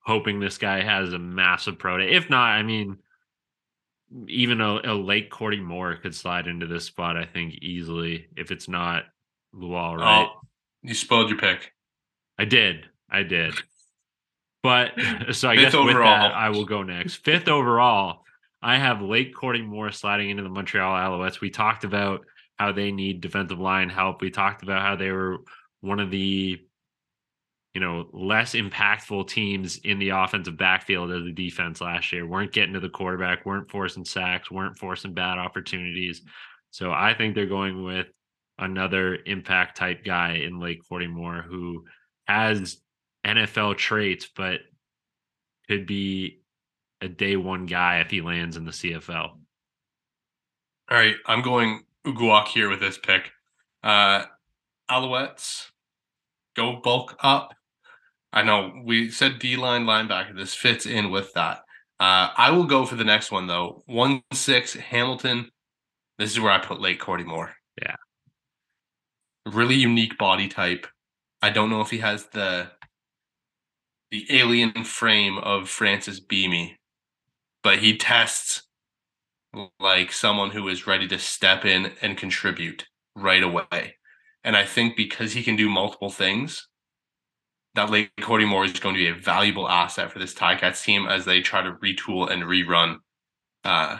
hoping 0.00 0.38
this 0.38 0.58
guy 0.58 0.82
has 0.82 1.12
a 1.12 1.18
massive 1.18 1.78
pro 1.78 1.98
day. 1.98 2.10
If 2.10 2.28
not, 2.28 2.50
I 2.50 2.62
mean, 2.62 2.98
even 4.28 4.60
a, 4.60 4.80
a 4.84 4.94
Lake 4.94 5.30
Korte-Moore 5.30 5.96
could 5.96 6.14
slide 6.14 6.46
into 6.46 6.66
this 6.66 6.84
spot, 6.84 7.16
I 7.16 7.24
think, 7.24 7.54
easily 7.54 8.26
if 8.36 8.50
it's 8.50 8.68
not 8.68 9.04
Lwal, 9.54 9.98
right? 9.98 10.28
Oh, 10.30 10.40
you 10.82 10.94
spoiled 10.94 11.30
your 11.30 11.38
pick. 11.38 11.72
I 12.38 12.44
did. 12.44 12.86
I 13.10 13.22
did. 13.22 13.54
But 14.62 14.92
so 15.32 15.48
I 15.48 15.56
Fifth 15.56 15.64
guess 15.64 15.74
overall. 15.74 15.88
with 15.88 15.98
that, 15.98 16.34
I 16.34 16.50
will 16.50 16.64
go 16.64 16.82
next. 16.82 17.16
Fifth 17.16 17.48
overall, 17.48 18.22
I 18.62 18.78
have 18.78 19.00
Lake 19.02 19.34
Korte-Moore 19.34 19.92
sliding 19.92 20.30
into 20.30 20.42
the 20.42 20.48
Montreal 20.48 20.92
Alouettes. 20.94 21.40
We 21.40 21.50
talked 21.50 21.84
about 21.84 22.20
how 22.56 22.72
they 22.72 22.90
need 22.90 23.20
defensive 23.20 23.58
line 23.58 23.88
help. 23.88 24.20
We 24.20 24.30
talked 24.30 24.62
about 24.62 24.82
how 24.82 24.96
they 24.96 25.10
were 25.10 25.38
one 25.80 26.00
of 26.00 26.10
the 26.10 26.58
you 27.76 27.80
know 27.80 28.08
less 28.14 28.54
impactful 28.54 29.28
teams 29.28 29.76
in 29.84 29.98
the 29.98 30.08
offensive 30.08 30.56
backfield 30.56 31.12
of 31.12 31.26
the 31.26 31.32
defense 31.32 31.82
last 31.82 32.10
year. 32.10 32.26
Weren't 32.26 32.54
getting 32.54 32.72
to 32.72 32.80
the 32.80 32.88
quarterback 32.88 33.44
weren't 33.44 33.70
forcing 33.70 34.06
sacks 34.06 34.50
weren't 34.50 34.78
forcing 34.78 35.12
bad 35.12 35.36
opportunities. 35.36 36.22
So 36.70 36.90
i 36.90 37.12
think 37.12 37.34
they're 37.34 37.44
going 37.44 37.84
with 37.84 38.06
another 38.58 39.18
impact 39.26 39.76
type 39.76 40.06
guy 40.06 40.36
in 40.36 40.58
Lake 40.58 40.80
Korte-Moore 40.88 41.44
who 41.46 41.84
has 42.26 42.78
nfl 43.26 43.76
traits 43.76 44.26
but 44.34 44.60
could 45.68 45.86
be 45.86 46.40
a 47.02 47.08
day 47.08 47.36
one 47.36 47.66
guy 47.66 47.98
if 47.98 48.10
he 48.10 48.22
lands 48.22 48.56
in 48.56 48.64
the 48.64 48.70
cfl 48.70 49.10
all 49.10 49.38
right 50.90 51.16
i'm 51.26 51.42
going 51.42 51.82
uguak 52.06 52.46
here 52.46 52.70
with 52.70 52.80
this 52.80 52.96
pick. 52.98 53.32
Uh 53.82 54.24
Alouettes, 54.90 55.66
go 56.54 56.76
bulk 56.76 57.16
up. 57.20 57.52
I 58.36 58.42
know 58.42 58.70
we 58.84 59.10
said 59.10 59.38
D 59.38 59.56
line 59.56 59.86
linebacker. 59.86 60.36
This 60.36 60.52
fits 60.52 60.84
in 60.84 61.10
with 61.10 61.32
that. 61.32 61.60
Uh, 61.98 62.28
I 62.36 62.50
will 62.50 62.66
go 62.66 62.84
for 62.84 62.94
the 62.94 63.02
next 63.02 63.32
one 63.32 63.46
though. 63.46 63.82
One 63.86 64.22
six 64.34 64.74
Hamilton. 64.74 65.50
This 66.18 66.32
is 66.32 66.40
where 66.40 66.52
I 66.52 66.58
put 66.58 66.80
Lake 66.80 67.00
Korte-Moore. 67.00 67.54
Yeah. 67.80 67.96
Really 69.46 69.74
unique 69.74 70.18
body 70.18 70.48
type. 70.48 70.86
I 71.40 71.48
don't 71.48 71.70
know 71.70 71.80
if 71.80 71.90
he 71.90 71.98
has 71.98 72.26
the 72.26 72.70
the 74.10 74.26
alien 74.28 74.84
frame 74.84 75.38
of 75.38 75.70
Francis 75.70 76.20
Bemiy, 76.20 76.76
but 77.62 77.78
he 77.78 77.96
tests 77.96 78.64
like 79.80 80.12
someone 80.12 80.50
who 80.50 80.68
is 80.68 80.86
ready 80.86 81.08
to 81.08 81.18
step 81.18 81.64
in 81.64 81.92
and 82.02 82.18
contribute 82.18 82.86
right 83.14 83.42
away. 83.42 83.96
And 84.44 84.54
I 84.54 84.66
think 84.66 84.94
because 84.94 85.32
he 85.32 85.42
can 85.42 85.56
do 85.56 85.70
multiple 85.70 86.10
things, 86.10 86.68
that 87.76 87.90
late 87.90 88.10
Cody 88.20 88.44
Moore 88.44 88.64
is 88.64 88.78
going 88.80 88.94
to 88.94 88.98
be 88.98 89.08
a 89.08 89.14
valuable 89.14 89.68
asset 89.68 90.10
for 90.10 90.18
this 90.18 90.34
Ticats 90.34 90.82
team 90.82 91.06
as 91.06 91.24
they 91.24 91.40
try 91.40 91.62
to 91.62 91.72
retool 91.74 92.30
and 92.30 92.42
rerun 92.42 92.96
uh, 93.64 93.98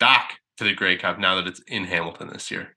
back 0.00 0.40
to 0.56 0.64
the 0.64 0.74
Grey 0.74 0.96
Cup 0.96 1.18
now 1.18 1.36
that 1.36 1.46
it's 1.46 1.60
in 1.68 1.84
Hamilton 1.84 2.28
this 2.28 2.50
year. 2.50 2.76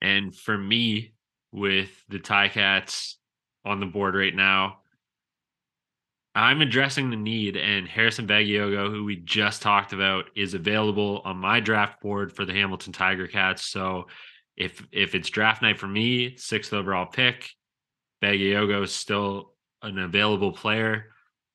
And 0.00 0.34
for 0.34 0.56
me, 0.56 1.14
with 1.52 1.90
the 2.08 2.18
Ticats 2.18 3.14
on 3.64 3.80
the 3.80 3.86
board 3.86 4.14
right 4.14 4.34
now, 4.34 4.80
I'm 6.34 6.60
addressing 6.60 7.08
the 7.08 7.16
need, 7.16 7.56
and 7.56 7.88
Harrison 7.88 8.26
Bagiogo, 8.26 8.90
who 8.90 9.04
we 9.04 9.16
just 9.16 9.62
talked 9.62 9.94
about, 9.94 10.26
is 10.36 10.52
available 10.52 11.22
on 11.24 11.38
my 11.38 11.60
draft 11.60 12.02
board 12.02 12.30
for 12.30 12.44
the 12.44 12.52
Hamilton 12.52 12.92
Tiger 12.92 13.26
Cats. 13.26 13.64
So 13.64 14.08
if 14.54 14.86
if 14.92 15.14
it's 15.14 15.30
draft 15.30 15.62
night 15.62 15.78
for 15.78 15.86
me, 15.86 16.36
sixth 16.36 16.74
overall 16.74 17.06
pick, 17.06 17.48
Bagiogo 18.22 18.84
is 18.84 18.92
still 18.92 19.52
an 19.82 19.98
available 19.98 20.52
player. 20.52 21.06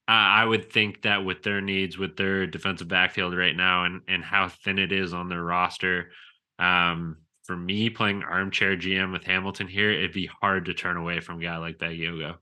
Uh, 0.08 0.12
I 0.12 0.46
would 0.46 0.72
think 0.72 1.04
that 1.04 1.24
with 1.24 1.44
their 1.44 1.62
needs, 1.62 1.98
with 1.98 2.18
their 2.18 2.46
defensive 2.48 2.88
backfield 2.88 3.36
right 3.36 3.56
now, 3.56 3.86
and 3.86 4.02
and 4.08 4.24
how 4.24 4.50
thin 4.50 4.80
it 4.80 4.92
is 4.92 5.14
on 5.14 5.30
their 5.30 5.44
roster, 5.44 6.12
um, 6.60 7.18
for 7.44 7.56
me 7.56 7.90
playing 7.90 8.24
armchair 8.24 8.76
GM 8.76 9.12
with 9.12 9.24
Hamilton 9.24 9.68
here, 9.68 9.92
it'd 9.92 10.14
be 10.14 10.30
hard 10.42 10.66
to 10.66 10.74
turn 10.74 10.98
away 10.98 11.20
from 11.20 11.40
a 11.40 11.44
guy 11.44 11.58
like 11.58 11.78
Bagiogo. 11.78 12.38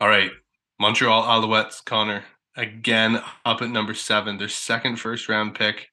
All 0.00 0.08
right, 0.08 0.30
Montreal 0.78 1.22
Alouettes, 1.22 1.84
Connor, 1.84 2.24
again 2.56 3.22
up 3.44 3.62
at 3.62 3.70
number 3.70 3.94
seven, 3.94 4.38
their 4.38 4.48
second 4.48 4.96
first 4.96 5.28
round 5.28 5.54
pick. 5.54 5.88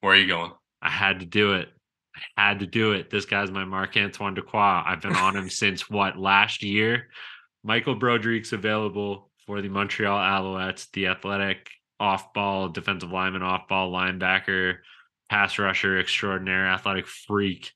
Where 0.00 0.12
are 0.12 0.16
you 0.16 0.26
going? 0.26 0.52
I 0.82 0.90
had 0.90 1.20
to 1.20 1.26
do 1.26 1.54
it. 1.54 1.68
I 2.36 2.48
had 2.48 2.60
to 2.60 2.66
do 2.66 2.92
it. 2.92 3.10
This 3.10 3.24
guy's 3.24 3.50
my 3.50 3.64
Marc 3.64 3.96
Antoine 3.96 4.34
Dequoy. 4.34 4.86
I've 4.86 5.02
been 5.02 5.16
on 5.16 5.36
him 5.36 5.48
since 5.50 5.90
what 5.90 6.18
last 6.18 6.62
year. 6.62 7.08
Michael 7.62 7.94
Broderick's 7.94 8.52
available 8.52 9.30
for 9.46 9.60
the 9.60 9.68
Montreal 9.68 10.18
Alouettes, 10.18 10.90
the 10.92 11.08
athletic 11.08 11.70
off 11.98 12.32
ball 12.32 12.68
defensive 12.68 13.10
lineman, 13.10 13.42
off 13.42 13.68
ball 13.68 13.90
linebacker, 13.92 14.78
pass 15.30 15.58
rusher 15.58 15.98
extraordinaire, 15.98 16.66
athletic 16.66 17.06
freak. 17.06 17.72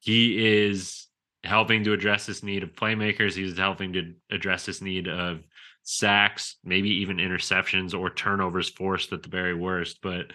He 0.00 0.66
is 0.66 1.06
helping 1.44 1.84
to 1.84 1.92
address 1.92 2.26
this 2.26 2.42
need 2.42 2.62
of 2.62 2.72
playmakers. 2.72 3.34
He's 3.34 3.56
helping 3.56 3.94
to 3.94 4.14
address 4.30 4.66
this 4.66 4.82
need 4.82 5.08
of 5.08 5.40
sacks, 5.82 6.56
maybe 6.64 6.90
even 7.00 7.16
interceptions 7.16 7.98
or 7.98 8.10
turnovers 8.10 8.68
forced 8.68 9.12
at 9.12 9.22
the 9.22 9.30
very 9.30 9.54
worst. 9.54 10.00
But 10.02 10.32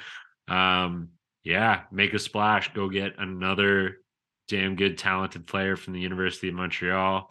um, 0.47 1.09
yeah, 1.43 1.81
make 1.91 2.13
a 2.13 2.19
splash. 2.19 2.73
Go 2.73 2.89
get 2.89 3.13
another 3.17 3.97
damn 4.47 4.75
good, 4.75 4.97
talented 4.97 5.47
player 5.47 5.75
from 5.75 5.93
the 5.93 5.99
University 5.99 6.49
of 6.49 6.55
Montreal 6.55 7.29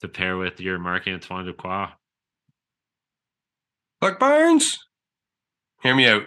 to 0.00 0.08
pair 0.08 0.36
with 0.36 0.60
your 0.60 0.78
Marc 0.78 1.06
Antoine 1.06 1.46
Dequoy. 1.46 1.90
Clark 4.00 4.18
Barnes, 4.18 4.78
hear 5.82 5.94
me 5.94 6.06
out. 6.08 6.24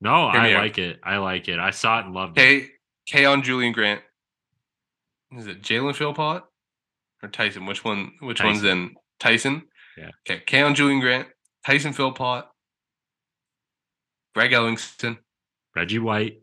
No, 0.00 0.30
Hear 0.30 0.40
I 0.40 0.54
like 0.54 0.72
out. 0.72 0.78
it. 0.78 1.00
I 1.02 1.16
like 1.18 1.48
it. 1.48 1.58
I 1.58 1.70
saw 1.70 2.00
it 2.00 2.06
and 2.06 2.14
loved 2.14 2.36
K- 2.36 2.56
it. 2.56 2.70
K 3.06 3.24
on 3.24 3.42
Julian 3.42 3.72
Grant 3.72 4.00
is 5.38 5.46
it 5.46 5.62
Jalen 5.62 5.94
Philpot 5.94 6.44
or 7.22 7.28
Tyson? 7.28 7.66
Which 7.66 7.84
one? 7.84 8.12
Which 8.20 8.38
Tyson. 8.38 8.52
one's 8.52 8.64
in 8.64 8.94
Tyson? 9.18 9.62
Yeah. 9.96 10.10
Okay. 10.28 10.42
Kaion 10.46 10.74
Julien-Grant, 10.74 11.28
Tyson 11.66 11.92
Philpot, 11.92 12.46
Greg 14.34 14.50
Ellingson, 14.50 15.18
Reggie 15.74 15.98
White, 15.98 16.40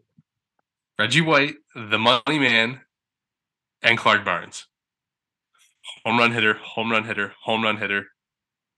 Reggie 1.00 1.22
White, 1.22 1.56
the 1.76 1.98
money 1.98 2.40
man, 2.40 2.82
and 3.82 3.98
Clark 3.98 4.26
Barnes. 4.26 4.68
Home 6.06 6.18
run 6.20 6.32
hitter, 6.32 6.56
home 6.56 6.92
run 6.92 7.06
hitter, 7.06 7.34
home 7.42 7.64
run 7.64 7.78
hitter, 7.78 8.08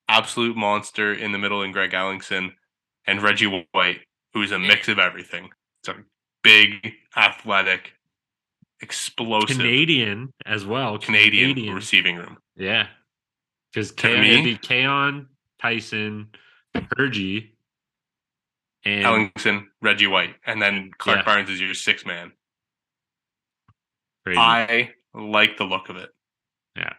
absolute 0.08 0.56
monster 0.56 1.14
in 1.14 1.32
the 1.32 1.38
middle 1.38 1.62
in 1.64 1.72
Greg 1.72 1.92
Ellingson, 1.92 2.52
and 3.06 3.22
Reggie 3.22 3.66
White, 3.72 4.02
who's 4.34 4.52
a 4.52 4.60
mix 4.60 4.88
of 4.88 5.00
everything. 5.00 5.50
It's 5.82 5.90
a 5.90 6.04
big, 6.44 6.94
athletic, 7.16 7.94
explosive 8.82 9.58
Canadian 9.58 10.34
as 10.46 10.66
well. 10.66 10.98
Canadian, 10.98 11.50
Canadian. 11.50 11.76
receiving 11.76 12.16
room. 12.18 12.38
Yeah, 12.56 12.88
because 13.74 13.92
K- 13.92 14.44
be 14.44 14.58
Keon 14.58 15.28
Tyson, 15.62 16.30
Hergy, 16.76 17.53
and 18.86 19.06
Ellingson, 19.06 19.66
Reggie 19.82 20.08
White, 20.08 20.36
and 20.46 20.62
then 20.62 20.92
Clark 20.98 21.20
yeah. 21.20 21.26
Barnes 21.26 21.50
is 21.50 21.62
your 21.62 21.74
six 21.74 22.06
man. 22.06 22.32
Crazy. 24.26 24.40
I 24.40 24.92
like 25.14 25.58
the 25.58 25.66
look 25.66 25.90
of 25.90 25.98
it. 25.98 26.10
Yeah. 26.76 26.94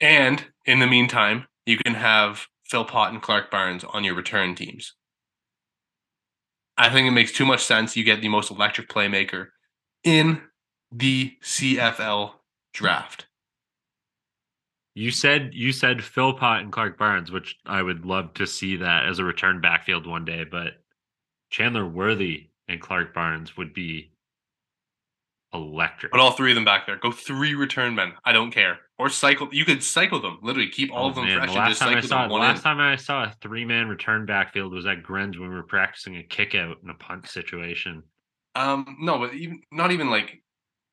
And 0.00 0.44
in 0.66 0.78
the 0.78 0.86
meantime, 0.86 1.46
you 1.66 1.76
can 1.78 1.94
have 1.94 2.46
Philpot 2.70 3.10
and 3.10 3.22
Clark 3.22 3.50
Barnes 3.50 3.84
on 3.84 4.04
your 4.04 4.14
return 4.14 4.54
teams. 4.54 4.94
I 6.76 6.90
think 6.90 7.08
it 7.08 7.12
makes 7.12 7.32
too 7.32 7.44
much 7.44 7.64
sense. 7.64 7.96
You 7.96 8.04
get 8.04 8.20
the 8.20 8.28
most 8.28 8.50
electric 8.50 8.88
playmaker 8.88 9.48
in 10.04 10.42
the 10.92 11.36
CFL 11.42 12.32
draft. 12.72 13.26
You 14.94 15.10
said 15.10 15.50
you 15.52 15.72
said 15.72 16.02
Phil 16.02 16.32
Philpot 16.32 16.62
and 16.62 16.72
Clark 16.72 16.98
Barnes, 16.98 17.30
which 17.30 17.56
I 17.66 17.82
would 17.82 18.04
love 18.04 18.34
to 18.34 18.46
see 18.46 18.76
that 18.76 19.06
as 19.06 19.18
a 19.18 19.24
return 19.24 19.60
backfield 19.60 20.06
one 20.06 20.24
day, 20.24 20.44
but 20.44 20.74
Chandler 21.50 21.86
Worthy 21.86 22.48
and 22.68 22.80
Clark 22.80 23.14
Barnes 23.14 23.56
would 23.56 23.72
be 23.72 24.12
electric. 25.54 26.12
Put 26.12 26.20
all 26.20 26.32
three 26.32 26.50
of 26.50 26.54
them 26.54 26.64
back 26.64 26.86
there. 26.86 26.96
Go 26.96 27.10
three 27.10 27.54
return 27.54 27.94
men. 27.94 28.12
I 28.24 28.32
don't 28.32 28.50
care. 28.50 28.78
Or 28.98 29.08
cycle. 29.08 29.48
You 29.52 29.64
could 29.64 29.82
cycle 29.82 30.20
them. 30.20 30.38
Literally 30.42 30.68
keep 30.68 30.92
all 30.92 31.06
oh, 31.06 31.08
of 31.08 31.14
them 31.14 31.24
man. 31.24 31.38
fresh. 31.38 31.50
The 31.50 31.56
last 31.56 31.78
time 31.78 31.96
I 31.96 32.00
saw 32.00 32.28
the 32.28 32.34
last 32.34 32.62
time 32.62 32.80
I 32.80 32.96
saw 32.96 33.24
a 33.24 33.34
three 33.40 33.64
man 33.64 33.88
return 33.88 34.26
backfield 34.26 34.72
was 34.72 34.86
at 34.86 35.02
Grenz 35.02 35.38
when 35.38 35.48
we 35.48 35.54
were 35.54 35.62
practicing 35.62 36.16
a 36.16 36.22
kick 36.22 36.54
out 36.54 36.76
in 36.82 36.90
a 36.90 36.94
punt 36.94 37.28
situation. 37.28 38.02
Um, 38.54 38.96
no, 39.00 39.18
but 39.18 39.34
even 39.34 39.62
not 39.70 39.92
even 39.92 40.10
like 40.10 40.42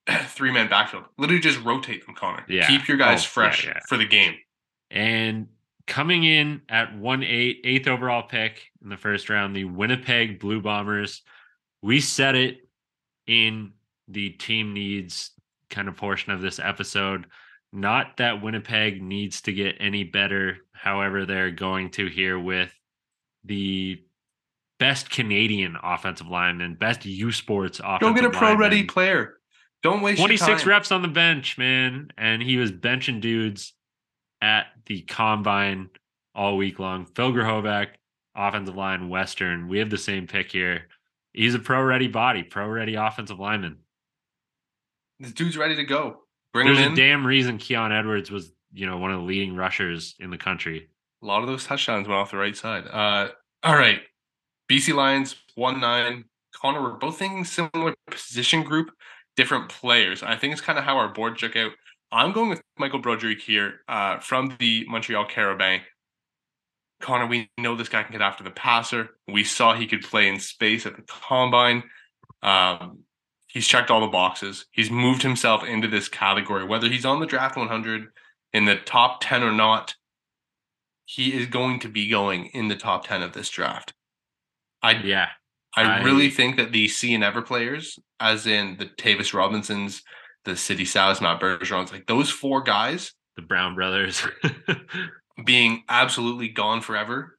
three 0.28 0.51
man 0.51 0.70
backfield. 0.70 1.06
Literally 1.18 1.41
just 1.41 1.62
rotate 1.64 2.06
them, 2.06 2.16
Connor. 2.16 2.45
Yeah. 2.47 2.68
Keep 2.68 2.88
your 2.88 2.97
guys 2.97 3.24
oh, 3.24 3.28
fresh 3.28 3.66
yeah, 3.66 3.74
yeah. 3.76 3.82
for 3.88 3.97
the 3.97 4.06
game. 4.06 4.36
And 4.91 5.47
coming 5.88 6.24
in 6.24 6.62
at 6.70 6.98
one 6.98 7.24
eight, 7.24 7.62
eighth 7.64 7.88
overall 7.88 8.24
pick 8.24 8.72
in 8.82 8.90
the 8.90 8.98
first 8.98 9.30
round, 9.30 9.56
the 9.56 9.66
Winnipeg 9.66 10.40
Blue 10.40 10.62
Bombers. 10.62 11.22
We 11.82 12.00
said 12.02 12.36
it 12.36 12.58
in 13.28 13.74
the 14.08 14.32
team 14.32 14.74
needs 14.74 15.32
kind 15.70 15.88
of 15.88 15.96
portion 15.96 16.32
of 16.32 16.42
this 16.42 16.60
episode. 16.60 17.28
Not 17.72 18.18
that 18.18 18.42
Winnipeg 18.42 19.02
needs 19.02 19.42
to 19.42 19.54
get 19.54 19.78
any 19.80 20.04
better. 20.04 20.58
However, 20.72 21.26
they're 21.26 21.52
going 21.52 21.92
to 21.92 22.08
here 22.08 22.40
with 22.40 22.74
the 23.44 24.02
best 24.80 25.10
Canadian 25.10 25.78
offensive 25.82 26.28
lineman, 26.28 26.76
best 26.76 27.06
U 27.06 27.32
Sports 27.32 27.80
offensive. 27.80 28.16
Go 28.16 28.22
get 28.22 28.26
a 28.26 28.30
pro 28.30 28.56
ready 28.56 28.84
player. 28.84 29.38
Don't 29.84 30.02
waste 30.02 30.20
26 30.20 30.66
reps 30.66 30.92
on 30.92 31.02
the 31.04 31.08
bench, 31.08 31.58
man. 31.58 32.10
And 32.18 32.42
he 32.42 32.58
was 32.58 32.72
benching 32.72 33.22
dudes 33.22 33.74
at 34.42 34.68
the 34.86 35.02
combine 35.02 35.90
all 36.34 36.58
week 36.58 36.80
long. 36.80 37.06
Phil 37.06 37.32
Grahovac, 37.32 37.88
offensive 38.36 38.76
line, 38.76 39.10
Western. 39.10 39.68
We 39.68 39.80
have 39.80 39.90
the 39.90 39.98
same 39.98 40.28
pick 40.28 40.52
here. 40.52 40.88
He's 41.34 41.56
a 41.56 41.60
pro 41.60 41.82
ready 41.82 42.08
body, 42.08 42.44
pro 42.44 42.68
ready 42.68 42.96
offensive 42.96 43.40
lineman. 43.40 43.78
This 45.20 45.32
dude's 45.32 45.58
ready 45.58 45.76
to 45.76 45.84
go. 45.84 46.22
Bring 46.54 46.68
There's 46.68 46.80
him 46.80 46.88
in. 46.88 46.94
a 46.94 46.96
damn 46.96 47.26
reason 47.26 47.58
Keon 47.58 47.92
Edwards 47.92 48.32
was, 48.32 48.52
you 48.74 48.86
know, 48.86 48.98
one 48.98 49.12
of 49.12 49.20
the 49.20 49.26
leading 49.26 49.56
rushers 49.56 50.16
in 50.20 50.30
the 50.30 50.38
country. 50.38 50.90
A 51.22 51.26
lot 51.26 51.42
of 51.42 51.48
those 51.48 51.66
touchdowns 51.66 52.08
went 52.08 52.20
off 52.20 52.32
the 52.32 52.38
right 52.38 52.56
side. 52.56 52.86
Uh, 52.88 53.30
all 53.64 53.76
right. 53.76 54.02
BC 54.70 54.94
Lions, 54.94 55.36
1 55.56 55.80
9. 55.80 56.26
Connor, 56.54 56.82
we're 56.82 56.94
both 56.94 57.18
thinking 57.18 57.44
similar 57.44 57.94
position 58.10 58.64
group 58.64 58.92
different 59.36 59.70
players. 59.70 60.24
I 60.24 60.36
think 60.36 60.54
it's 60.54 60.62
kind 60.62 60.80
of 60.80 60.86
how 60.86 60.98
our 60.98 61.10
board 61.10 61.40
shook 61.40 61.56
out. 61.56 61.72
I'm 62.16 62.32
going 62.32 62.49
with 62.49 62.61
Michael 62.80 62.99
Broderick 62.99 63.41
here 63.41 63.82
uh, 63.89 64.20
from 64.20 64.55
the 64.57 64.86
Montreal 64.88 65.26
Carabin. 65.28 65.82
Connor, 67.01 67.28
we 67.28 67.49
know 67.57 67.76
this 67.76 67.89
guy 67.89 68.03
can 68.03 68.13
get 68.13 68.22
after 68.22 68.41
the 68.41 68.51
passer. 68.51 69.09
We 69.28 69.43
saw 69.43 69.74
he 69.74 69.86
could 69.86 70.01
play 70.01 70.30
in 70.30 70.39
space 70.39 70.86
at 70.86 70.95
the 70.95 71.01
combine. 71.01 71.84
Um, 72.41 72.99
he's 73.47 73.68
checked 73.68 73.91
all 73.91 73.99
the 73.99 74.07
boxes. 74.07 74.66
He's 74.72 74.89
moved 74.89 75.24
himself 75.24 75.66
into 75.66 75.89
this 75.89 76.07
category. 76.07 76.63
Whether 76.63 76.88
he's 76.88 77.03
on 77.03 77.20
the 77.20 77.26
draft 77.26 77.57
100 77.57 78.05
in 78.53 78.63
the 78.63 78.78
top 78.78 79.18
10 79.20 79.43
or 79.43 79.51
not, 79.51 79.93
he 81.03 81.34
is 81.38 81.47
going 81.47 81.82
to 81.82 81.89
be 81.89 82.07
going 82.07 82.45
in 82.53 82.70
the 82.70 82.78
top 82.78 83.05
10 83.05 83.24
of 83.24 83.34
this 83.34 83.49
draft. 83.49 83.93
I 84.82 84.93
yeah. 85.03 85.28
I, 85.76 85.99
I 85.99 86.03
really 86.03 86.30
think 86.30 86.55
that 86.55 86.72
the 86.72 86.88
C 86.88 87.13
and 87.13 87.26
Ever 87.26 87.41
players, 87.41 87.99
as 88.22 88.47
in 88.47 88.78
the 88.78 88.86
Tavius 88.86 89.34
Robinsons, 89.34 90.01
the 90.46 90.56
Sows, 90.56 91.22
Matt 91.22 91.39
Bergerons, 91.39 91.91
like 91.91 92.08
those 92.08 92.30
four 92.30 92.62
guys, 92.62 93.14
the 93.36 93.41
Brown 93.41 93.76
brothers, 93.76 94.26
being 95.46 95.84
absolutely 95.89 96.48
gone 96.48 96.82
forever. 96.82 97.38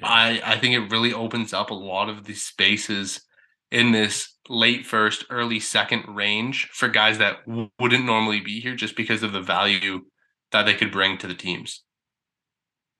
Yeah. 0.00 0.08
I 0.08 0.42
I 0.44 0.58
think 0.58 0.74
it 0.74 0.90
really 0.92 1.12
opens 1.12 1.52
up 1.52 1.70
a 1.70 1.74
lot 1.74 2.08
of 2.08 2.24
the 2.24 2.34
spaces 2.34 3.22
in 3.70 3.92
this 3.92 4.34
late 4.48 4.86
first, 4.86 5.24
early 5.30 5.60
second 5.60 6.14
range 6.14 6.68
for 6.72 6.88
guys 6.88 7.18
that 7.18 7.38
wouldn't 7.78 8.04
normally 8.04 8.40
be 8.40 8.60
here 8.60 8.74
just 8.74 8.96
because 8.96 9.22
of 9.22 9.32
the 9.32 9.42
value 9.42 10.00
that 10.52 10.64
they 10.64 10.74
could 10.74 10.90
bring 10.90 11.18
to 11.18 11.26
the 11.26 11.34
teams. 11.34 11.82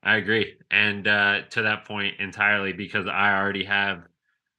I 0.03 0.15
agree. 0.17 0.55
And 0.71 1.07
uh, 1.07 1.41
to 1.51 1.63
that 1.63 1.85
point 1.85 2.19
entirely, 2.19 2.73
because 2.73 3.07
I 3.07 3.35
already 3.37 3.65
have 3.65 4.03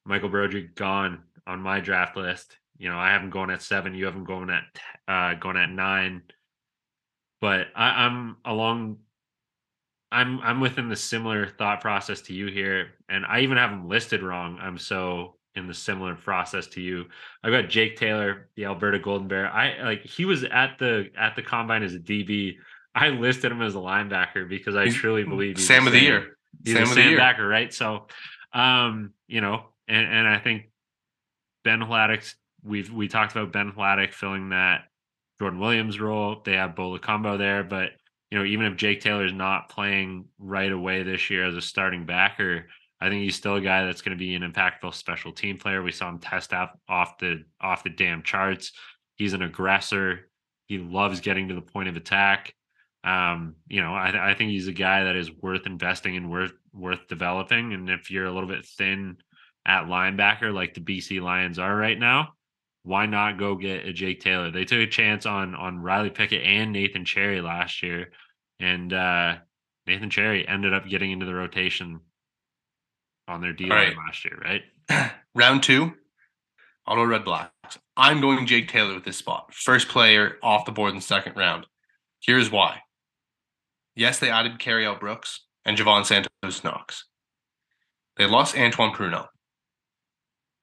Michael 0.05 0.29
Broderick 0.29 0.75
gone 0.75 1.23
on 1.47 1.61
my 1.61 1.81
draft 1.81 2.17
list. 2.17 2.57
You 2.81 2.89
know, 2.89 2.99
I 2.99 3.11
have 3.11 3.21
him 3.21 3.29
going 3.29 3.51
at 3.51 3.61
seven. 3.61 3.95
You 3.95 4.07
have 4.07 4.15
him 4.15 4.25
going 4.25 4.49
at 4.49 4.65
uh, 5.07 5.35
going 5.35 5.59
at 5.59 5.69
nine. 5.69 6.23
But 7.43 7.67
I, 7.77 8.07
I'm 8.07 8.39
along. 8.45 8.97
I'm 10.11 10.41
I'm 10.41 10.61
within 10.61 10.89
the 10.89 10.97
similar 10.97 11.47
thought 11.47 11.83
process 11.83 12.23
to 12.23 12.33
you 12.33 12.47
here, 12.47 12.93
and 13.11 13.27
I 13.27 13.41
even 13.41 13.59
have 13.59 13.71
him 13.71 13.87
listed 13.87 14.23
wrong. 14.23 14.59
I'm 14.61 14.79
so 14.79 15.37
in 15.57 15.67
the 15.67 15.75
similar 15.75 16.15
process 16.15 16.69
to 16.69 16.81
you. 16.81 17.05
I've 17.45 17.53
got 17.53 17.69
Jake 17.69 17.99
Taylor, 17.99 18.49
the 18.57 18.65
Alberta 18.65 18.99
Golden 18.99 19.29
Bear. 19.29 19.51
I 19.51 19.83
like 19.83 20.03
he 20.03 20.25
was 20.25 20.45
at 20.45 20.79
the 20.79 21.11
at 21.19 21.37
the 21.37 21.43
combine 21.43 21.83
as 21.83 21.95
a 21.95 21.99
DB. 21.99 22.57
I 22.95 23.11
listed 23.11 23.53
him 23.53 23.61
as 23.61 23.75
a 23.75 23.79
linebacker 23.79 24.49
because 24.49 24.75
I 24.75 24.87
He's 24.87 24.95
truly 24.95 25.25
believe 25.25 25.59
he's 25.59 25.67
Sam 25.67 25.87
of 25.87 25.93
the 25.93 26.01
year. 26.01 26.39
He's 26.65 26.73
Sam 26.75 26.85
a 26.85 26.85
of 26.85 26.89
the 26.89 26.95
Sam 26.95 27.11
year. 27.11 27.19
backer, 27.19 27.47
right? 27.47 27.73
So, 27.75 28.07
um, 28.55 29.13
you 29.29 29.43
know, 29.43 29.67
and 29.87 30.07
and 30.07 30.27
I 30.27 30.39
think 30.39 30.71
Ben 31.63 31.81
Hladik's 31.81 32.35
we've 32.63 32.91
we 32.91 33.09
talked 33.09 33.33
about 33.33 33.53
Ben 33.53 33.73
Hladik 33.73 34.13
filling 34.13 34.51
that 34.51 34.85
Jordan 35.41 35.61
Williams 35.61 36.01
role. 36.01 36.43
They 36.45 36.55
have 36.55 36.77
Bo 36.77 36.97
Lokombo 36.97 37.39
there, 37.39 37.65
but 37.65 37.93
you 38.31 38.39
know, 38.39 38.45
even 38.45 38.67
if 38.67 38.77
Jake 38.77 39.01
Taylor's 39.01 39.33
not 39.33 39.69
playing 39.69 40.27
right 40.39 40.71
away 40.71 41.03
this 41.03 41.31
year 41.31 41.45
as 41.45 41.57
a 41.57 41.63
starting 41.63 42.07
backer, 42.07 42.67
I 43.01 43.09
think 43.09 43.23
he's 43.23 43.37
still 43.37 43.57
a 43.57 43.61
guy 43.61 43.85
that's 43.85 44.03
going 44.03 44.17
to 44.17 44.23
be 44.23 44.35
an 44.35 44.43
impactful 44.43 44.95
special 44.95 45.33
team 45.33 45.59
player. 45.59 45.83
We 45.83 45.93
saw 45.93 46.09
him 46.09 46.19
test 46.19 46.53
out 46.53 46.71
off 46.89 47.19
the 47.19 47.45
off 47.61 47.83
the 47.83 47.91
damn 47.91 48.23
charts. 48.23 48.73
He's 49.17 49.33
an 49.33 49.43
aggressor. 49.43 50.29
He 50.67 50.79
loves 50.79 51.21
getting 51.21 51.49
to 51.49 51.55
the 51.55 51.63
point 51.63 51.89
of 51.89 51.97
attack. 51.97 52.55
Um, 53.03 53.57
you 53.67 53.83
know, 53.83 53.95
I, 53.95 54.31
I 54.31 54.35
think 54.35 54.51
he's 54.51 54.69
a 54.69 54.73
guy 54.73 55.05
that 55.05 55.17
is 55.17 55.31
worth 55.33 55.67
investing 55.67 56.17
and 56.17 56.31
worth 56.31 56.53
worth 56.73 57.09
developing. 57.09 57.73
And 57.73 57.89
if 57.89 58.11
you're 58.11 58.27
a 58.27 58.33
little 58.33 58.49
bit 58.49 58.67
thin 58.67 59.17
at 59.65 59.87
linebacker, 59.87 60.53
like 60.53 60.75
the 60.75 60.81
BC 60.81 61.21
Lions 61.23 61.59
are 61.59 61.75
right 61.75 61.99
now, 61.99 62.35
why 62.83 63.07
not 63.07 63.39
go 63.39 63.55
get 63.55 63.87
a 63.87 63.93
Jake 63.93 64.21
Taylor? 64.21 64.51
They 64.51 64.65
took 64.65 64.79
a 64.79 64.87
chance 64.87 65.27
on 65.27 65.55
on 65.55 65.81
Riley 65.81 66.11
Pickett 66.11 66.43
and 66.43 66.73
Nathan 66.73 67.05
Cherry 67.05 67.41
last 67.41 67.83
year, 67.83 68.11
and 68.59 68.93
uh, 68.93 69.37
Nathan 69.87 70.11
Cherry 70.11 70.47
ended 70.47 70.73
up 70.73 70.89
getting 70.89 71.11
into 71.11 71.27
the 71.27 71.35
rotation 71.35 72.01
on 73.29 73.41
their 73.41 73.53
D 73.53 73.69
right. 73.69 73.95
last 73.97 74.25
year, 74.25 74.39
right? 74.43 75.13
Round 75.35 75.63
two, 75.63 75.93
Auto 76.87 77.05
Red 77.05 77.25
Blacks. 77.25 77.79
I'm 77.97 78.21
going 78.21 78.47
Jake 78.47 78.69
Taylor 78.69 78.95
with 78.95 79.05
this 79.05 79.19
spot. 79.19 79.53
First 79.53 79.89
player 79.89 80.37
off 80.43 80.65
the 80.65 80.73
board 80.73 80.91
in 80.91 80.97
the 80.97 81.03
second 81.03 81.37
round. 81.37 81.67
Here's 82.21 82.51
why. 82.51 82.79
Yes, 83.95 84.19
they 84.19 84.31
added 84.31 84.59
Cariel 84.59 84.99
Brooks 84.99 85.45
and 85.65 85.77
Jovan 85.77 86.05
Santos-Knox. 86.05 87.05
They 88.17 88.27
lost 88.27 88.57
Antoine 88.57 88.93
Pruneau. 88.93 89.27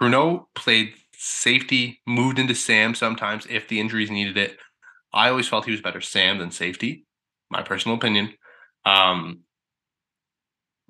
Pruneau 0.02 0.46
played 0.56 0.94
safety, 1.18 2.02
moved 2.06 2.40
into 2.40 2.56
Sam 2.56 2.96
sometimes 2.96 3.48
if 3.50 3.68
the 3.68 3.80
injuries 3.80 4.12
needed 4.12 4.38
it. 4.38 4.58
I 5.14 5.30
always 5.30 5.48
felt 5.48 5.66
he 5.66 5.72
was 5.72 5.82
better 5.82 6.02
Sam 6.02 6.38
than 6.38 6.52
safety, 6.52 7.06
my 7.50 7.64
personal 7.64 7.98
opinion. 7.98 8.34
Um, 8.86 9.42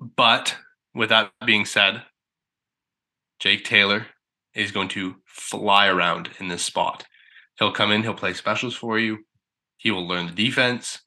but 0.00 0.56
with 0.94 1.08
that 1.08 1.32
being 1.44 1.64
said, 1.64 2.02
Jake 3.40 3.64
Taylor 3.64 4.06
is 4.54 4.72
going 4.72 4.88
to 4.88 5.16
fly 5.24 5.86
around 5.86 6.30
in 6.40 6.48
this 6.48 6.62
spot. 6.62 7.04
He'll 7.58 7.72
come 7.72 7.90
in, 7.90 8.02
he'll 8.02 8.14
play 8.14 8.34
specials 8.34 8.74
for 8.74 8.98
you, 8.98 9.18
he 9.76 9.90
will 9.90 10.06
learn 10.06 10.26
the 10.26 10.32
defense, 10.32 11.00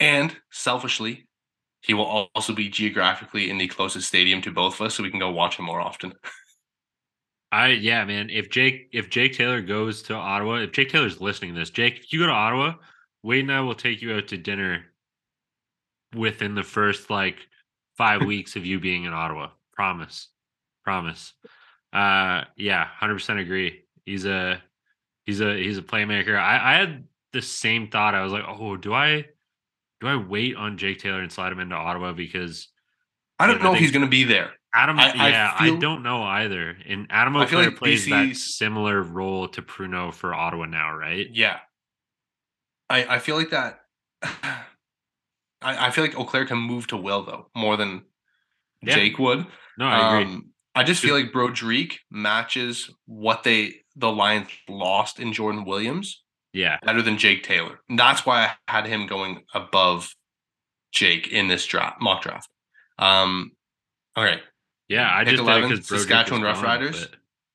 and 0.00 0.36
selfishly, 0.50 1.28
he 1.80 1.94
will 1.94 2.28
also 2.34 2.54
be 2.54 2.68
geographically 2.68 3.50
in 3.50 3.58
the 3.58 3.68
closest 3.68 4.08
stadium 4.08 4.40
to 4.42 4.52
both 4.52 4.74
of 4.74 4.86
us 4.86 4.94
so 4.94 5.02
we 5.02 5.10
can 5.10 5.18
go 5.18 5.30
watch 5.30 5.58
him 5.58 5.64
more 5.64 5.80
often. 5.80 6.12
I 7.52 7.68
yeah, 7.68 8.04
man. 8.06 8.30
If 8.30 8.48
Jake 8.50 8.88
if 8.92 9.10
Jake 9.10 9.34
Taylor 9.34 9.60
goes 9.60 10.02
to 10.04 10.14
Ottawa, 10.14 10.56
if 10.56 10.72
Jake 10.72 10.88
Taylor's 10.88 11.20
listening 11.20 11.52
to 11.54 11.60
this, 11.60 11.70
Jake, 11.70 11.98
if 11.98 12.12
you 12.12 12.18
go 12.18 12.26
to 12.26 12.32
Ottawa, 12.32 12.74
Wade 13.22 13.42
and 13.44 13.52
I 13.52 13.60
will 13.60 13.74
take 13.74 14.00
you 14.02 14.14
out 14.14 14.28
to 14.28 14.38
dinner 14.38 14.84
within 16.14 16.54
the 16.54 16.62
first 16.62 17.10
like 17.10 17.36
five 17.96 18.22
weeks 18.26 18.56
of 18.56 18.66
you 18.66 18.80
being 18.80 19.04
in 19.04 19.12
Ottawa. 19.12 19.50
Promise. 19.74 20.28
Promise. 20.84 21.34
Uh 21.92 22.44
yeah, 22.56 22.86
hundred 22.86 23.14
percent 23.14 23.38
agree. 23.38 23.82
He's 24.06 24.24
a 24.24 24.62
he's 25.26 25.40
a 25.42 25.54
he's 25.56 25.76
a 25.78 25.82
playmaker. 25.82 26.36
I, 26.38 26.74
I 26.74 26.78
had 26.78 27.04
the 27.34 27.42
same 27.42 27.88
thought. 27.88 28.14
I 28.14 28.22
was 28.22 28.32
like, 28.32 28.44
oh, 28.48 28.76
do 28.76 28.94
I 28.94 29.26
do 30.00 30.06
I 30.06 30.16
wait 30.16 30.56
on 30.56 30.78
Jake 30.78 31.00
Taylor 31.00 31.20
and 31.20 31.30
slide 31.30 31.52
him 31.52 31.60
into 31.60 31.74
Ottawa 31.76 32.12
because 32.12 32.68
I 33.38 33.46
don't 33.46 33.56
Yeah, 33.56 33.60
I 33.60 33.64
know 33.64 33.70
if 33.72 33.74
think- 33.74 33.82
he's 33.82 33.92
going 33.92 34.04
to 34.06 34.10
be 34.10 34.24
there. 34.24 34.52
Adam, 34.74 34.98
I- 34.98 35.12
I 35.12 35.28
yeah, 35.28 35.54
I, 35.58 35.64
feel- 35.66 35.78
don't 35.78 36.02
know 36.02 36.22
either. 36.22 36.76
And 36.88 37.06
Adam 37.10 37.36
I 37.36 37.44
Auclair 37.44 37.66
like 37.66 37.76
plays 37.76 38.06
that 38.08 38.36
similar 38.36 39.02
role 39.02 39.48
to 39.48 39.62
Pruneau 39.62 40.12
for 40.14 40.34
Ottawa 40.34 40.66
now, 40.66 40.94
right? 40.94 41.28
Yeah. 41.30 41.58
I, 42.88 43.16
I 43.16 43.18
feel 43.18 43.36
like 43.36 43.50
that. 43.50 43.80
I, 44.22 44.62
I 45.60 45.90
feel 45.90 46.04
like 46.04 46.18
Eau 46.18 46.24
can 46.24 46.58
move 46.58 46.86
to 46.88 46.96
Will, 46.96 47.22
though, 47.24 47.48
more 47.54 47.76
than 47.76 48.02
Yeah. 48.82 48.94
Jake 48.96 49.18
would. 49.18 49.46
No, 49.78 49.86
I 49.86 50.20
agree. 50.20 50.32
Um, 50.34 50.50
I 50.74 50.84
just 50.84 51.02
feel 51.02 51.14
like 51.14 51.32
Broderick 51.32 51.98
matches 52.10 52.90
what 53.06 53.42
they 53.42 53.74
the 53.94 54.10
Lions 54.10 54.48
lost 54.68 55.20
in 55.20 55.32
Jordan 55.34 55.64
Williams 55.66 56.22
yeah, 56.54 56.78
better 56.82 57.02
than 57.02 57.18
Jake 57.18 57.42
Taylor. 57.42 57.78
And 57.88 57.98
that's 57.98 58.24
why 58.26 58.52
I 58.66 58.72
had 58.72 58.86
him 58.86 59.06
going 59.06 59.42
above 59.54 60.14
Jake 60.92 61.28
in 61.28 61.48
this 61.48 61.66
draft 61.66 62.00
mock 62.00 62.22
draft. 62.22 62.48
Um, 62.98 63.52
all 64.16 64.24
right. 64.24 64.40
Yeah. 64.92 65.10
I 65.14 65.24
Pick 65.24 65.32
just 65.32 65.42
11, 65.42 65.62
did 65.62 65.78
it 65.78 65.82
because 65.82 66.02
Saskatchewan 66.02 66.42
Roughriders. 66.42 67.08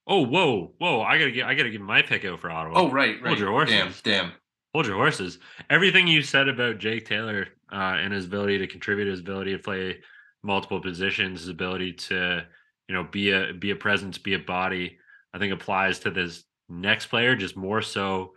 Oh, 0.09 0.25
whoa, 0.25 0.73
whoa! 0.77 1.01
I 1.01 1.17
gotta 1.17 1.31
get, 1.31 1.45
I 1.45 1.53
gotta 1.53 1.69
give 1.69 1.81
my 1.81 2.01
pick 2.01 2.23
out 2.23 2.39
for 2.39 2.49
Ottawa. 2.49 2.79
Oh, 2.79 2.89
right, 2.89 3.21
right. 3.21 3.27
Hold 3.27 3.39
your 3.39 3.51
horses. 3.51 3.75
Damn, 3.75 3.93
damn. 4.03 4.31
hold 4.73 4.85
your 4.85 4.95
horses. 4.95 5.38
Everything 5.69 6.07
you 6.07 6.21
said 6.21 6.47
about 6.47 6.77
Jake 6.77 7.05
Taylor 7.05 7.47
uh, 7.71 7.97
and 7.99 8.13
his 8.13 8.25
ability 8.25 8.59
to 8.59 8.67
contribute, 8.67 9.07
his 9.07 9.19
ability 9.19 9.51
to 9.51 9.59
play 9.59 9.97
multiple 10.43 10.79
positions, 10.79 11.41
his 11.41 11.49
ability 11.49 11.91
to 11.93 12.45
you 12.88 12.95
know 12.95 13.03
be 13.03 13.31
a 13.31 13.53
be 13.53 13.71
a 13.71 13.75
presence, 13.75 14.17
be 14.17 14.33
a 14.33 14.39
body, 14.39 14.97
I 15.33 15.39
think 15.39 15.53
applies 15.53 15.99
to 15.99 16.11
this 16.11 16.45
next 16.69 17.07
player 17.07 17.35
just 17.35 17.55
more 17.55 17.81
so 17.81 18.33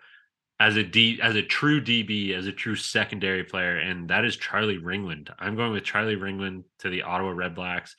as 0.58 0.76
a 0.76 0.82
D 0.82 1.20
as 1.22 1.36
a 1.36 1.42
true 1.42 1.80
DB, 1.80 2.36
as 2.36 2.46
a 2.46 2.52
true 2.52 2.76
secondary 2.76 3.44
player, 3.44 3.78
and 3.78 4.10
that 4.10 4.24
is 4.24 4.36
Charlie 4.36 4.78
Ringland. 4.78 5.30
I'm 5.38 5.56
going 5.56 5.72
with 5.72 5.84
Charlie 5.84 6.16
Ringland 6.16 6.64
to 6.80 6.90
the 6.90 7.02
Ottawa 7.02 7.30
Red 7.30 7.54
Blacks. 7.54 7.96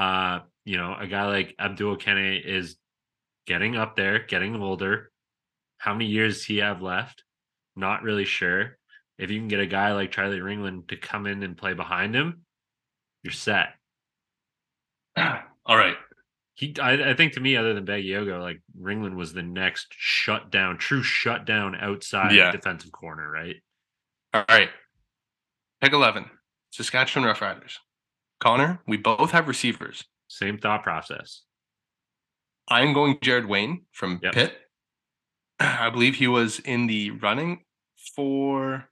Uh, 0.00 0.40
you 0.64 0.78
know, 0.78 0.96
a 0.98 1.06
guy 1.06 1.26
like 1.26 1.54
Abdul 1.58 1.96
Kanneh 1.98 2.42
is 2.42 2.76
getting 3.46 3.76
up 3.76 3.96
there, 3.96 4.20
getting 4.20 4.56
older. 4.56 5.10
How 5.76 5.92
many 5.92 6.06
years 6.06 6.36
does 6.38 6.44
he 6.46 6.58
have 6.58 6.80
left? 6.80 7.22
Not 7.76 8.02
really 8.02 8.24
sure. 8.24 8.78
If 9.18 9.30
you 9.30 9.38
can 9.38 9.48
get 9.48 9.60
a 9.60 9.66
guy 9.66 9.92
like 9.92 10.10
Charlie 10.10 10.38
Ringland 10.40 10.88
to 10.88 10.96
come 10.96 11.26
in 11.26 11.42
and 11.42 11.56
play 11.56 11.74
behind 11.74 12.14
him, 12.14 12.46
you're 13.22 13.32
set. 13.32 13.74
All 15.16 15.76
right. 15.76 15.96
He, 16.54 16.74
I, 16.80 17.10
I 17.10 17.14
think 17.14 17.34
to 17.34 17.40
me, 17.40 17.56
other 17.56 17.74
than 17.74 17.84
Bagiogo, 17.84 18.40
like 18.40 18.62
Ringland 18.80 19.16
was 19.16 19.34
the 19.34 19.42
next 19.42 19.88
shutdown, 19.90 20.78
true 20.78 21.02
shutdown 21.02 21.74
outside 21.78 22.32
Yeah. 22.32 22.52
defensive 22.52 22.92
corner, 22.92 23.30
right? 23.30 23.56
All 24.32 24.44
right. 24.48 24.70
Pick 25.82 25.92
11. 25.92 26.24
Saskatchewan 26.70 27.28
Roughriders. 27.28 27.76
Connor, 28.40 28.80
we 28.86 28.96
both 28.96 29.30
have 29.30 29.48
receivers. 29.48 30.04
Same 30.28 30.58
thought 30.58 30.82
process. 30.82 31.42
I'm 32.68 32.92
going 32.92 33.18
Jared 33.20 33.46
Wayne 33.46 33.82
from 33.92 34.20
Yep. 34.22 34.32
Pitt. 34.32 34.58
I 35.60 35.90
believe 35.90 36.14
he 36.16 36.28
was 36.28 36.58
in 36.60 36.86
the 36.86 37.10
running 37.10 37.64
for 38.16 38.88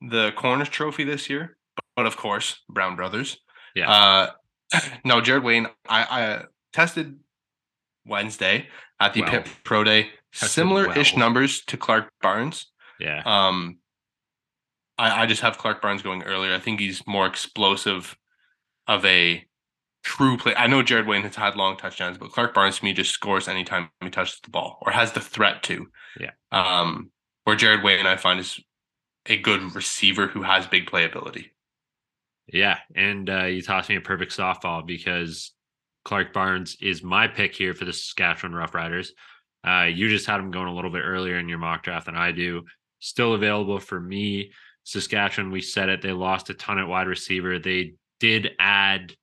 the 0.00 0.32
Corners 0.36 0.68
Trophy 0.68 1.04
this 1.04 1.28
year, 1.28 1.56
but 1.96 2.06
of 2.06 2.16
course, 2.16 2.60
Brown 2.68 2.96
Brothers. 2.96 3.38
Yeah. 3.74 3.90
Uh, 3.90 4.80
no, 5.04 5.20
Jared 5.20 5.44
Wayne. 5.44 5.66
I, 5.88 6.02
I 6.02 6.44
tested 6.72 7.18
Wednesday 8.06 8.68
at 9.00 9.14
the 9.14 9.22
Well. 9.22 9.30
Pitt 9.30 9.48
Pro 9.64 9.84
Day. 9.84 10.10
Similar-ish 10.32 11.14
well. 11.14 11.20
numbers 11.20 11.62
to 11.66 11.76
Clark 11.76 12.10
Barnes. 12.20 12.66
Yeah. 13.00 13.22
Um, 13.24 13.78
I, 14.98 15.22
I 15.22 15.26
just 15.26 15.42
have 15.42 15.58
Clark 15.58 15.80
Barnes 15.80 16.02
going 16.02 16.22
earlier. 16.24 16.54
I 16.54 16.58
think 16.58 16.80
he's 16.80 17.06
more 17.06 17.26
explosive 17.26 18.16
of 18.86 19.04
a 19.04 19.44
true 20.02 20.36
play. 20.36 20.54
I 20.56 20.66
know 20.66 20.82
Jared 20.82 21.06
Wayne 21.06 21.22
has 21.22 21.36
had 21.36 21.56
long 21.56 21.76
touchdowns, 21.76 22.18
but 22.18 22.32
Clark 22.32 22.54
Barnes 22.54 22.78
to 22.78 22.84
me 22.84 22.92
just 22.92 23.12
scores 23.12 23.48
anytime 23.48 23.90
he 24.00 24.10
touches 24.10 24.40
the 24.42 24.50
ball 24.50 24.78
or 24.82 24.92
has 24.92 25.12
the 25.12 25.20
threat 25.20 25.62
to. 25.64 25.86
Yeah. 26.18 26.30
Um, 26.50 27.10
where 27.44 27.56
Jared 27.56 27.82
Wayne 27.82 28.06
I 28.06 28.16
find 28.16 28.40
is 28.40 28.60
a 29.26 29.36
good 29.36 29.74
receiver 29.74 30.26
who 30.26 30.42
has 30.42 30.66
big 30.66 30.90
playability. 30.90 31.46
Yeah, 32.46 32.78
and 32.94 33.28
uh, 33.28 33.44
you 33.44 33.62
tossed 33.62 33.90
me 33.90 33.96
a 33.96 34.00
perfect 34.00 34.36
softball 34.36 34.86
because 34.86 35.52
Clark 36.04 36.32
Barnes 36.32 36.76
is 36.80 37.02
my 37.02 37.28
pick 37.28 37.54
here 37.54 37.74
for 37.74 37.84
the 37.84 37.92
Saskatchewan 37.92 38.56
Roughriders. 38.56 39.08
Uh, 39.66 39.84
you 39.84 40.08
just 40.08 40.26
had 40.26 40.40
him 40.40 40.50
going 40.50 40.68
a 40.68 40.74
little 40.74 40.90
bit 40.90 41.02
earlier 41.04 41.38
in 41.38 41.48
your 41.48 41.58
mock 41.58 41.82
draft 41.82 42.06
than 42.06 42.16
I 42.16 42.32
do. 42.32 42.64
Still 43.00 43.34
available 43.34 43.78
for 43.78 44.00
me. 44.00 44.52
Saskatchewan, 44.88 45.50
we 45.50 45.60
said 45.60 45.90
it, 45.90 46.00
they 46.00 46.12
lost 46.12 46.48
a 46.48 46.54
ton 46.54 46.78
at 46.78 46.88
wide 46.88 47.08
receiver. 47.08 47.58
They 47.58 47.92
did 48.20 48.52
add 48.58 49.14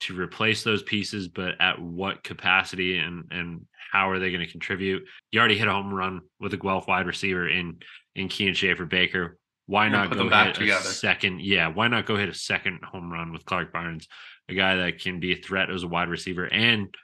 to 0.00 0.18
replace 0.18 0.64
those 0.64 0.82
pieces, 0.82 1.28
but 1.28 1.60
at 1.60 1.78
what 1.78 2.24
capacity 2.24 2.96
and 2.96 3.24
and 3.30 3.66
how 3.92 4.08
are 4.08 4.18
they 4.18 4.30
going 4.30 4.44
to 4.44 4.50
contribute? 4.50 5.02
You 5.30 5.40
already 5.40 5.58
hit 5.58 5.68
a 5.68 5.72
home 5.72 5.92
run 5.92 6.22
with 6.40 6.54
a 6.54 6.56
Guelph 6.56 6.88
wide 6.88 7.06
receiver 7.06 7.46
in 7.46 7.80
in 8.14 8.30
Kian 8.30 8.56
Schaffer-Baker. 8.56 9.36
Why 9.66 9.90
not 9.90 10.10
go 10.10 10.30
hit 10.30 10.54
together. 10.54 10.80
a 10.80 10.90
second? 10.90 11.42
Yeah, 11.42 11.68
why 11.68 11.88
not 11.88 12.06
go 12.06 12.16
hit 12.16 12.30
a 12.30 12.34
second 12.34 12.80
home 12.82 13.12
run 13.12 13.30
with 13.30 13.44
Clark 13.44 13.74
Barnes, 13.74 14.08
a 14.48 14.54
guy 14.54 14.76
that 14.76 15.00
can 15.00 15.20
be 15.20 15.32
a 15.32 15.36
threat 15.36 15.68
as 15.68 15.82
a 15.82 15.88
wide 15.88 16.08
receiver 16.08 16.46
and 16.46 16.94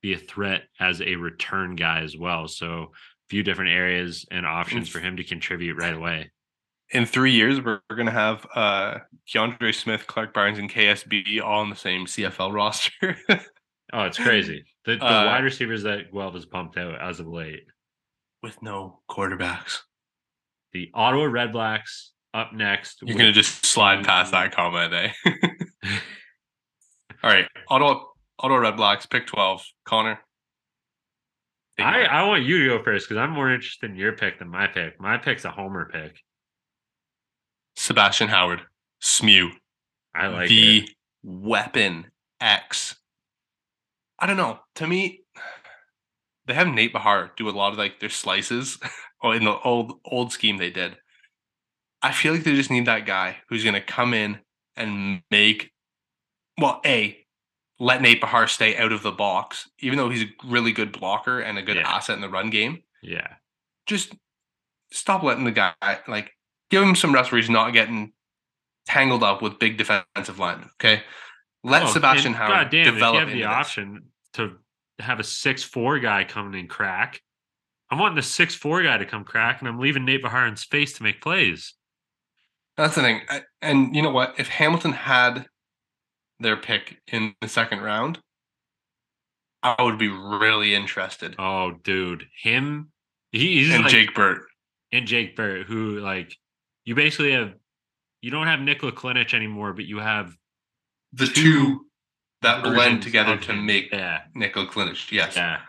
be 0.00 0.14
a 0.14 0.18
threat 0.18 0.62
as 0.78 1.02
a 1.02 1.16
return 1.16 1.76
guy 1.76 2.00
as 2.00 2.16
well. 2.16 2.48
So, 2.48 2.92
a 2.94 3.28
few 3.28 3.42
different 3.42 3.72
areas 3.72 4.24
and 4.30 4.46
options 4.46 4.88
for 4.88 5.00
him 5.00 5.18
to 5.18 5.24
contribute 5.24 5.76
right 5.76 5.94
away 5.94 6.30
in 6.92 7.06
three 7.06 7.32
years, 7.32 7.60
we're, 7.60 7.80
we're 7.88 7.96
going 7.96 8.06
to 8.06 8.12
have 8.12 8.46
uh, 8.54 8.98
Kiondre 9.28 9.74
Smith, 9.74 10.06
Clark 10.06 10.34
Barnes, 10.34 10.58
and 10.58 10.70
KSB 10.70 11.42
all 11.42 11.60
on 11.60 11.70
the 11.70 11.76
same 11.76 12.06
CFL 12.06 12.52
roster. 12.54 13.16
oh, 13.92 14.02
it's 14.02 14.18
crazy. 14.18 14.64
The, 14.84 14.96
the 14.96 15.04
uh, 15.04 15.26
wide 15.26 15.44
receivers 15.44 15.82
that 15.84 16.12
Guelph 16.12 16.34
has 16.34 16.46
pumped 16.46 16.76
out 16.76 17.00
as 17.00 17.20
of 17.20 17.28
late. 17.28 17.64
With 18.42 18.62
no 18.62 19.00
quarterbacks. 19.08 19.80
The 20.72 20.90
Ottawa 20.94 21.24
Redblacks 21.24 22.08
up 22.32 22.52
next. 22.54 23.00
You're 23.02 23.16
going 23.16 23.26
to 23.26 23.32
just 23.32 23.66
slide 23.66 24.04
past 24.04 24.32
that 24.32 24.52
comment, 24.52 24.94
eh? 24.94 25.12
all 27.22 27.30
right. 27.30 27.46
Ottawa, 27.68 28.04
Ottawa 28.38 28.70
Redblacks, 28.70 29.10
pick 29.10 29.26
12. 29.26 29.62
Connor. 29.84 30.20
I, 31.78 32.04
I 32.04 32.22
want 32.24 32.44
you 32.44 32.62
to 32.68 32.78
go 32.78 32.84
first 32.84 33.08
because 33.08 33.20
I'm 33.20 33.30
more 33.30 33.52
interested 33.52 33.90
in 33.90 33.96
your 33.96 34.12
pick 34.12 34.38
than 34.38 34.48
my 34.48 34.66
pick. 34.66 35.00
My 35.00 35.16
pick's 35.18 35.44
a 35.44 35.50
homer 35.50 35.88
pick. 35.92 36.20
Sebastian 37.76 38.28
Howard, 38.28 38.62
Smew. 39.02 39.50
I 40.14 40.26
like 40.26 40.48
the 40.48 40.78
it. 40.78 40.90
weapon 41.22 42.06
X. 42.40 42.96
I 44.18 44.26
don't 44.26 44.36
know. 44.36 44.58
To 44.76 44.86
me, 44.86 45.22
they 46.46 46.54
have 46.54 46.68
Nate 46.68 46.92
Behar 46.92 47.32
do 47.36 47.48
a 47.48 47.50
lot 47.50 47.72
of 47.72 47.78
like 47.78 48.00
their 48.00 48.10
slices. 48.10 48.78
or 49.22 49.34
in 49.34 49.44
the 49.44 49.58
old 49.60 50.00
old 50.04 50.32
scheme 50.32 50.56
they 50.56 50.70
did. 50.70 50.96
I 52.02 52.12
feel 52.12 52.32
like 52.32 52.44
they 52.44 52.54
just 52.54 52.70
need 52.70 52.86
that 52.86 53.06
guy 53.06 53.36
who's 53.48 53.64
gonna 53.64 53.80
come 53.80 54.14
in 54.14 54.38
and 54.76 55.22
make 55.30 55.72
well, 56.58 56.80
A, 56.84 57.16
let 57.78 58.02
Nate 58.02 58.20
Behar 58.20 58.46
stay 58.46 58.76
out 58.76 58.92
of 58.92 59.02
the 59.02 59.12
box, 59.12 59.70
even 59.78 59.96
though 59.96 60.10
he's 60.10 60.24
a 60.24 60.46
really 60.46 60.72
good 60.72 60.92
blocker 60.92 61.40
and 61.40 61.56
a 61.56 61.62
good 61.62 61.76
yeah. 61.76 61.88
asset 61.88 62.16
in 62.16 62.20
the 62.20 62.28
run 62.28 62.50
game. 62.50 62.82
Yeah. 63.02 63.28
Just 63.86 64.14
stop 64.92 65.22
letting 65.22 65.44
the 65.44 65.52
guy 65.52 65.72
like 66.06 66.32
give 66.70 66.82
him 66.82 66.94
some 66.94 67.12
rest 67.12 67.30
where 67.30 67.40
he's 67.40 67.50
not 67.50 67.72
getting 67.72 68.12
tangled 68.86 69.22
up 69.22 69.42
with 69.42 69.58
big 69.58 69.76
defensive 69.76 70.38
linemen. 70.38 70.70
Okay. 70.80 71.02
Let 71.62 71.82
oh, 71.82 71.86
Sebastian 71.86 72.32
Howard 72.32 72.50
God 72.50 72.70
damn, 72.70 72.94
develop. 72.94 73.28
If 73.28 73.34
you 73.34 73.44
have 73.44 73.52
the 73.52 73.58
this. 73.58 73.66
option 73.66 74.02
to 74.34 74.52
have 74.98 75.20
a 75.20 75.24
six 75.24 75.62
four 75.62 75.98
guy 75.98 76.24
coming 76.24 76.58
in 76.58 76.68
crack. 76.68 77.20
I'm 77.90 77.98
wanting 77.98 78.16
the 78.16 78.22
six 78.22 78.54
four 78.54 78.82
guy 78.82 78.98
to 78.98 79.04
come 79.04 79.24
crack, 79.24 79.60
and 79.60 79.68
I'm 79.68 79.78
leaving 79.78 80.04
Nate 80.04 80.22
Behar 80.22 80.46
in 80.46 80.56
space 80.56 80.94
to 80.94 81.02
make 81.02 81.20
plays. 81.20 81.74
That's 82.76 82.94
the 82.94 83.02
thing. 83.02 83.20
And 83.60 83.94
you 83.94 84.00
know 84.00 84.10
what? 84.10 84.34
If 84.38 84.48
Hamilton 84.48 84.92
had 84.92 85.46
their 86.38 86.56
pick 86.56 86.98
in 87.12 87.34
the 87.40 87.48
second 87.48 87.80
round, 87.80 88.18
I 89.62 89.82
would 89.82 89.98
be 89.98 90.08
really 90.08 90.74
interested. 90.74 91.34
Oh, 91.38 91.72
dude, 91.82 92.26
him, 92.42 92.90
he's 93.32 93.70
and 93.70 93.82
like, 93.82 93.92
Jake 93.92 94.14
Burt 94.14 94.42
and 94.92 95.06
Jake 95.06 95.36
Burt, 95.36 95.66
who 95.66 95.98
like 95.98 96.34
you 96.84 96.94
basically 96.94 97.32
have 97.32 97.54
you 98.20 98.30
don't 98.30 98.46
have 98.46 98.60
Nikola 98.60 98.92
Kalinic 98.92 99.32
anymore, 99.34 99.72
but 99.72 99.86
you 99.86 99.98
have 99.98 100.36
the 101.12 101.26
two, 101.26 101.42
two 101.42 101.86
that 102.42 102.62
blend 102.62 103.02
together 103.02 103.36
to 103.36 103.54
make 103.54 103.92
yeah. 103.92 104.22
Nikola 104.34 104.66
Kalinic. 104.66 105.10
Yes. 105.10 105.36
Yeah. 105.36 105.60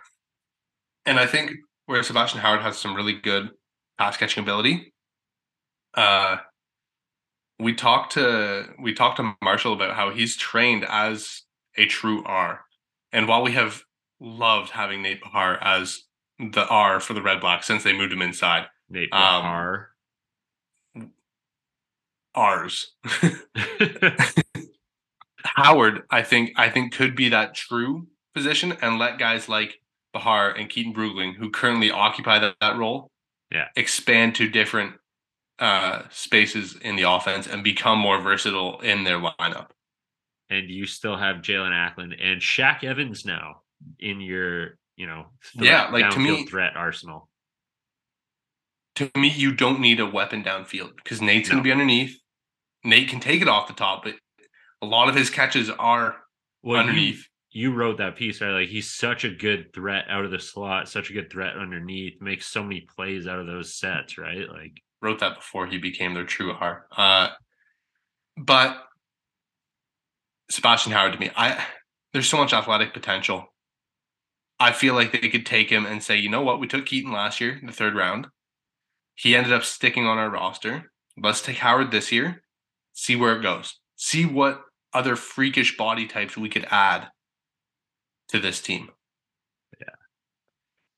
And 1.05 1.19
I 1.19 1.25
think 1.25 1.51
where 1.85 2.03
Sebastian 2.03 2.39
Howard 2.39 2.61
has 2.61 2.77
some 2.77 2.95
really 2.95 3.13
good 3.13 3.49
pass 3.97 4.17
catching 4.17 4.43
ability. 4.43 4.93
Uh 5.93 6.37
we 7.59 7.73
talked 7.73 8.13
to 8.13 8.69
we 8.79 8.93
talked 8.93 9.17
to 9.17 9.35
Marshall 9.43 9.73
about 9.73 9.95
how 9.95 10.09
he's 10.09 10.35
trained 10.35 10.85
as 10.87 11.43
a 11.77 11.85
true 11.85 12.23
R. 12.25 12.65
And 13.11 13.27
while 13.27 13.43
we 13.43 13.51
have 13.53 13.83
loved 14.21 14.69
having 14.69 15.01
Nate 15.01 15.21
Behar 15.21 15.61
as 15.61 16.03
the 16.39 16.65
R 16.67 16.99
for 16.99 17.13
the 17.13 17.21
Red 17.21 17.41
Black 17.41 17.63
since 17.63 17.83
they 17.83 17.93
moved 17.93 18.13
him 18.13 18.21
inside. 18.21 18.67
Nate 18.89 19.11
Behar. 19.11 19.75
Um, 19.75 19.85
ours. 22.35 22.93
Howard, 25.43 26.03
I 26.09 26.21
think, 26.21 26.51
I 26.55 26.69
think 26.69 26.93
could 26.93 27.15
be 27.15 27.29
that 27.29 27.55
true 27.55 28.07
position 28.33 28.77
and 28.81 28.99
let 28.99 29.19
guys 29.19 29.49
like 29.49 29.79
Behar 30.13 30.51
and 30.51 30.69
Keaton 30.69 30.93
Bruggeling, 30.93 31.35
who 31.35 31.49
currently 31.49 31.91
occupy 31.91 32.39
that, 32.39 32.55
that 32.61 32.77
role, 32.77 33.09
yeah, 33.51 33.67
expand 33.75 34.35
to 34.35 34.49
different 34.49 34.93
uh, 35.59 36.03
spaces 36.09 36.75
in 36.81 36.95
the 36.95 37.03
offense 37.03 37.47
and 37.47 37.63
become 37.63 37.99
more 37.99 38.19
versatile 38.19 38.79
in 38.81 39.03
their 39.03 39.19
lineup. 39.19 39.67
And 40.49 40.69
you 40.69 40.85
still 40.85 41.15
have 41.15 41.37
Jaelon 41.37 41.71
Acklin 41.71 42.13
and 42.19 42.41
Shaq 42.41 42.83
Evans 42.83 43.25
now 43.25 43.61
in 43.99 44.19
your, 44.19 44.77
you 44.97 45.07
know, 45.07 45.27
yeah, 45.55 45.89
like 45.91 46.09
to 46.11 46.19
me, 46.19 46.45
threat 46.45 46.75
arsenal. 46.75 47.29
To 48.95 49.09
me, 49.15 49.29
you 49.29 49.53
don't 49.53 49.79
need 49.79 49.99
a 50.01 50.05
weapon 50.05 50.43
downfield 50.43 50.95
because 50.97 51.21
Nate's 51.21 51.47
no. 51.47 51.53
going 51.53 51.63
to 51.63 51.67
be 51.67 51.71
underneath. 51.71 52.19
Nate 52.83 53.09
can 53.09 53.19
take 53.19 53.41
it 53.41 53.47
off 53.47 53.67
the 53.67 53.73
top, 53.73 54.03
but 54.03 54.15
a 54.81 54.85
lot 54.85 55.09
of 55.09 55.15
his 55.15 55.29
catches 55.29 55.69
are 55.69 56.17
well, 56.63 56.79
underneath. 56.79 57.27
You, 57.51 57.69
you 57.69 57.75
wrote 57.75 57.97
that 57.97 58.15
piece, 58.15 58.41
right? 58.41 58.51
Like 58.51 58.69
he's 58.69 58.89
such 58.89 59.23
a 59.23 59.29
good 59.29 59.73
threat 59.73 60.05
out 60.09 60.25
of 60.25 60.31
the 60.31 60.39
slot, 60.39 60.89
such 60.89 61.09
a 61.09 61.13
good 61.13 61.31
threat 61.31 61.55
underneath, 61.57 62.21
makes 62.21 62.47
so 62.47 62.63
many 62.63 62.87
plays 62.95 63.27
out 63.27 63.39
of 63.39 63.47
those 63.47 63.75
sets, 63.77 64.17
right? 64.17 64.49
Like 64.49 64.81
wrote 65.01 65.19
that 65.19 65.35
before 65.35 65.67
he 65.67 65.77
became 65.77 66.13
their 66.13 66.25
true 66.25 66.51
R. 66.51 66.85
Uh, 66.95 67.29
but 68.37 68.77
Sebastian 70.49 70.91
Howard 70.91 71.13
to 71.13 71.19
me, 71.19 71.29
I 71.35 71.63
there's 72.13 72.29
so 72.29 72.37
much 72.37 72.53
athletic 72.53 72.93
potential. 72.93 73.45
I 74.59 74.73
feel 74.73 74.93
like 74.93 75.11
they 75.11 75.29
could 75.29 75.45
take 75.45 75.71
him 75.71 75.85
and 75.85 76.03
say, 76.03 76.17
you 76.17 76.29
know 76.29 76.41
what, 76.41 76.59
we 76.59 76.67
took 76.67 76.85
Keaton 76.85 77.11
last 77.11 77.41
year, 77.41 77.57
in 77.59 77.65
the 77.65 77.73
third 77.73 77.95
round. 77.95 78.27
He 79.15 79.35
ended 79.35 79.53
up 79.53 79.63
sticking 79.63 80.05
on 80.05 80.19
our 80.19 80.29
roster. 80.29 80.91
Let's 81.17 81.41
take 81.41 81.57
Howard 81.57 81.91
this 81.91 82.11
year 82.11 82.43
see 83.01 83.15
where 83.15 83.35
it 83.35 83.41
goes. 83.41 83.79
See 83.95 84.27
what 84.27 84.61
other 84.93 85.15
freakish 85.15 85.75
body 85.75 86.05
types 86.05 86.37
we 86.37 86.49
could 86.49 86.67
add 86.69 87.07
to 88.27 88.39
this 88.39 88.61
team. 88.61 88.89
Yeah. 89.79 89.87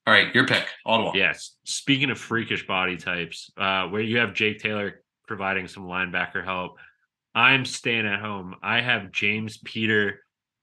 All 0.06 0.12
right, 0.12 0.34
your 0.34 0.46
pick, 0.46 0.66
Ottawa. 0.84 1.12
Yes. 1.14 1.56
Speaking 1.64 2.10
of 2.10 2.18
freakish 2.18 2.66
body 2.66 2.98
types, 2.98 3.50
uh, 3.56 3.88
where 3.88 4.02
you 4.02 4.18
have 4.18 4.34
Jake 4.34 4.58
Taylor 4.58 5.02
providing 5.26 5.66
some 5.66 5.84
linebacker 5.84 6.44
help, 6.44 6.72
I'm 7.34 7.64
staying 7.64 8.06
at 8.06 8.20
home. 8.20 8.56
I 8.62 8.82
have 8.82 9.10
James 9.10 9.56
Peter 9.64 10.20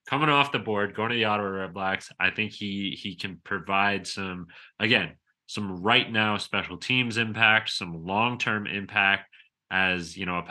coming 0.08 0.28
off 0.28 0.52
the 0.52 0.60
board, 0.60 0.94
going 0.94 1.10
to 1.10 1.16
the 1.16 1.24
Ottawa 1.24 1.66
Redblacks. 1.66 2.12
I 2.20 2.30
think 2.30 2.52
he 2.52 2.96
he 3.00 3.16
can 3.16 3.40
provide 3.42 4.06
some 4.06 4.46
again 4.78 5.14
some 5.46 5.82
right 5.82 6.10
now 6.10 6.36
special 6.36 6.78
teams 6.78 7.16
impact, 7.16 7.70
some 7.70 8.06
long 8.06 8.38
term 8.38 8.68
impact 8.68 9.28
as 9.72 10.16
you 10.16 10.24
know 10.24 10.38
a 10.38 10.42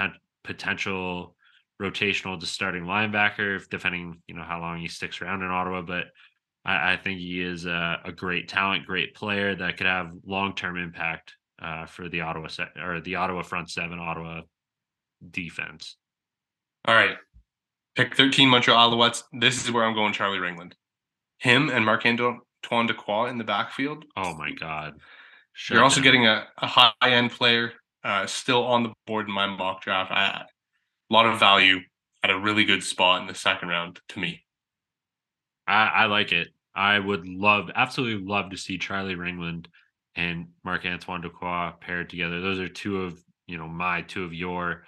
potential 0.43 1.35
rotational 1.81 2.39
to 2.39 2.45
starting 2.45 2.83
linebacker, 2.83 3.67
depending 3.69 4.21
you 4.27 4.35
know 4.35 4.43
how 4.43 4.59
long 4.59 4.79
he 4.79 4.87
sticks 4.87 5.21
around 5.21 5.41
in 5.41 5.49
Ottawa. 5.49 5.81
But 5.81 6.05
I, 6.63 6.93
I 6.93 6.97
think 6.97 7.19
he 7.19 7.41
is 7.41 7.65
a, 7.65 7.99
a, 8.05 8.11
great 8.11 8.47
talent, 8.47 8.85
great 8.85 9.15
player 9.15 9.55
that 9.55 9.77
could 9.77 9.87
have 9.87 10.13
long 10.25 10.55
term 10.55 10.77
impact 10.77 11.35
uh, 11.61 11.85
for 11.85 12.07
the 12.07 12.21
Ottawa 12.21 12.47
se- 12.47 12.79
or 12.81 13.01
the 13.01 13.15
Ottawa 13.15 13.41
front 13.41 13.69
seven, 13.69 13.99
Ottawa 13.99 14.41
defense. 15.29 15.97
All 16.85 16.95
right, 16.95 17.17
pick 17.95 18.15
thirteen 18.15 18.49
Montreal 18.49 18.91
Alouettes. 18.91 19.23
This 19.33 19.63
is 19.63 19.71
where 19.71 19.83
I'm 19.83 19.95
going, 19.95 20.13
Charlie 20.13 20.39
Ringland. 20.39 20.73
Him 21.39 21.69
and 21.69 21.85
Marc 21.85 22.05
Antoine 22.05 22.41
Dequoy 22.63 23.29
in 23.29 23.39
the 23.39 23.43
backfield. 23.43 24.05
Oh 24.15 24.35
my 24.35 24.51
God! 24.51 24.93
You're 25.69 25.83
also 25.83 26.01
getting 26.01 26.27
a, 26.27 26.47
a 26.59 26.67
high 26.67 26.93
end 27.01 27.31
player 27.31 27.73
uh, 28.03 28.25
still 28.25 28.63
on 28.63 28.83
the 28.83 28.93
board 29.05 29.27
in 29.27 29.33
my 29.33 29.47
mock 29.47 29.81
draft. 29.81 30.11
I, 30.11 30.45
a 31.09 31.13
lot 31.13 31.25
of 31.25 31.39
value 31.39 31.79
at 32.23 32.29
a 32.29 32.39
really 32.39 32.65
good 32.65 32.83
spot 32.83 33.21
in 33.21 33.27
the 33.27 33.35
second 33.35 33.69
round 33.69 33.99
to 34.09 34.19
me. 34.19 34.43
I, 35.67 35.87
I 35.87 36.05
like 36.05 36.31
it. 36.31 36.49
I 36.73 36.99
would 36.99 37.27
love, 37.27 37.69
absolutely 37.75 38.25
love 38.25 38.51
to 38.51 38.57
see 38.57 38.77
Charlie 38.77 39.15
Ringland 39.15 39.65
and 40.15 40.47
Marc 40.63 40.85
Antoine 40.85 41.21
Dequoy 41.21 41.79
paired 41.79 42.09
together. 42.09 42.41
Those 42.41 42.59
are 42.59 42.67
two 42.67 43.03
of 43.03 43.21
you 43.47 43.57
know 43.57 43.67
my 43.67 44.01
two 44.01 44.23
of 44.23 44.33
your 44.33 44.83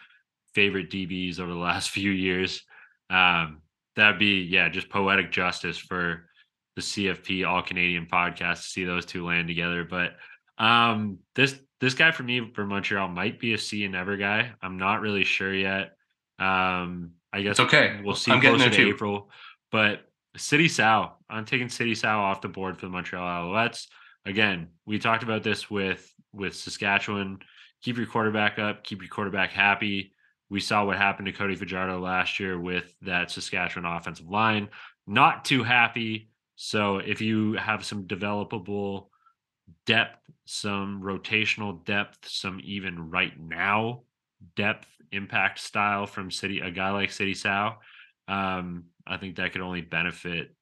favorite 0.54 0.90
DBs 0.90 1.40
over 1.40 1.52
the 1.52 1.58
last 1.58 1.90
few 1.92 2.12
years. 2.12 2.64
Um, 3.10 3.62
that'd 3.96 4.20
be 4.20 4.42
yeah, 4.44 4.70
just 4.70 4.90
poetic 4.90 5.32
justice 5.32 5.78
for 5.78 6.30
the 6.76 6.82
CFP 6.82 7.48
All 7.48 7.62
Canadian 7.62 8.08
podcast 8.12 8.64
to 8.64 8.68
see 8.70 8.84
those 8.84 9.06
two 9.06 9.26
land 9.26 9.48
together. 9.48 9.84
But 9.84 10.14
Um, 10.58 11.20
this 11.36 11.56
this 11.80 11.94
guy 11.94 12.12
for 12.12 12.24
me 12.24 12.52
for 12.54 12.66
Montreal 12.66 13.10
might 13.10 13.40
be 13.40 13.54
a 13.54 13.58
see 13.58 13.84
and 13.84 13.94
never 13.94 14.18
guy. 14.18 14.54
I'm 14.62 14.78
not 14.78 15.02
really 15.02 15.24
sure 15.24 15.54
yet. 15.54 15.98
Um, 16.40 17.12
I 17.32 17.42
guess 17.42 17.52
It's 17.52 17.60
okay. 17.62 18.00
We'll 18.04 18.16
see 18.16 18.32
I'm 18.32 18.40
getting 18.40 18.58
closer 18.58 18.70
there 18.70 18.78
to 18.80 18.86
too. 18.86 18.96
April. 18.96 19.30
But 19.72 20.02
Sidy 20.38 20.68
Sow, 20.68 21.14
I'm 21.30 21.46
taking 21.46 21.70
Sidy 21.70 21.96
Sow 21.96 22.20
off 22.20 22.42
the 22.42 22.48
board 22.48 22.78
for 22.78 22.86
the 22.86 22.92
Montreal 22.92 23.24
Alouettes. 23.24 23.88
Again, 24.26 24.70
we 24.86 25.00
talked 25.00 25.24
about 25.24 25.44
this 25.44 25.70
with 25.70 26.10
with 26.32 26.56
Saskatchewan. 26.56 27.40
Keep 27.82 27.98
your 27.98 28.06
quarterback 28.06 28.60
up. 28.60 28.84
Keep 28.84 29.02
your 29.02 29.10
quarterback 29.10 29.52
happy. 29.52 30.14
We 30.50 30.60
saw 30.60 30.86
what 30.86 30.98
happened 30.98 31.26
to 31.26 31.32
Cody 31.32 31.56
Fajardo 31.56 32.00
last 32.00 32.40
year 32.40 32.60
with 32.60 32.94
that 33.02 33.32
Saskatchewan 33.32 33.92
offensive 33.92 34.28
line. 34.28 34.70
Not 35.08 35.46
too 35.46 35.64
happy. 35.64 36.30
So 36.56 36.98
if 36.98 37.20
you 37.20 37.54
have 37.54 37.84
some 37.84 38.04
developable 38.04 39.08
depth, 39.86 40.20
some 40.46 41.02
rotational 41.02 41.84
depth, 41.86 42.28
some 42.28 42.60
even 42.64 43.10
right 43.10 43.34
now 43.40 44.04
depth 44.56 44.88
impact 45.12 45.60
style 45.60 46.06
from 46.06 46.32
Sidy, 46.32 46.60
a 46.60 46.72
guy 46.72 46.92
like 46.92 47.12
Sidy 47.12 47.34
Sow, 47.34 47.76
um, 48.28 48.86
I 49.06 49.18
think 49.18 49.36
that 49.36 49.52
could 49.52 49.62
only 49.62 49.82
benefit 49.82 50.56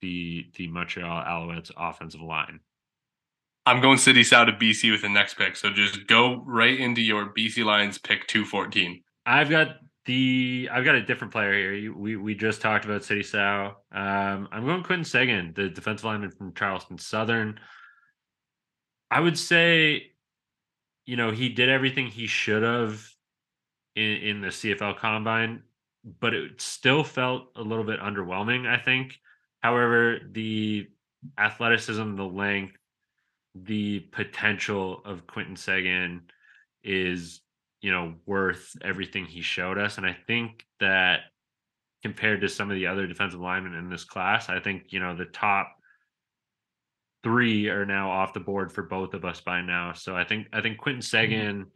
the 0.00 0.46
the 0.56 0.68
Montreal 0.68 1.24
Alouettes 1.24 1.70
offensive 1.76 2.20
line. 2.20 2.60
I'm 3.64 3.80
going 3.80 3.98
Sidy 3.98 4.22
Sow 4.22 4.44
to 4.44 4.52
BC 4.52 4.92
with 4.92 5.02
the 5.02 5.08
next 5.08 5.34
pick. 5.34 5.56
So 5.56 5.70
just 5.70 6.06
go 6.06 6.42
right 6.46 6.78
into 6.78 7.02
your 7.02 7.32
BC 7.34 7.64
Lions 7.64 7.98
pick 7.98 8.26
214. 8.28 9.02
I've 9.24 9.50
got 9.50 9.78
the 10.04 10.68
I've 10.72 10.84
got 10.84 10.94
a 10.94 11.02
different 11.02 11.32
player 11.32 11.52
here. 11.52 11.92
We 11.92 12.16
we 12.16 12.34
just 12.34 12.60
talked 12.60 12.84
about 12.84 13.04
Sidy 13.04 13.24
Sow. 13.24 13.74
Um, 13.92 14.48
I'm 14.52 14.64
going 14.64 14.84
Quentin 14.84 15.04
Seguin, 15.04 15.52
the 15.56 15.68
defensive 15.68 16.04
lineman 16.04 16.30
from 16.30 16.54
Charleston 16.54 16.98
Southern. 16.98 17.58
I 19.10 19.20
would 19.20 19.38
say, 19.38 20.10
you 21.04 21.16
know, 21.16 21.30
he 21.30 21.48
did 21.48 21.68
everything 21.68 22.08
he 22.08 22.26
should 22.26 22.62
have 22.62 23.06
in, 23.94 24.04
in 24.04 24.40
the 24.40 24.48
CFL 24.48 24.98
combine, 24.98 25.62
but 26.20 26.34
it 26.34 26.60
still 26.60 27.04
felt 27.04 27.48
a 27.56 27.62
little 27.62 27.84
bit 27.84 28.00
underwhelming, 28.00 28.66
I 28.66 28.78
think. 28.78 29.18
However, 29.62 30.18
the 30.30 30.88
athleticism, 31.38 32.16
the 32.16 32.24
length, 32.24 32.76
the 33.54 34.00
potential 34.00 35.00
of 35.04 35.26
Quinton 35.26 35.56
Seguin 35.56 36.22
is, 36.84 37.40
you 37.80 37.90
know, 37.92 38.14
worth 38.26 38.76
everything 38.82 39.24
he 39.24 39.40
showed 39.40 39.78
us. 39.78 39.96
And 39.96 40.06
I 40.06 40.16
think 40.26 40.66
that 40.80 41.20
compared 42.02 42.42
to 42.42 42.48
some 42.48 42.70
of 42.70 42.76
the 42.76 42.86
other 42.86 43.06
defensive 43.06 43.40
linemen 43.40 43.74
in 43.74 43.88
this 43.88 44.04
class, 44.04 44.48
I 44.48 44.60
think, 44.60 44.92
you 44.92 45.00
know, 45.00 45.16
the 45.16 45.24
top 45.24 45.75
three 47.26 47.68
are 47.68 47.84
now 47.84 48.08
off 48.08 48.32
the 48.32 48.38
board 48.38 48.70
for 48.70 48.84
both 48.84 49.12
of 49.12 49.24
us 49.24 49.40
by 49.40 49.60
now. 49.60 49.92
So 49.92 50.14
I 50.14 50.22
think 50.22 50.46
I 50.52 50.60
think 50.60 50.78
Quentin 50.78 51.02
Seguin 51.02 51.62
mm-hmm. 51.62 51.70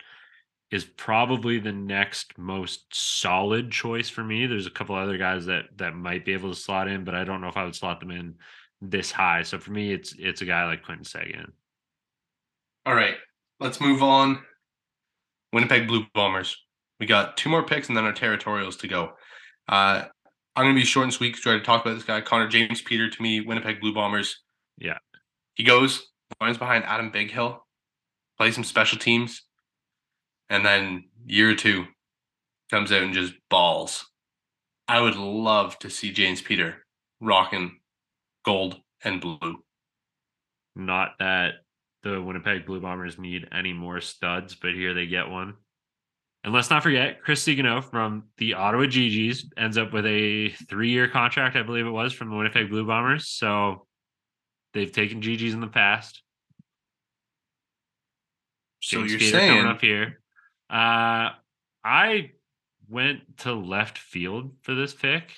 is 0.71 0.85
probably 0.85 1.59
the 1.59 1.73
next 1.73 2.39
most 2.39 2.85
solid 2.95 3.73
choice 3.73 4.09
for 4.09 4.23
me. 4.23 4.47
There's 4.47 4.69
a 4.69 4.71
couple 4.71 4.95
other 4.95 5.19
guys 5.19 5.47
that 5.47 5.65
that 5.79 5.97
might 5.97 6.25
be 6.25 6.35
able 6.35 6.51
to 6.51 6.55
slot 6.55 6.87
in, 6.87 7.03
but 7.03 7.17
I 7.17 7.25
don't 7.25 7.41
know 7.41 7.49
if 7.49 7.57
I 7.57 7.65
would 7.65 7.75
slot 7.75 7.99
them 7.99 8.13
in 8.13 8.37
this 8.81 9.11
high. 9.11 9.43
So 9.43 9.59
for 9.59 9.73
me, 9.73 9.93
it's 9.93 10.15
it's 10.17 10.41
a 10.41 10.45
guy 10.45 10.65
like 10.67 10.85
Quentin 10.85 11.05
Seguin. 11.05 11.51
All 12.87 12.95
right, 12.95 13.17
let's 13.59 13.81
move 13.81 14.05
on. 14.05 14.39
Winnipeg 15.53 15.89
Blue 15.89 16.05
Bombers. 16.15 16.57
We 17.01 17.07
got 17.07 17.37
two 17.37 17.49
more 17.49 17.65
picks 17.65 17.89
and 17.89 17.97
then 17.97 18.05
our 18.05 18.13
territorials 18.13 18.79
to 18.79 18.89
go. 18.89 19.15
Uh, 19.69 20.05
I'm 20.55 20.65
going 20.65 20.77
to 20.77 20.81
be 20.81 20.87
short 20.87 21.05
and 21.05 21.13
sweet 21.13 21.31
because 21.31 21.43
try 21.43 21.55
to 21.55 21.61
talk 21.61 21.85
about 21.85 21.95
this 21.95 22.05
guy, 22.05 22.21
Connor 22.21 22.47
James 22.47 22.83
Peter. 22.83 23.11
To 23.11 23.23
me, 23.23 23.41
Winnipeg 23.41 23.81
Blue 23.81 23.93
Bombers. 23.93 24.43
Yeah, 24.79 24.99
he 25.55 25.65
goes, 25.65 26.07
joins 26.41 26.59
behind 26.59 26.85
Adam 26.85 27.11
Bighill, 27.11 27.59
plays 28.39 28.55
some 28.55 28.65
special 28.65 28.99
teams, 28.99 29.43
and 30.49 30.65
then 30.65 31.05
year 31.25 31.55
two 31.55 31.85
comes 32.71 32.93
out 32.93 33.03
and 33.03 33.15
just 33.15 33.35
balls. 33.49 34.07
I 34.89 35.01
would 35.01 35.17
love 35.17 35.79
to 35.81 35.91
see 35.91 36.13
James 36.13 36.41
Peter 36.43 36.85
rocking 37.21 37.79
gold 38.45 38.81
and 39.05 39.21
blue. 39.21 39.63
Not 40.75 41.13
that 41.19 41.55
the 42.03 42.21
Winnipeg 42.21 42.67
Blue 42.67 42.81
Bombers 42.81 43.19
need 43.19 43.49
any 43.53 43.73
more 43.73 44.01
studs, 44.01 44.55
but 44.55 44.75
here 44.75 44.95
they 44.95 45.07
get 45.07 45.29
one. 45.29 45.55
And 46.43 46.55
let's 46.55 46.71
not 46.71 46.83
forget, 46.83 47.23
Chris 47.23 47.45
Sigano 47.45 47.85
from 47.85 48.25
the 48.39 48.55
Ottawa 48.55 48.85
GGs 48.85 49.53
ends 49.59 49.77
up 49.77 49.93
with 49.93 50.07
a 50.07 50.49
three 50.69 50.91
year 50.91 51.07
contract, 51.07 51.57
I 51.57 51.63
believe 51.63 51.87
it 51.87 51.91
was, 51.91 52.15
from 52.15 52.31
the 52.31 52.37
Winnipeg 52.37 52.71
Blue 52.71 52.87
Bombers. 52.87 53.29
So 53.29 53.87
they've 54.73 54.93
taken 54.93 55.21
GGs 55.21 55.53
in 55.53 55.61
the 55.61 55.67
past. 55.67 56.23
So 58.83 58.99
James 58.99 59.11
you're 59.13 59.21
saying 59.21 59.49
coming 59.51 59.67
up 59.67 59.81
here. 59.81 60.21
Uh, 60.71 61.31
I 61.85 62.31
went 62.89 63.39
to 63.39 63.55
left 63.55 63.99
field 63.99 64.53
for 64.63 64.75
this 64.75 64.95
pick. 64.95 65.33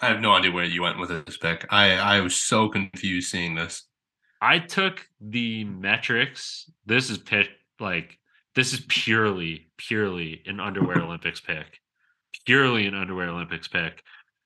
I 0.00 0.08
have 0.08 0.20
no 0.20 0.32
idea 0.32 0.50
where 0.50 0.64
you 0.64 0.82
went 0.82 0.98
with 0.98 1.08
this 1.26 1.36
pick. 1.36 1.66
I 1.70 1.92
I 1.94 2.20
was 2.20 2.36
so 2.36 2.68
confused 2.68 3.30
seeing 3.30 3.54
this. 3.54 3.84
I 4.40 4.58
took 4.58 5.06
the 5.20 5.64
metrics. 5.64 6.70
This 6.86 7.10
is 7.10 7.18
pick 7.18 7.48
like 7.80 8.18
this 8.54 8.72
is 8.72 8.84
purely 8.88 9.70
purely 9.76 10.42
an 10.46 10.60
underwear 10.60 11.00
Olympics 11.00 11.40
pick. 11.40 11.80
Purely 12.46 12.86
an 12.86 12.94
underwear 12.94 13.28
Olympics 13.28 13.68
pick. 13.68 14.02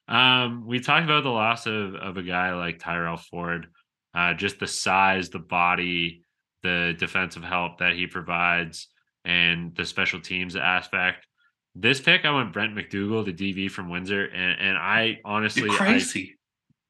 Um, 0.08 0.66
we 0.66 0.80
talked 0.80 1.04
about 1.04 1.22
the 1.22 1.30
loss 1.30 1.66
of 1.66 1.94
of 1.94 2.16
a 2.16 2.22
guy 2.22 2.54
like 2.54 2.78
Tyrell 2.78 3.16
Ford, 3.16 3.68
uh, 4.14 4.34
just 4.34 4.58
the 4.58 4.66
size, 4.66 5.30
the 5.30 5.38
body, 5.38 6.24
the 6.62 6.94
defensive 6.98 7.42
help 7.42 7.78
that 7.78 7.94
he 7.94 8.06
provides, 8.06 8.88
and 9.24 9.74
the 9.74 9.84
special 9.84 10.20
teams 10.20 10.56
aspect. 10.56 11.26
This 11.74 12.00
pick, 12.00 12.24
I 12.24 12.30
went 12.30 12.52
Brent 12.52 12.74
McDougal, 12.74 13.24
the 13.24 13.32
DV 13.32 13.70
from 13.70 13.88
Windsor, 13.88 14.24
and, 14.26 14.60
and 14.60 14.78
I 14.78 15.20
honestly, 15.24 15.64
You're 15.64 15.76
crazy. 15.76 16.36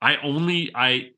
I, 0.01 0.14
I 0.14 0.23
only 0.23 0.70
I 0.75 1.11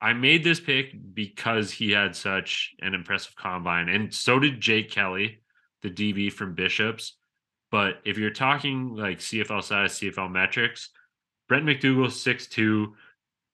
I 0.00 0.12
made 0.12 0.44
this 0.44 0.60
pick 0.60 0.92
because 1.14 1.70
he 1.70 1.92
had 1.92 2.16
such 2.16 2.74
an 2.80 2.94
impressive 2.94 3.36
combine, 3.36 3.88
and 3.88 4.12
so 4.12 4.38
did 4.38 4.60
Jake 4.60 4.90
Kelly, 4.90 5.40
the 5.82 5.90
DB 5.90 6.32
from 6.32 6.54
Bishops. 6.54 7.16
But 7.70 8.00
if 8.04 8.18
you're 8.18 8.30
talking 8.30 8.94
like 8.94 9.18
CFL 9.18 9.62
size, 9.62 9.98
CFL 9.98 10.30
metrics, 10.30 10.90
Brent 11.48 11.64
McDougall, 11.64 12.06
6'2, 12.06 12.92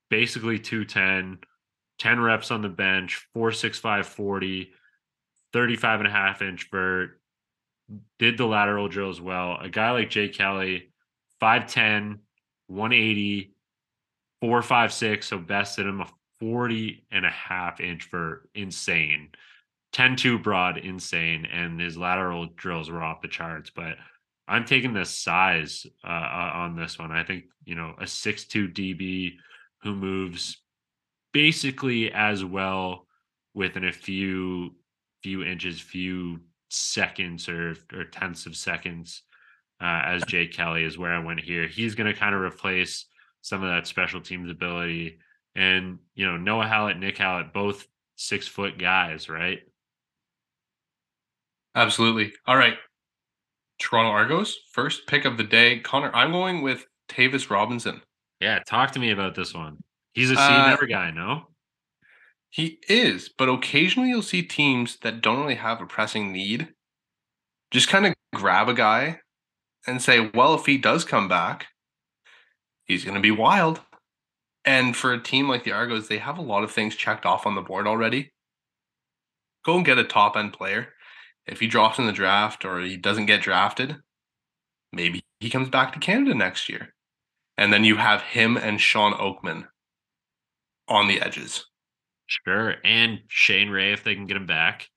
basically 0.09 0.59
210, 0.59 1.39
10 1.99 2.19
reps 2.19 2.51
on 2.51 2.61
the 2.61 2.69
bench, 2.69 3.27
465 3.33 4.07
40, 4.07 4.71
35 5.53 5.99
and 5.99 6.07
a 6.07 6.11
half 6.11 6.41
inch 6.41 6.69
vert, 6.71 7.21
did 8.19 8.37
the 8.37 8.45
lateral 8.45 8.87
drill 8.87 9.09
as 9.09 9.21
well. 9.21 9.57
A 9.61 9.69
guy 9.69 9.91
like 9.91 10.09
Jay 10.09 10.29
Kelly, 10.29 10.91
5'10, 11.41 12.19
180, 12.67 13.53
456, 14.41 15.27
so 15.27 15.37
bested 15.37 15.85
him 15.85 16.01
a 16.01 16.07
40 16.39 17.05
and 17.11 17.25
a 17.25 17.29
half 17.29 17.79
inch 17.79 18.09
vert, 18.09 18.49
insane. 18.55 19.29
10 19.93 20.15
2 20.15 20.39
broad, 20.39 20.77
insane. 20.77 21.45
And 21.45 21.79
his 21.79 21.97
lateral 21.97 22.47
drills 22.55 22.89
were 22.89 23.03
off 23.03 23.21
the 23.21 23.27
charts. 23.27 23.69
But 23.69 23.97
I'm 24.47 24.65
taking 24.65 24.93
the 24.93 25.05
size 25.05 25.85
uh, 26.03 26.07
on 26.07 26.75
this 26.75 26.97
one. 26.97 27.11
I 27.11 27.23
think, 27.23 27.45
you 27.63 27.75
know, 27.75 27.93
a 27.99 28.03
6'2 28.03 28.73
DB 28.73 29.35
who 29.83 29.95
moves 29.95 30.62
basically 31.33 32.11
as 32.11 32.45
well 32.45 33.07
within 33.53 33.85
a 33.85 33.91
few 33.91 34.75
few 35.21 35.43
inches, 35.43 35.79
few 35.79 36.39
seconds 36.69 37.49
or 37.49 37.75
or 37.93 38.05
tenths 38.05 38.45
of 38.45 38.55
seconds 38.55 39.23
uh, 39.81 40.01
as 40.05 40.23
Jake 40.23 40.53
Kelly 40.53 40.83
is 40.83 40.97
where 40.97 41.13
I 41.13 41.19
went 41.19 41.41
here. 41.41 41.67
He's 41.67 41.95
going 41.95 42.11
to 42.11 42.17
kind 42.17 42.33
of 42.33 42.41
replace 42.41 43.05
some 43.41 43.61
of 43.61 43.69
that 43.69 43.87
special 43.87 44.21
teams 44.21 44.49
ability 44.49 45.19
and 45.55 45.99
you 46.15 46.25
know 46.25 46.37
Noah 46.37 46.67
Hallett, 46.67 46.97
Nick 46.97 47.17
Hallett, 47.17 47.53
both 47.53 47.85
six 48.15 48.47
foot 48.47 48.77
guys, 48.77 49.29
right? 49.29 49.59
Absolutely. 51.75 52.33
All 52.45 52.57
right. 52.57 52.75
Toronto 53.79 54.11
Argos, 54.11 54.57
first 54.71 55.07
pick 55.07 55.25
of 55.25 55.37
the 55.37 55.43
day. 55.43 55.79
Connor, 55.79 56.11
I'm 56.13 56.31
going 56.31 56.61
with 56.61 56.85
Tavius 57.09 57.49
Robinson. 57.49 58.01
Yeah, 58.39 58.59
talk 58.59 58.91
to 58.91 58.99
me 58.99 59.11
about 59.11 59.35
this 59.35 59.53
one. 59.53 59.77
He's 60.13 60.31
a 60.31 60.35
C 60.35 60.41
uh, 60.41 60.67
never 60.69 60.85
guy, 60.85 61.11
no? 61.11 61.47
He 62.49 62.79
is, 62.87 63.31
but 63.35 63.49
occasionally 63.49 64.09
you'll 64.09 64.21
see 64.21 64.43
teams 64.43 64.97
that 65.01 65.21
don't 65.21 65.39
really 65.39 65.55
have 65.55 65.81
a 65.81 65.87
pressing 65.87 66.31
need 66.31 66.69
just 67.71 67.89
kind 67.89 68.05
of 68.05 68.13
grab 68.35 68.69
a 68.69 68.73
guy 68.73 69.19
and 69.87 70.01
say, 70.01 70.29
well, 70.33 70.53
if 70.53 70.67
he 70.67 70.77
does 70.77 71.03
come 71.03 71.27
back, 71.27 71.65
he's 72.85 73.03
going 73.03 73.15
to 73.15 73.21
be 73.21 73.31
wild. 73.31 73.81
And 74.63 74.95
for 74.95 75.11
a 75.11 75.21
team 75.21 75.49
like 75.49 75.63
the 75.63 75.71
Argos, 75.71 76.07
they 76.07 76.19
have 76.19 76.37
a 76.37 76.43
lot 76.43 76.63
of 76.63 76.71
things 76.71 76.95
checked 76.95 77.25
off 77.25 77.47
on 77.47 77.55
the 77.55 77.61
board 77.61 77.87
already. 77.87 78.31
Go 79.65 79.75
and 79.75 79.85
get 79.85 79.97
a 79.97 80.03
top 80.03 80.37
end 80.37 80.53
player. 80.53 80.89
If 81.47 81.59
he 81.59 81.67
drops 81.67 81.97
in 81.97 82.05
the 82.05 82.13
draft 82.13 82.63
or 82.63 82.79
he 82.79 82.95
doesn't 82.95 83.25
get 83.25 83.41
drafted, 83.41 83.97
maybe 84.93 85.23
he 85.39 85.49
comes 85.49 85.69
back 85.69 85.91
to 85.93 85.99
Canada 85.99 86.35
next 86.35 86.69
year. 86.69 86.93
And 87.57 87.73
then 87.73 87.83
you 87.83 87.97
have 87.97 88.21
him 88.21 88.55
and 88.55 88.79
Sean 88.79 89.13
Oakman 89.13 89.67
on 90.87 91.07
the 91.07 91.21
edges. 91.21 91.65
Sure. 92.27 92.75
And 92.83 93.19
Shane 93.27 93.69
Ray 93.69 93.93
if 93.93 94.03
they 94.03 94.15
can 94.15 94.27
get 94.27 94.37
him 94.37 94.45
back. 94.45 94.87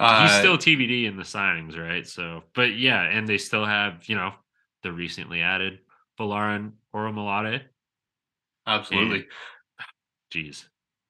Uh, 0.00 0.22
He's 0.22 0.38
still 0.38 0.56
TBD 0.56 1.04
in 1.04 1.18
the 1.18 1.24
signings, 1.24 1.78
right? 1.78 2.06
So, 2.06 2.44
but 2.54 2.74
yeah, 2.74 3.02
and 3.02 3.28
they 3.28 3.36
still 3.36 3.66
have, 3.66 4.08
you 4.08 4.16
know, 4.16 4.32
the 4.82 4.90
recently 4.90 5.42
added 5.42 5.80
Folarin 6.18 6.72
Orimolade. 6.94 7.60
absolutely. 8.66 9.26
Jeez. 10.34 10.64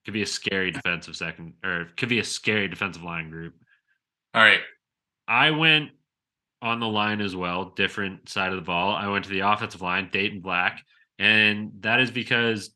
Could 0.04 0.14
be 0.14 0.22
a 0.22 0.26
scary 0.26 0.72
defensive 0.72 1.14
second 1.14 1.54
or 1.64 1.86
could 1.96 2.08
be 2.08 2.18
a 2.18 2.24
scary 2.24 2.66
defensive 2.66 3.04
line 3.04 3.30
group. 3.30 3.54
All 4.34 4.42
right. 4.42 4.58
I 5.28 5.52
went 5.52 5.90
on 6.60 6.80
the 6.80 6.88
line 6.88 7.20
as 7.20 7.36
well, 7.36 7.66
different 7.76 8.28
side 8.28 8.50
of 8.50 8.56
the 8.56 8.62
ball. 8.62 8.92
I 8.92 9.06
went 9.06 9.24
to 9.26 9.30
the 9.30 9.48
offensive 9.48 9.82
line, 9.82 10.08
Dayton 10.12 10.40
Black, 10.40 10.82
and 11.20 11.70
that 11.80 12.00
is 12.00 12.10
because 12.10 12.70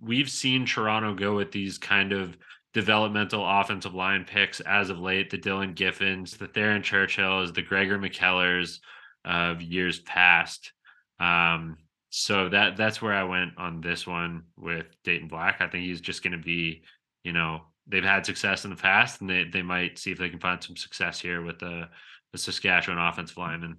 we've 0.00 0.28
seen 0.28 0.66
Toronto 0.66 1.14
go 1.14 1.36
with 1.36 1.52
these 1.52 1.78
kind 1.78 2.12
of 2.12 2.36
developmental 2.74 3.48
offensive 3.48 3.94
line 3.94 4.24
picks 4.24 4.58
as 4.60 4.90
of 4.90 4.98
late. 4.98 5.30
The 5.30 5.38
Dylan 5.38 5.74
Giffens, 5.74 6.36
the 6.36 6.48
Theron 6.48 6.82
Churchills, 6.82 7.54
the 7.54 7.62
Gregor 7.62 7.96
MacKellars 7.96 8.80
of 9.24 9.62
years 9.62 10.00
past. 10.00 10.72
Um, 11.20 11.78
so 12.10 12.48
that 12.48 12.76
that's 12.76 13.00
where 13.00 13.14
I 13.14 13.22
went 13.22 13.52
on 13.56 13.80
this 13.80 14.04
one 14.04 14.42
with 14.56 14.86
Dayton 15.04 15.28
Black. 15.28 15.60
I 15.60 15.68
think 15.68 15.84
he's 15.84 16.00
just 16.00 16.24
going 16.24 16.32
to 16.36 16.44
be, 16.44 16.82
you 17.22 17.32
know, 17.32 17.62
they've 17.86 18.02
had 18.02 18.26
success 18.26 18.64
in 18.64 18.70
the 18.70 18.76
past, 18.76 19.20
and 19.20 19.30
they 19.30 19.44
they 19.44 19.62
might 19.62 19.96
see 19.96 20.10
if 20.10 20.18
they 20.18 20.28
can 20.28 20.40
find 20.40 20.62
some 20.62 20.76
success 20.76 21.20
here 21.20 21.42
with 21.42 21.60
the 21.60 21.88
the 22.32 22.38
Saskatchewan 22.38 22.98
offensive 22.98 23.36
lineman. 23.36 23.78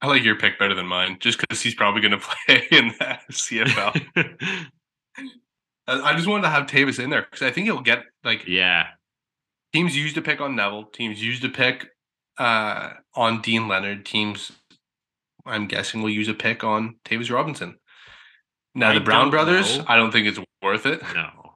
I 0.00 0.06
like 0.06 0.22
your 0.22 0.36
pick 0.36 0.58
better 0.58 0.74
than 0.74 0.86
mine, 0.86 1.18
just 1.20 1.40
because 1.40 1.60
he's 1.60 1.74
probably 1.74 2.00
going 2.00 2.12
to 2.18 2.18
play 2.18 2.66
in 2.70 2.88
the 2.88 3.18
CFL. 3.30 4.66
I 5.88 6.14
just 6.14 6.28
wanted 6.28 6.42
to 6.42 6.50
have 6.50 6.66
Tavius 6.66 7.02
in 7.02 7.10
there 7.10 7.22
because 7.22 7.42
I 7.42 7.50
think 7.50 7.64
he'll 7.66 7.80
get 7.80 8.04
like 8.22 8.46
yeah, 8.46 8.88
teams 9.72 9.96
used 9.96 10.14
to 10.16 10.22
pick 10.22 10.40
on 10.40 10.54
Neville, 10.54 10.84
teams 10.84 11.22
used 11.22 11.42
to 11.42 11.48
pick 11.48 11.88
uh, 12.36 12.90
on 13.14 13.40
Deane 13.40 13.68
Leonard, 13.68 14.04
teams 14.04 14.52
I'm 15.48 15.66
guessing 15.66 16.02
will 16.02 16.10
use 16.10 16.28
a 16.28 16.34
pick 16.34 16.62
on 16.62 16.96
Tavius 17.04 17.32
Robinson. 17.32 17.78
Now 18.74 18.90
I 18.90 18.94
the 18.94 19.00
Brown 19.00 19.30
brothers, 19.30 19.78
know. 19.78 19.84
I 19.88 19.96
don't 19.96 20.12
think 20.12 20.26
it's 20.26 20.38
worth 20.62 20.86
it. 20.86 21.02
no. 21.14 21.54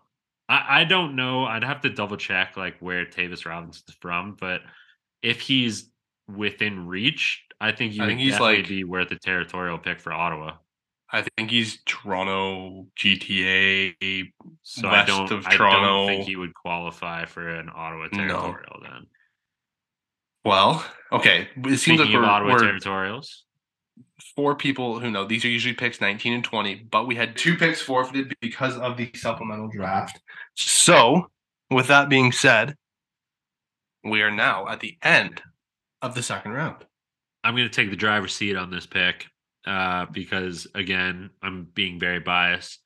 I, 0.48 0.80
I 0.80 0.84
don't 0.84 1.14
know. 1.14 1.44
I'd 1.44 1.64
have 1.64 1.82
to 1.82 1.90
double 1.90 2.16
check 2.16 2.56
like 2.56 2.76
where 2.80 3.06
Tavius 3.06 3.46
Robinson's 3.46 3.96
from, 4.00 4.36
but 4.38 4.62
if 5.22 5.40
he's 5.40 5.90
within 6.28 6.86
reach, 6.86 7.44
I 7.62 7.70
think 7.70 7.94
you 7.94 8.02
I 8.02 8.06
think 8.06 8.18
he's, 8.18 8.40
like- 8.40 8.66
be 8.66 8.82
worth 8.82 9.12
a 9.12 9.18
territorial 9.18 9.78
pick 9.78 10.00
for 10.00 10.12
Ottawa. 10.12 10.54
I 11.14 11.22
think 11.36 11.50
he's 11.50 11.78
Toronto 11.84 12.86
GTA. 12.98 14.32
So 14.62 14.88
I 14.88 14.92
West 14.92 15.06
don't, 15.08 15.30
of 15.30 15.46
I 15.46 15.56
don't 15.56 16.06
think 16.08 16.24
he 16.24 16.36
would 16.36 16.54
qualify 16.54 17.26
for 17.26 17.48
an 17.48 17.68
Ottawa 17.72 18.08
No. 18.12 18.18
territorial 18.18 18.80
then. 18.82 19.06
Well, 20.44 20.84
okay. 21.12 21.48
It 21.54 21.64
seems 21.64 21.82
Speaking 21.82 21.98
like 21.98 22.08
of 22.08 22.14
we're, 22.14 22.24
Ottawa 22.24 22.52
we're 22.54 22.58
territorials, 22.60 23.44
four 24.34 24.56
people 24.56 24.98
who 25.00 25.10
know 25.10 25.24
these 25.24 25.44
are 25.44 25.48
usually 25.50 25.74
picks 25.74 26.00
19 26.00 26.32
and 26.32 26.42
20, 26.42 26.86
but 26.90 27.06
we 27.06 27.14
had 27.14 27.36
two 27.36 27.56
picks 27.56 27.80
forfeited 27.80 28.34
because 28.40 28.76
of 28.76 28.96
the 28.96 29.10
supplemental 29.14 29.68
draft. 29.68 30.18
So, 30.56 31.30
with 31.70 31.86
that 31.88 32.08
being 32.08 32.32
said, 32.32 32.74
we 34.02 34.22
are 34.22 34.30
now 34.32 34.66
at 34.66 34.80
the 34.80 34.96
end 35.02 35.42
of 36.00 36.14
the 36.14 36.22
second 36.22 36.52
round. 36.52 36.86
I'm 37.44 37.54
going 37.54 37.68
to 37.68 37.74
take 37.74 37.90
the 37.90 37.96
driver's 37.96 38.34
seat 38.34 38.56
on 38.56 38.70
this 38.70 38.86
pick 38.86 39.26
uh, 39.66 40.06
because, 40.12 40.66
again, 40.74 41.30
I'm 41.42 41.68
being 41.74 41.98
very 41.98 42.20
biased. 42.20 42.78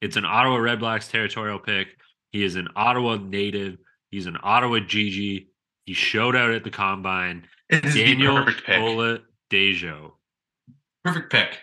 It's 0.00 0.16
an 0.16 0.24
Ottawa 0.24 0.56
Red 0.56 0.80
Blacks 0.80 1.08
territorial 1.08 1.58
pick. 1.58 1.88
He 2.30 2.42
is 2.42 2.56
an 2.56 2.68
Ottawa 2.74 3.16
native. 3.16 3.76
He's 4.10 4.26
an 4.26 4.36
Ottawa 4.42 4.78
GG. 4.78 5.46
He 5.84 5.94
showed 5.94 6.34
out 6.36 6.50
at 6.50 6.64
the 6.64 6.70
combine. 6.70 7.46
Daniel 7.70 8.36
the 8.36 8.42
perfect 8.44 8.66
pick. 8.66 8.80
Ola 8.80 9.18
Dejo. 9.50 10.12
Perfect 11.04 11.30
pick. 11.30 11.58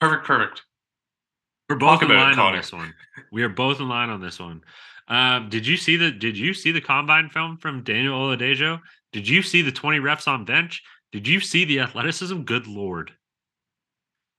Perfect, 0.00 0.26
perfect. 0.26 0.62
We're 1.68 1.76
both 1.76 2.00
Talk 2.00 2.02
in 2.02 2.10
about 2.10 2.32
it, 2.32 2.36
line 2.36 2.38
on 2.38 2.56
this 2.56 2.72
one. 2.72 2.92
We 3.30 3.42
are 3.44 3.48
both 3.48 3.80
in 3.80 3.88
line 3.88 4.10
on 4.10 4.20
this 4.20 4.38
one. 4.38 4.62
Um, 5.08 5.48
did 5.48 5.66
you 5.66 5.76
see 5.76 5.96
the 5.96 6.10
Did 6.10 6.36
you 6.36 6.54
see 6.54 6.72
the 6.72 6.80
combine 6.80 7.28
film 7.30 7.56
from 7.58 7.82
Daniel 7.82 8.18
Oladejo? 8.18 8.80
Did 9.12 9.28
you 9.28 9.42
see 9.42 9.62
the 9.62 9.72
twenty 9.72 9.98
reps 9.98 10.28
on 10.28 10.44
bench? 10.44 10.82
Did 11.12 11.28
you 11.28 11.40
see 11.40 11.64
the 11.64 11.80
athleticism? 11.80 12.42
Good 12.42 12.66
lord! 12.66 13.12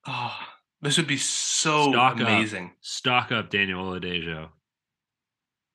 Oh, 0.08 0.36
this 0.82 0.98
would 0.98 1.08
be 1.08 1.18
so 1.18 1.92
Stock 1.92 2.14
up. 2.14 2.20
amazing. 2.28 2.72
Stock 2.82 3.32
up, 3.32 3.50
Daniel 3.50 3.86
Oladejo. 3.86 4.50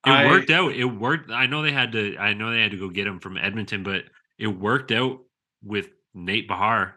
It 0.07 0.11
I- 0.11 0.27
worked 0.27 0.51
out. 0.51 0.73
It 0.73 0.85
worked. 0.85 1.31
I 1.31 1.47
know 1.47 1.63
they 1.63 1.73
had 1.73 1.93
to. 1.93 2.17
I 2.19 2.35
know 2.35 2.51
they 2.51 2.61
had 2.61 2.73
to 2.73 2.79
go 2.79 2.89
get 2.89 3.07
him 3.07 3.21
from 3.21 3.37
Edmonton, 3.39 3.83
but 3.83 4.05
it 4.39 4.49
worked 4.49 4.93
out 4.93 5.21
with 5.63 5.89
Nate 6.15 6.49
Behar. 6.49 6.97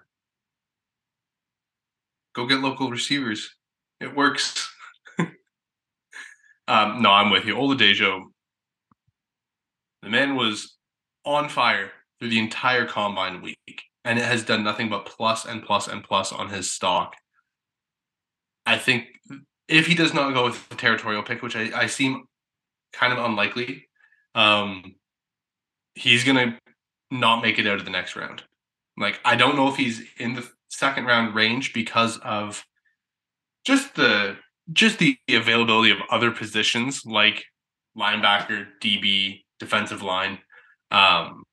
Go 2.33 2.45
get 2.47 2.59
local 2.59 2.89
receivers. 2.89 3.55
It 3.99 4.15
works. 4.15 4.67
um, 5.19 7.01
no, 7.01 7.11
I'm 7.11 7.29
with 7.29 7.45
you. 7.45 7.55
Oladejo, 7.55 8.23
the 10.01 10.09
man 10.09 10.35
was 10.35 10.75
on 11.25 11.49
fire 11.49 11.91
through 12.19 12.29
the 12.29 12.39
entire 12.39 12.85
combine 12.85 13.41
week, 13.41 13.83
and 14.03 14.17
it 14.17 14.25
has 14.25 14.43
done 14.43 14.63
nothing 14.63 14.89
but 14.89 15.05
plus 15.05 15.45
and 15.45 15.63
plus 15.63 15.87
and 15.87 16.03
plus 16.03 16.31
on 16.31 16.49
his 16.49 16.71
stock. 16.71 17.15
I 18.65 18.77
think 18.77 19.05
if 19.67 19.87
he 19.87 19.95
does 19.95 20.13
not 20.13 20.33
go 20.33 20.45
with 20.45 20.69
the 20.69 20.75
territorial 20.75 21.23
pick, 21.23 21.41
which 21.41 21.55
I, 21.55 21.71
I 21.75 21.87
seem 21.87 22.25
kind 22.93 23.13
of 23.13 23.23
unlikely, 23.23 23.87
um, 24.35 24.95
he's 25.95 26.23
gonna 26.23 26.59
not 27.09 27.41
make 27.41 27.59
it 27.59 27.67
out 27.67 27.79
of 27.79 27.85
the 27.85 27.91
next 27.91 28.15
round. 28.15 28.43
Like 28.97 29.19
I 29.25 29.35
don't 29.35 29.55
know 29.55 29.67
if 29.67 29.75
he's 29.75 30.01
in 30.17 30.33
the 30.33 30.49
second 30.69 31.05
round 31.05 31.35
range 31.35 31.73
because 31.73 32.17
of 32.19 32.65
just 33.65 33.95
the 33.95 34.37
just 34.71 34.99
the 34.99 35.17
availability 35.29 35.91
of 35.91 35.97
other 36.09 36.31
positions 36.31 37.05
like 37.05 37.45
linebacker, 37.97 38.67
DB, 38.81 39.43
defensive 39.59 40.01
line. 40.01 40.39
Um, 40.91 41.43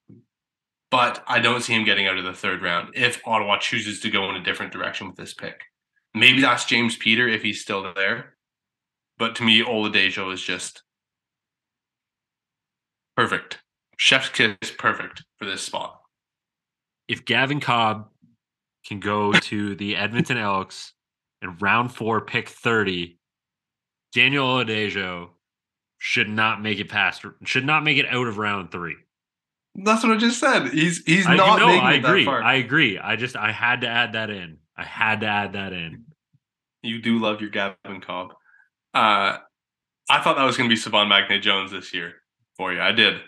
but 0.91 1.23
I 1.27 1.39
don't 1.41 1.63
see 1.63 1.75
him 1.75 1.85
getting 1.85 2.07
out 2.07 2.19
of 2.19 2.25
the 2.25 2.33
third 2.33 2.63
round 2.63 2.91
if 2.95 3.21
Ottawa 3.27 3.59
chooses 3.59 4.01
to 4.01 4.11
go 4.11 4.29
in 4.31 4.37
a 4.37 4.43
different 4.43 4.73
direction 4.73 5.07
with 5.07 5.17
this 5.17 5.35
pick. 5.35 5.65
Maybe 6.15 6.41
that's 6.41 6.65
James 6.65 6.97
Peter 6.97 7.29
if 7.29 7.43
he's 7.43 7.61
still 7.61 7.93
there. 7.95 8.35
But 9.19 9.37
to 9.37 9.43
me, 9.43 9.63
Oladejo 9.63 10.33
is 10.33 10.41
just 10.41 10.83
perfect. 13.17 13.59
Chef's 13.97 14.29
kiss 14.29 14.57
perfect 14.79 15.25
for 15.39 15.45
this 15.45 15.63
spot. 15.63 16.01
If 17.09 17.25
Gavin 17.25 17.61
Cobb 17.61 18.09
can 18.87 19.01
go 19.01 19.33
to 19.41 19.75
the 19.75 19.97
Edmonton 19.97 20.39
Elks 20.39 20.95
and 21.43 21.61
round 21.61 21.95
four, 21.95 22.21
pick 22.21 22.49
thirty, 22.49 23.19
Daniel 24.15 24.47
Oladejo 24.47 25.31
should 25.99 26.29
not 26.29 26.63
make 26.63 26.79
it 26.79 26.89
past. 26.89 27.25
Should 27.45 27.67
not 27.67 27.85
make 27.85 27.99
it 27.99 28.07
out 28.07 28.29
of 28.29 28.39
round 28.39 28.71
three. 28.71 28.97
That's 29.85 30.03
what 30.03 30.13
I 30.13 30.17
just 30.17 30.41
said. 30.41 30.69
He's 30.69 31.05
he's 31.05 31.27
I, 31.27 31.37
not 31.37 31.61
no, 31.61 31.67
making 31.69 31.85
I 31.85 31.95
it 31.95 32.03
that 32.03 32.09
agree. 32.09 32.25
far. 32.25 32.43
I 32.43 32.55
agree. 32.55 32.99
I 32.99 33.17
just 33.17 33.37
I 33.37 33.53
had 33.53 33.83
to 33.83 33.89
add 33.89 34.15
that 34.15 34.29
in. 34.31 34.59
I 34.77 34.85
had 34.85 35.21
to 35.21 35.27
add 35.27 35.53
that 35.53 35.73
in. 35.73 36.05
You 36.83 37.01
do 37.01 37.19
love 37.19 37.41
your 37.41 37.51
Gavin 37.51 38.01
Cobb. 38.01 38.33
Uh, 38.95 39.39
I 40.11 40.21
thought 40.21 40.37
that 40.37 40.45
was 40.45 40.57
going 40.57 40.69
to 40.69 40.73
be 40.73 40.81
Savon 40.81 41.09
Magne 41.09 41.41
Jones 41.41 41.71
this 41.71 41.93
year 41.93 42.15
for 42.57 42.73
you. 42.73 42.81
I 42.81 42.93
did. 42.93 43.21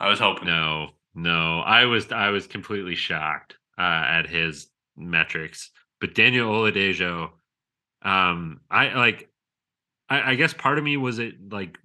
I 0.00 0.08
was 0.08 0.18
hoping. 0.18 0.46
No, 0.46 0.90
no. 1.14 1.60
I 1.60 1.84
was 1.84 2.10
I 2.10 2.30
was 2.30 2.46
completely 2.46 2.96
shocked 2.96 3.56
uh, 3.78 3.82
at 3.82 4.28
his 4.28 4.68
metrics. 4.96 5.70
But 6.00 6.14
Daniel 6.14 6.52
Oladejo, 6.52 7.30
um, 8.02 8.60
I 8.70 8.94
like. 8.94 9.28
I, 10.08 10.32
I 10.32 10.34
guess 10.34 10.52
part 10.52 10.78
of 10.78 10.84
me 10.84 10.96
was 10.96 11.20
it 11.20 11.34
like 11.50 11.78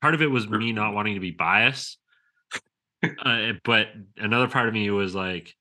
part 0.00 0.14
of 0.14 0.22
it 0.22 0.30
was 0.30 0.48
me 0.48 0.72
not 0.72 0.94
wanting 0.94 1.14
to 1.14 1.20
be 1.20 1.30
biased, 1.30 1.98
uh, 3.24 3.52
but 3.64 3.88
another 4.16 4.48
part 4.48 4.68
of 4.68 4.74
me 4.74 4.90
was 4.90 5.14
like, 5.14 5.54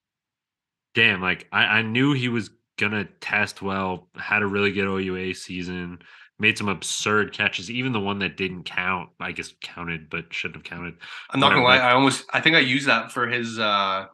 damn, 0.96 1.22
like 1.22 1.48
I, 1.52 1.64
I 1.64 1.82
knew 1.82 2.14
he 2.14 2.30
was 2.30 2.50
gonna 2.78 3.06
test 3.22 3.62
well. 3.62 4.10
Had 4.16 4.42
a 4.42 4.48
really 4.48 4.72
good 4.72 4.88
OUA 4.88 5.36
season. 5.36 6.00
Made 6.42 6.58
some 6.58 6.70
absurd 6.70 7.34
catches, 7.34 7.70
even 7.70 7.92
the 7.92 8.00
one 8.00 8.20
that 8.20 8.38
didn't 8.38 8.64
count. 8.64 9.10
I 9.20 9.34
guess 9.34 9.54
counted, 9.62 10.10
but 10.10 10.34
shouldn't 10.34 10.56
have 10.56 10.64
counted. 10.64 10.96
I'm 11.30 11.40
not 11.40 11.50
gonna 11.50 11.64
lie. 11.64 11.78
I 11.78 11.92
almost. 11.92 12.26
I 12.32 12.40
think 12.40 12.56
I 12.56 12.60
used 12.60 12.88
that 12.88 13.12
for 13.12 13.28
his 13.28 13.60
uh 13.60 14.08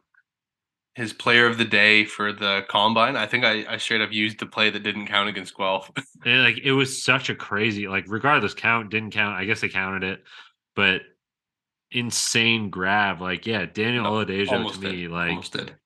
his 0.96 1.12
player 1.12 1.46
of 1.46 1.58
the 1.58 1.64
day 1.64 2.06
for 2.06 2.32
the 2.32 2.64
combine. 2.68 3.16
I 3.16 3.26
think 3.26 3.44
I, 3.44 3.66
I 3.68 3.76
straight 3.76 4.00
up 4.00 4.12
used 4.12 4.40
the 4.40 4.46
play 4.46 4.70
that 4.70 4.82
didn't 4.82 5.06
count 5.06 5.28
against 5.28 5.56
Guelph. 5.56 5.90
And 6.24 6.42
like 6.42 6.58
it 6.64 6.72
was 6.72 7.04
such 7.04 7.28
a 7.28 7.34
crazy, 7.34 7.86
like 7.86 8.06
regardless, 8.08 8.54
count 8.54 8.90
didn't 8.90 9.10
count. 9.12 9.36
I 9.36 9.44
guess 9.44 9.60
they 9.60 9.68
counted 9.68 10.02
it, 10.02 10.24
but 10.74 11.02
insane 11.90 12.70
grab. 12.70 13.20
Like 13.20 13.46
yeah, 13.46 13.66
Daniel 13.66 14.04
No, 14.04 14.12
Oladejo 14.12 14.52
almost 14.52 14.80
to 14.80 14.80
me, 14.80 15.02
did. 15.02 15.10
like 15.10 15.30
almost 15.30 15.52
did. 15.52 15.76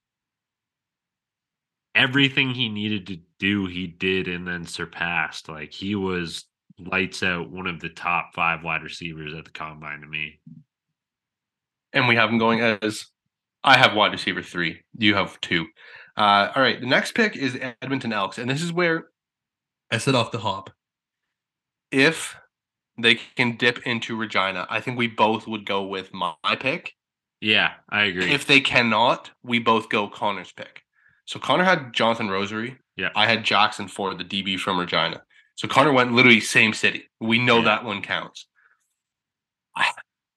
everything 1.94 2.50
he 2.54 2.68
needed 2.68 3.06
to 3.08 3.18
do, 3.38 3.66
he 3.66 3.86
did 3.86 4.28
and 4.28 4.46
then 4.46 4.64
surpassed. 4.66 5.48
Like 5.48 5.72
he 5.72 5.94
was 5.94 6.44
lights 6.78 7.22
out 7.22 7.50
one 7.50 7.66
of 7.66 7.80
the 7.80 7.88
top 7.90 8.30
five 8.34 8.62
wide 8.64 8.82
receivers 8.82 9.34
at 9.34 9.44
the 9.44 9.50
combine 9.50 10.00
to 10.00 10.06
me. 10.06 10.40
And 11.92 12.08
we 12.08 12.16
have 12.16 12.30
him 12.30 12.38
going 12.38 12.60
as 12.60 13.06
I 13.64 13.76
have 13.76 13.94
wide 13.94 14.12
receiver 14.12 14.42
three. 14.42 14.80
You 14.96 15.14
have 15.16 15.40
two. 15.40 15.66
Uh, 16.16 16.50
all 16.54 16.62
right. 16.62 16.80
The 16.80 16.86
next 16.86 17.14
pick 17.14 17.36
is 17.36 17.58
Edmonton 17.82 18.12
Elks. 18.12 18.38
And 18.38 18.48
this 18.48 18.62
is 18.62 18.72
where 18.72 19.08
I 19.90 19.98
said 19.98 20.14
off 20.14 20.30
the 20.32 20.38
hop. 20.38 20.70
If 21.90 22.36
they 23.02 23.20
can 23.36 23.56
dip 23.56 23.86
into 23.86 24.16
Regina, 24.16 24.66
I 24.70 24.80
think 24.80 24.98
we 24.98 25.06
both 25.06 25.46
would 25.46 25.66
go 25.66 25.82
with 25.84 26.12
my 26.12 26.34
pick. 26.58 26.94
Yeah, 27.40 27.72
I 27.88 28.04
agree. 28.04 28.30
If 28.32 28.46
they 28.46 28.60
cannot, 28.60 29.30
we 29.42 29.58
both 29.58 29.88
go 29.88 30.08
Connor's 30.08 30.52
pick. 30.52 30.82
So 31.24 31.38
Connor 31.38 31.64
had 31.64 31.92
Jonathan 31.92 32.28
Rosery. 32.28 32.76
Yeah. 32.96 33.10
I 33.14 33.26
had 33.26 33.44
Jackson 33.44 33.88
Ford, 33.88 34.18
the 34.18 34.24
DB 34.24 34.58
from 34.58 34.78
Regina. 34.78 35.22
So 35.54 35.68
Connor 35.68 35.92
went 35.92 36.12
literally 36.12 36.40
same 36.40 36.72
city. 36.74 37.08
We 37.20 37.38
know 37.38 37.58
Yeah. 37.58 37.64
that 37.64 37.84
one 37.84 38.02
counts. 38.02 38.46
I, 39.76 39.90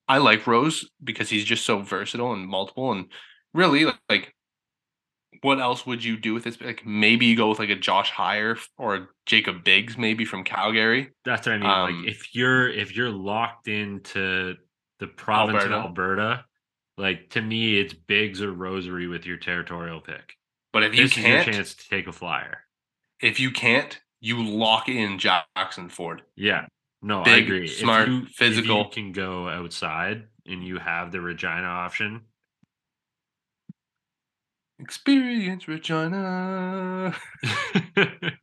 I 0.07 0.18
like 0.20 0.45
Rose 0.47 0.89
because 1.03 1.30
he's 1.30 1.45
just 1.45 1.66
so 1.66 1.80
versatile 1.80 2.34
and 2.34 2.47
multiple. 2.47 2.91
And 2.91 3.07
really, 3.53 3.86
like, 4.09 4.34
what 5.44 5.60
else 5.60 5.86
would 5.86 6.04
you 6.04 6.18
do 6.18 6.34
with 6.34 6.44
this? 6.44 6.60
Like, 6.62 6.86
maybe 6.86 7.26
you 7.28 7.36
go 7.36 7.50
with 7.50 7.60
like 7.60 7.70
a 7.70 7.76
Josh 7.76 8.12
Heyer 8.12 8.58
or 8.78 9.10
Jacob 9.26 9.64
Biggs, 9.64 9.98
maybe 9.98 10.26
from 10.26 10.44
Calgary. 10.44 11.12
That's 11.26 11.46
what 11.48 11.56
I 11.56 11.58
mean. 11.58 11.70
Um, 11.70 12.02
like 12.04 12.10
if 12.12 12.34
you're 12.36 12.70
if 12.70 12.96
you're 12.96 13.10
locked 13.12 13.68
into 13.68 14.56
the 15.00 15.08
province 15.08 15.64
Alberta. 15.64 15.76
of 15.78 15.86
Alberta, 15.86 16.46
like 16.98 17.30
to 17.32 17.41
me, 17.41 17.80
it's 17.80 17.94
Biggs 17.94 18.41
or 18.41 18.52
Rosery 18.54 19.10
with 19.10 19.26
your 19.26 19.38
territorial 19.38 20.02
pick. 20.02 20.34
But 20.72 20.84
if 20.84 20.96
you 20.96 21.04
This 21.04 21.12
is 21.18 21.18
your 21.18 21.26
can't, 21.44 21.54
chance 21.54 21.74
to 21.76 21.89
take 21.89 22.08
a 22.08 22.12
flyer. 22.12 22.60
if 23.22 23.39
you 23.39 23.52
can't, 23.52 24.00
you 24.22 24.44
lock 24.44 24.89
in 24.89 25.20
Jackson 25.20 25.89
Ford. 25.89 26.24
Yeah. 26.36 26.66
No, 27.02 27.22
I 27.22 27.38
agree. 27.38 27.68
smart, 27.68 28.08
if 28.08 28.14
you, 28.14 28.22
If 28.24 28.30
physical. 28.30 28.78
you 28.80 28.89
can 28.91 29.12
go 29.12 29.50
outside 29.50 30.24
and 30.48 30.66
you 30.66 30.78
have 30.80 31.12
the 31.12 31.20
Regina 31.22 31.68
option. 31.68 32.22
Experience 34.80 35.67
Regina. 35.67 37.15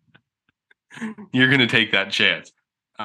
You're 1.33 1.51
gonna 1.51 1.66
take 1.66 1.93
that 1.93 2.11
chance. 2.11 2.53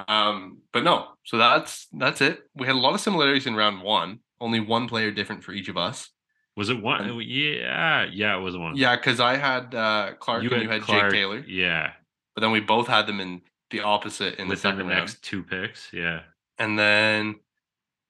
Um, 0.08 0.60
but 0.74 0.84
no, 0.84 1.08
so 1.24 1.38
that's 1.38 1.88
that's 1.94 2.22
it. 2.22 2.42
We 2.56 2.66
had 2.68 2.76
a 2.76 2.80
lot 2.80 2.94
of 2.96 3.00
similarities 3.02 3.46
in 3.48 3.56
round 3.56 3.82
one. 3.82 4.20
Only 4.42 4.60
one 4.60 4.88
player 4.88 5.12
different 5.12 5.44
for 5.44 5.54
each 5.54 5.70
of 5.70 5.78
us. 5.78 6.10
was 6.58 6.70
it 6.70 6.82
one? 6.82 7.02
And- 7.10 7.22
Yeah, 7.24 8.06
yeah, 8.12 8.38
it 8.38 8.42
was 8.42 8.58
one. 8.58 8.76
Yeah, 8.76 8.96
because 8.96 9.20
I 9.20 9.38
had 9.38 9.74
uh, 9.74 10.14
Clark 10.20 10.44
and 10.44 10.62
you 10.64 10.70
had 10.70 10.82
Clark, 10.82 11.04
Jake 11.04 11.12
Taylor, 11.12 11.44
Yeah, 11.48 11.92
but 12.34 12.42
then 12.42 12.52
we 12.52 12.60
both 12.60 12.88
had 12.88 13.08
them 13.08 13.20
in 13.20 13.42
the 13.72 13.82
opposite 13.82 14.36
in 14.40 14.48
the 14.50 14.58
second 14.58 14.80
the 14.80 14.86
round. 14.86 15.00
next 15.00 15.22
two 15.24 15.44
picks. 15.44 15.92
Yeah, 15.94 16.22
And 16.60 16.78
then 16.78 17.36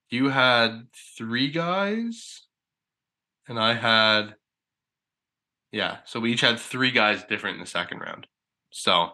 you 0.10 0.30
had 0.30 0.88
three 1.18 1.50
guys, 1.52 2.44
and 3.48 3.60
I 3.60 3.74
had 3.74 4.36
yeah. 5.76 5.98
So 6.06 6.22
we 6.22 6.32
each 6.32 6.40
had 6.40 6.58
three 6.58 6.92
guys 6.92 7.26
different 7.26 7.56
in 7.56 7.60
the 7.60 7.70
second 7.70 8.00
round. 8.00 8.28
So 8.72 9.10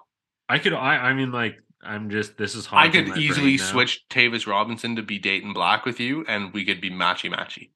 I 0.47 0.59
could. 0.59 0.73
I. 0.73 0.95
I 0.97 1.13
mean, 1.13 1.31
like, 1.31 1.55
I'm 1.81 2.11
just. 2.11 2.37
This 2.37 2.53
is. 2.53 2.67
I 2.71 2.87
could 2.87 3.17
easily 3.17 3.57
switch 3.57 4.05
Tavius 4.11 4.45
Robinson 4.45 4.95
to 4.97 5.01
be 5.01 5.17
Dayton 5.17 5.53
Black 5.53 5.85
with 5.85 5.99
you, 5.99 6.23
and 6.27 6.53
we 6.53 6.63
could 6.63 6.79
be 6.79 6.91
matchy 6.91 7.33
matchy. 7.33 7.71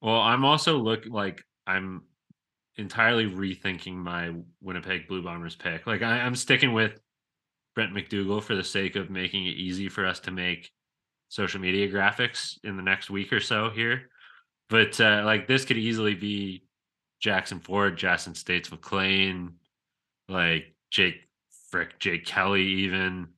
Well, 0.00 0.20
I'm 0.20 0.44
also 0.44 0.78
look 0.78 1.06
like 1.06 1.42
I'm 1.66 2.02
entirely 2.76 3.26
rethinking 3.26 3.96
my 3.96 4.32
Winnipeg 4.60 5.08
Blue 5.08 5.22
Bombers 5.22 5.56
pick. 5.56 5.84
Like 5.84 6.02
I, 6.02 6.20
I'm 6.20 6.36
sticking 6.36 6.72
with 6.72 7.00
Brent 7.74 7.92
McDougal 7.92 8.44
for 8.44 8.54
the 8.54 8.62
sake 8.62 8.94
of 8.94 9.10
making 9.10 9.46
it 9.46 9.56
easy 9.56 9.88
for 9.88 10.06
us 10.06 10.20
to 10.20 10.30
make 10.30 10.70
social 11.30 11.60
media 11.60 11.90
graphics 11.90 12.58
in 12.62 12.76
the 12.76 12.82
next 12.82 13.10
week 13.10 13.32
or 13.32 13.40
so 13.40 13.70
here. 13.70 14.08
But 14.68 15.00
uh, 15.00 15.22
like 15.24 15.48
this 15.48 15.64
could 15.64 15.78
easily 15.78 16.14
be 16.14 16.62
Jackson 17.22 17.60
Ford, 17.60 17.96
Jackson 17.96 18.34
States 18.34 18.70
McLean, 18.70 19.54
like 20.28 20.74
Jake 20.90 21.28
Frick, 21.70 21.98
Jake 21.98 22.26
Kelly, 22.26 22.64
even. 22.64 23.28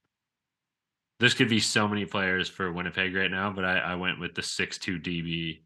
This 1.21 1.35
could 1.35 1.49
be 1.49 1.61
so 1.61 1.87
many 1.87 2.05
players 2.05 2.49
for 2.49 2.73
Winnipeg 2.73 3.15
right 3.15 3.31
now, 3.31 3.53
but 3.53 3.65
I, 3.65 3.79
I 3.79 3.95
went 3.95 4.19
with 4.19 4.35
the 4.35 4.43
six 4.43 4.79
two 4.79 4.99
DB 4.99 5.61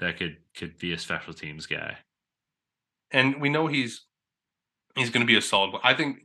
that 0.00 0.18
could 0.18 0.38
could 0.56 0.78
be 0.78 0.92
a 0.92 0.98
special 0.98 1.34
teams 1.34 1.66
guy. 1.66 1.98
And 3.10 3.40
we 3.40 3.50
know 3.50 3.66
he's 3.66 4.06
he's 4.96 5.10
going 5.10 5.20
to 5.20 5.26
be 5.26 5.36
a 5.36 5.42
solid. 5.42 5.78
I 5.84 5.94
think 5.94 6.20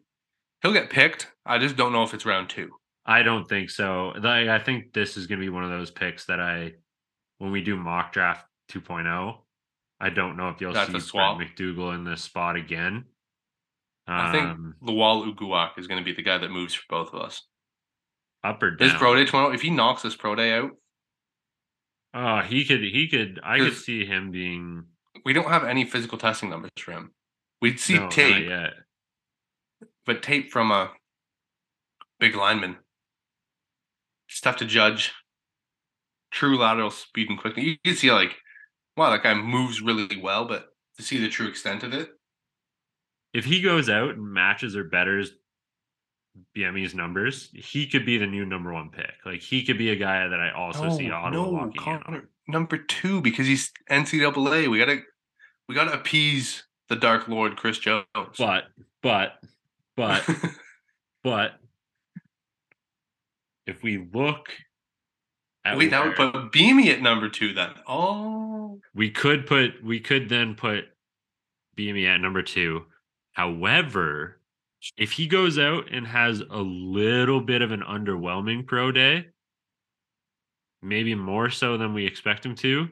he'll 0.61 0.73
get 0.73 0.89
picked. 0.89 1.27
I 1.45 1.59
just 1.59 1.75
don't 1.75 1.91
know 1.91 2.03
if 2.03 2.13
it's 2.13 2.25
round 2.25 2.49
two. 2.49 2.71
I 3.05 3.23
don't 3.23 3.47
think 3.47 3.69
so. 3.69 4.13
Like 4.15 4.47
I 4.47 4.59
think 4.59 4.93
this 4.93 5.17
is 5.17 5.27
going 5.27 5.39
to 5.39 5.45
be 5.45 5.49
one 5.49 5.65
of 5.65 5.69
those 5.69 5.91
picks 5.91 6.25
that 6.25 6.39
I, 6.39 6.73
when 7.37 7.51
we 7.51 7.61
do 7.61 7.75
mock 7.75 8.13
draft 8.13 8.47
2.0, 8.71 9.37
I 10.03 10.09
don't 10.09 10.35
know 10.35 10.49
if 10.49 10.59
you'll 10.59 10.73
That's 10.73 10.91
see. 10.91 11.17
Brent 11.17 11.39
McDougal 11.39 11.95
in 11.95 12.03
this 12.03 12.21
spot 12.21 12.57
again. 12.57 13.05
I 14.05 14.33
think 14.33 14.43
Um, 14.45 14.75
Lwal 14.83 15.33
Uguak 15.33 15.79
is 15.79 15.87
going 15.87 16.03
to 16.03 16.05
be 16.05 16.13
the 16.13 16.21
guy 16.21 16.37
that 16.37 16.51
moves 16.51 16.73
for 16.73 16.83
both 16.89 17.13
of 17.13 17.21
us. 17.21 17.41
up 18.43 18.61
or 18.61 18.71
down. 18.71 18.89
His 18.89 18.97
pro 18.97 19.15
day 19.15 19.23
tomorrow. 19.23 19.53
If 19.53 19.61
he 19.61 19.69
knocks 19.69 20.01
this 20.01 20.17
pro 20.17 20.35
day 20.35 20.51
out, 20.57 20.71
Oh, 22.13 22.41
he 22.41 22.65
could. 22.65 22.81
He 22.81 23.07
could. 23.07 23.39
I 23.43 23.57
could 23.59 23.77
see 23.77 24.05
him 24.05 24.29
being. 24.31 24.87
we 25.25 25.31
don't 25.31 25.47
have 25.47 25.63
any 25.63 25.85
physical 25.85 26.17
testing 26.17 26.49
numbers 26.49 26.71
for 26.77 26.91
him. 26.91 27.11
We'd 27.61 27.79
see 27.79 27.97
no, 27.97 28.09
tape, 28.09 28.49
yet. 28.49 28.73
but 30.05 30.21
tape 30.21 30.51
from 30.51 30.69
a 30.69 30.91
big 32.19 32.35
lineman. 32.35 32.75
It's 34.27 34.41
tough 34.41 34.57
to 34.57 34.65
judge 34.65 35.13
true 36.29 36.57
lateral 36.57 36.91
speed 36.91 37.29
and 37.29 37.39
quickness. 37.39 37.65
You 37.65 37.77
can 37.85 37.95
see 37.95 38.11
like, 38.11 38.35
wow, 38.97 39.09
that 39.11 39.23
guy 39.23 39.33
moves 39.33 39.81
really 39.81 40.19
well, 40.21 40.45
but 40.45 40.69
to 40.97 41.03
see 41.03 41.19
the 41.19 41.29
true 41.29 41.47
extent 41.47 41.83
of 41.83 41.93
it, 41.93 42.09
If 43.33 43.45
he 43.45 43.61
goes 43.61 43.89
out 43.89 44.11
and 44.11 44.31
matches 44.31 44.75
or 44.75 44.83
betters 44.83 45.31
Bemiy's 46.55 46.95
numbers, 46.95 47.49
he 47.53 47.87
could 47.87 48.05
be 48.05 48.17
the 48.17 48.27
new 48.27 48.45
number 48.45 48.73
one 48.73 48.89
pick. 48.89 49.13
Like 49.25 49.41
he 49.41 49.63
could 49.63 49.77
be 49.77 49.89
a 49.89 49.95
guy 49.95 50.27
that 50.27 50.39
I 50.39 50.51
also 50.51 50.89
see 50.95 51.11
oh, 51.11 51.15
Ottawa 51.15 51.49
locking 51.49 51.81
in 51.81 51.93
on. 51.93 52.03
Connor, 52.03 52.29
number 52.47 52.77
two 52.77 53.21
because 53.21 53.47
he's 53.47 53.71
NCAA. 53.89 54.69
We 54.69 54.79
gotta, 54.79 54.99
we 55.67 55.75
gotta 55.75 55.93
appease 55.93 56.63
the 56.89 56.95
Dark 56.95 57.27
Lord 57.27 57.57
Chris 57.57 57.77
Jones. 57.77 58.05
But 58.37 58.65
but 59.01 59.33
but 59.95 60.27
but 61.23 61.53
if 63.65 63.83
we 63.83 64.07
look 64.13 64.49
wait, 65.65 65.91
now 65.91 66.03
where- 66.03 66.15
put 66.15 66.51
Bemiy 66.51 66.87
at 66.87 67.01
number 67.01 67.29
two 67.29 67.53
then. 67.53 67.71
Oh, 67.87 68.79
we 68.93 69.09
could 69.09 69.45
put 69.47 69.83
we 69.83 69.99
could 69.99 70.29
then 70.29 70.55
put 70.55 70.85
Bemiy 71.77 72.05
at 72.07 72.21
number 72.21 72.41
two. 72.41 72.85
However, 73.33 74.39
if 74.97 75.13
he 75.13 75.27
goes 75.27 75.57
out 75.57 75.89
and 75.91 76.05
has 76.07 76.41
a 76.41 76.61
little 76.61 77.41
bit 77.41 77.61
of 77.61 77.71
an 77.71 77.81
underwhelming 77.81 78.67
pro 78.67 78.91
day, 78.91 79.27
maybe 80.81 81.15
more 81.15 81.49
so 81.49 81.77
than 81.77 81.93
we 81.93 82.05
expect 82.05 82.45
him 82.45 82.55
to, 82.55 82.89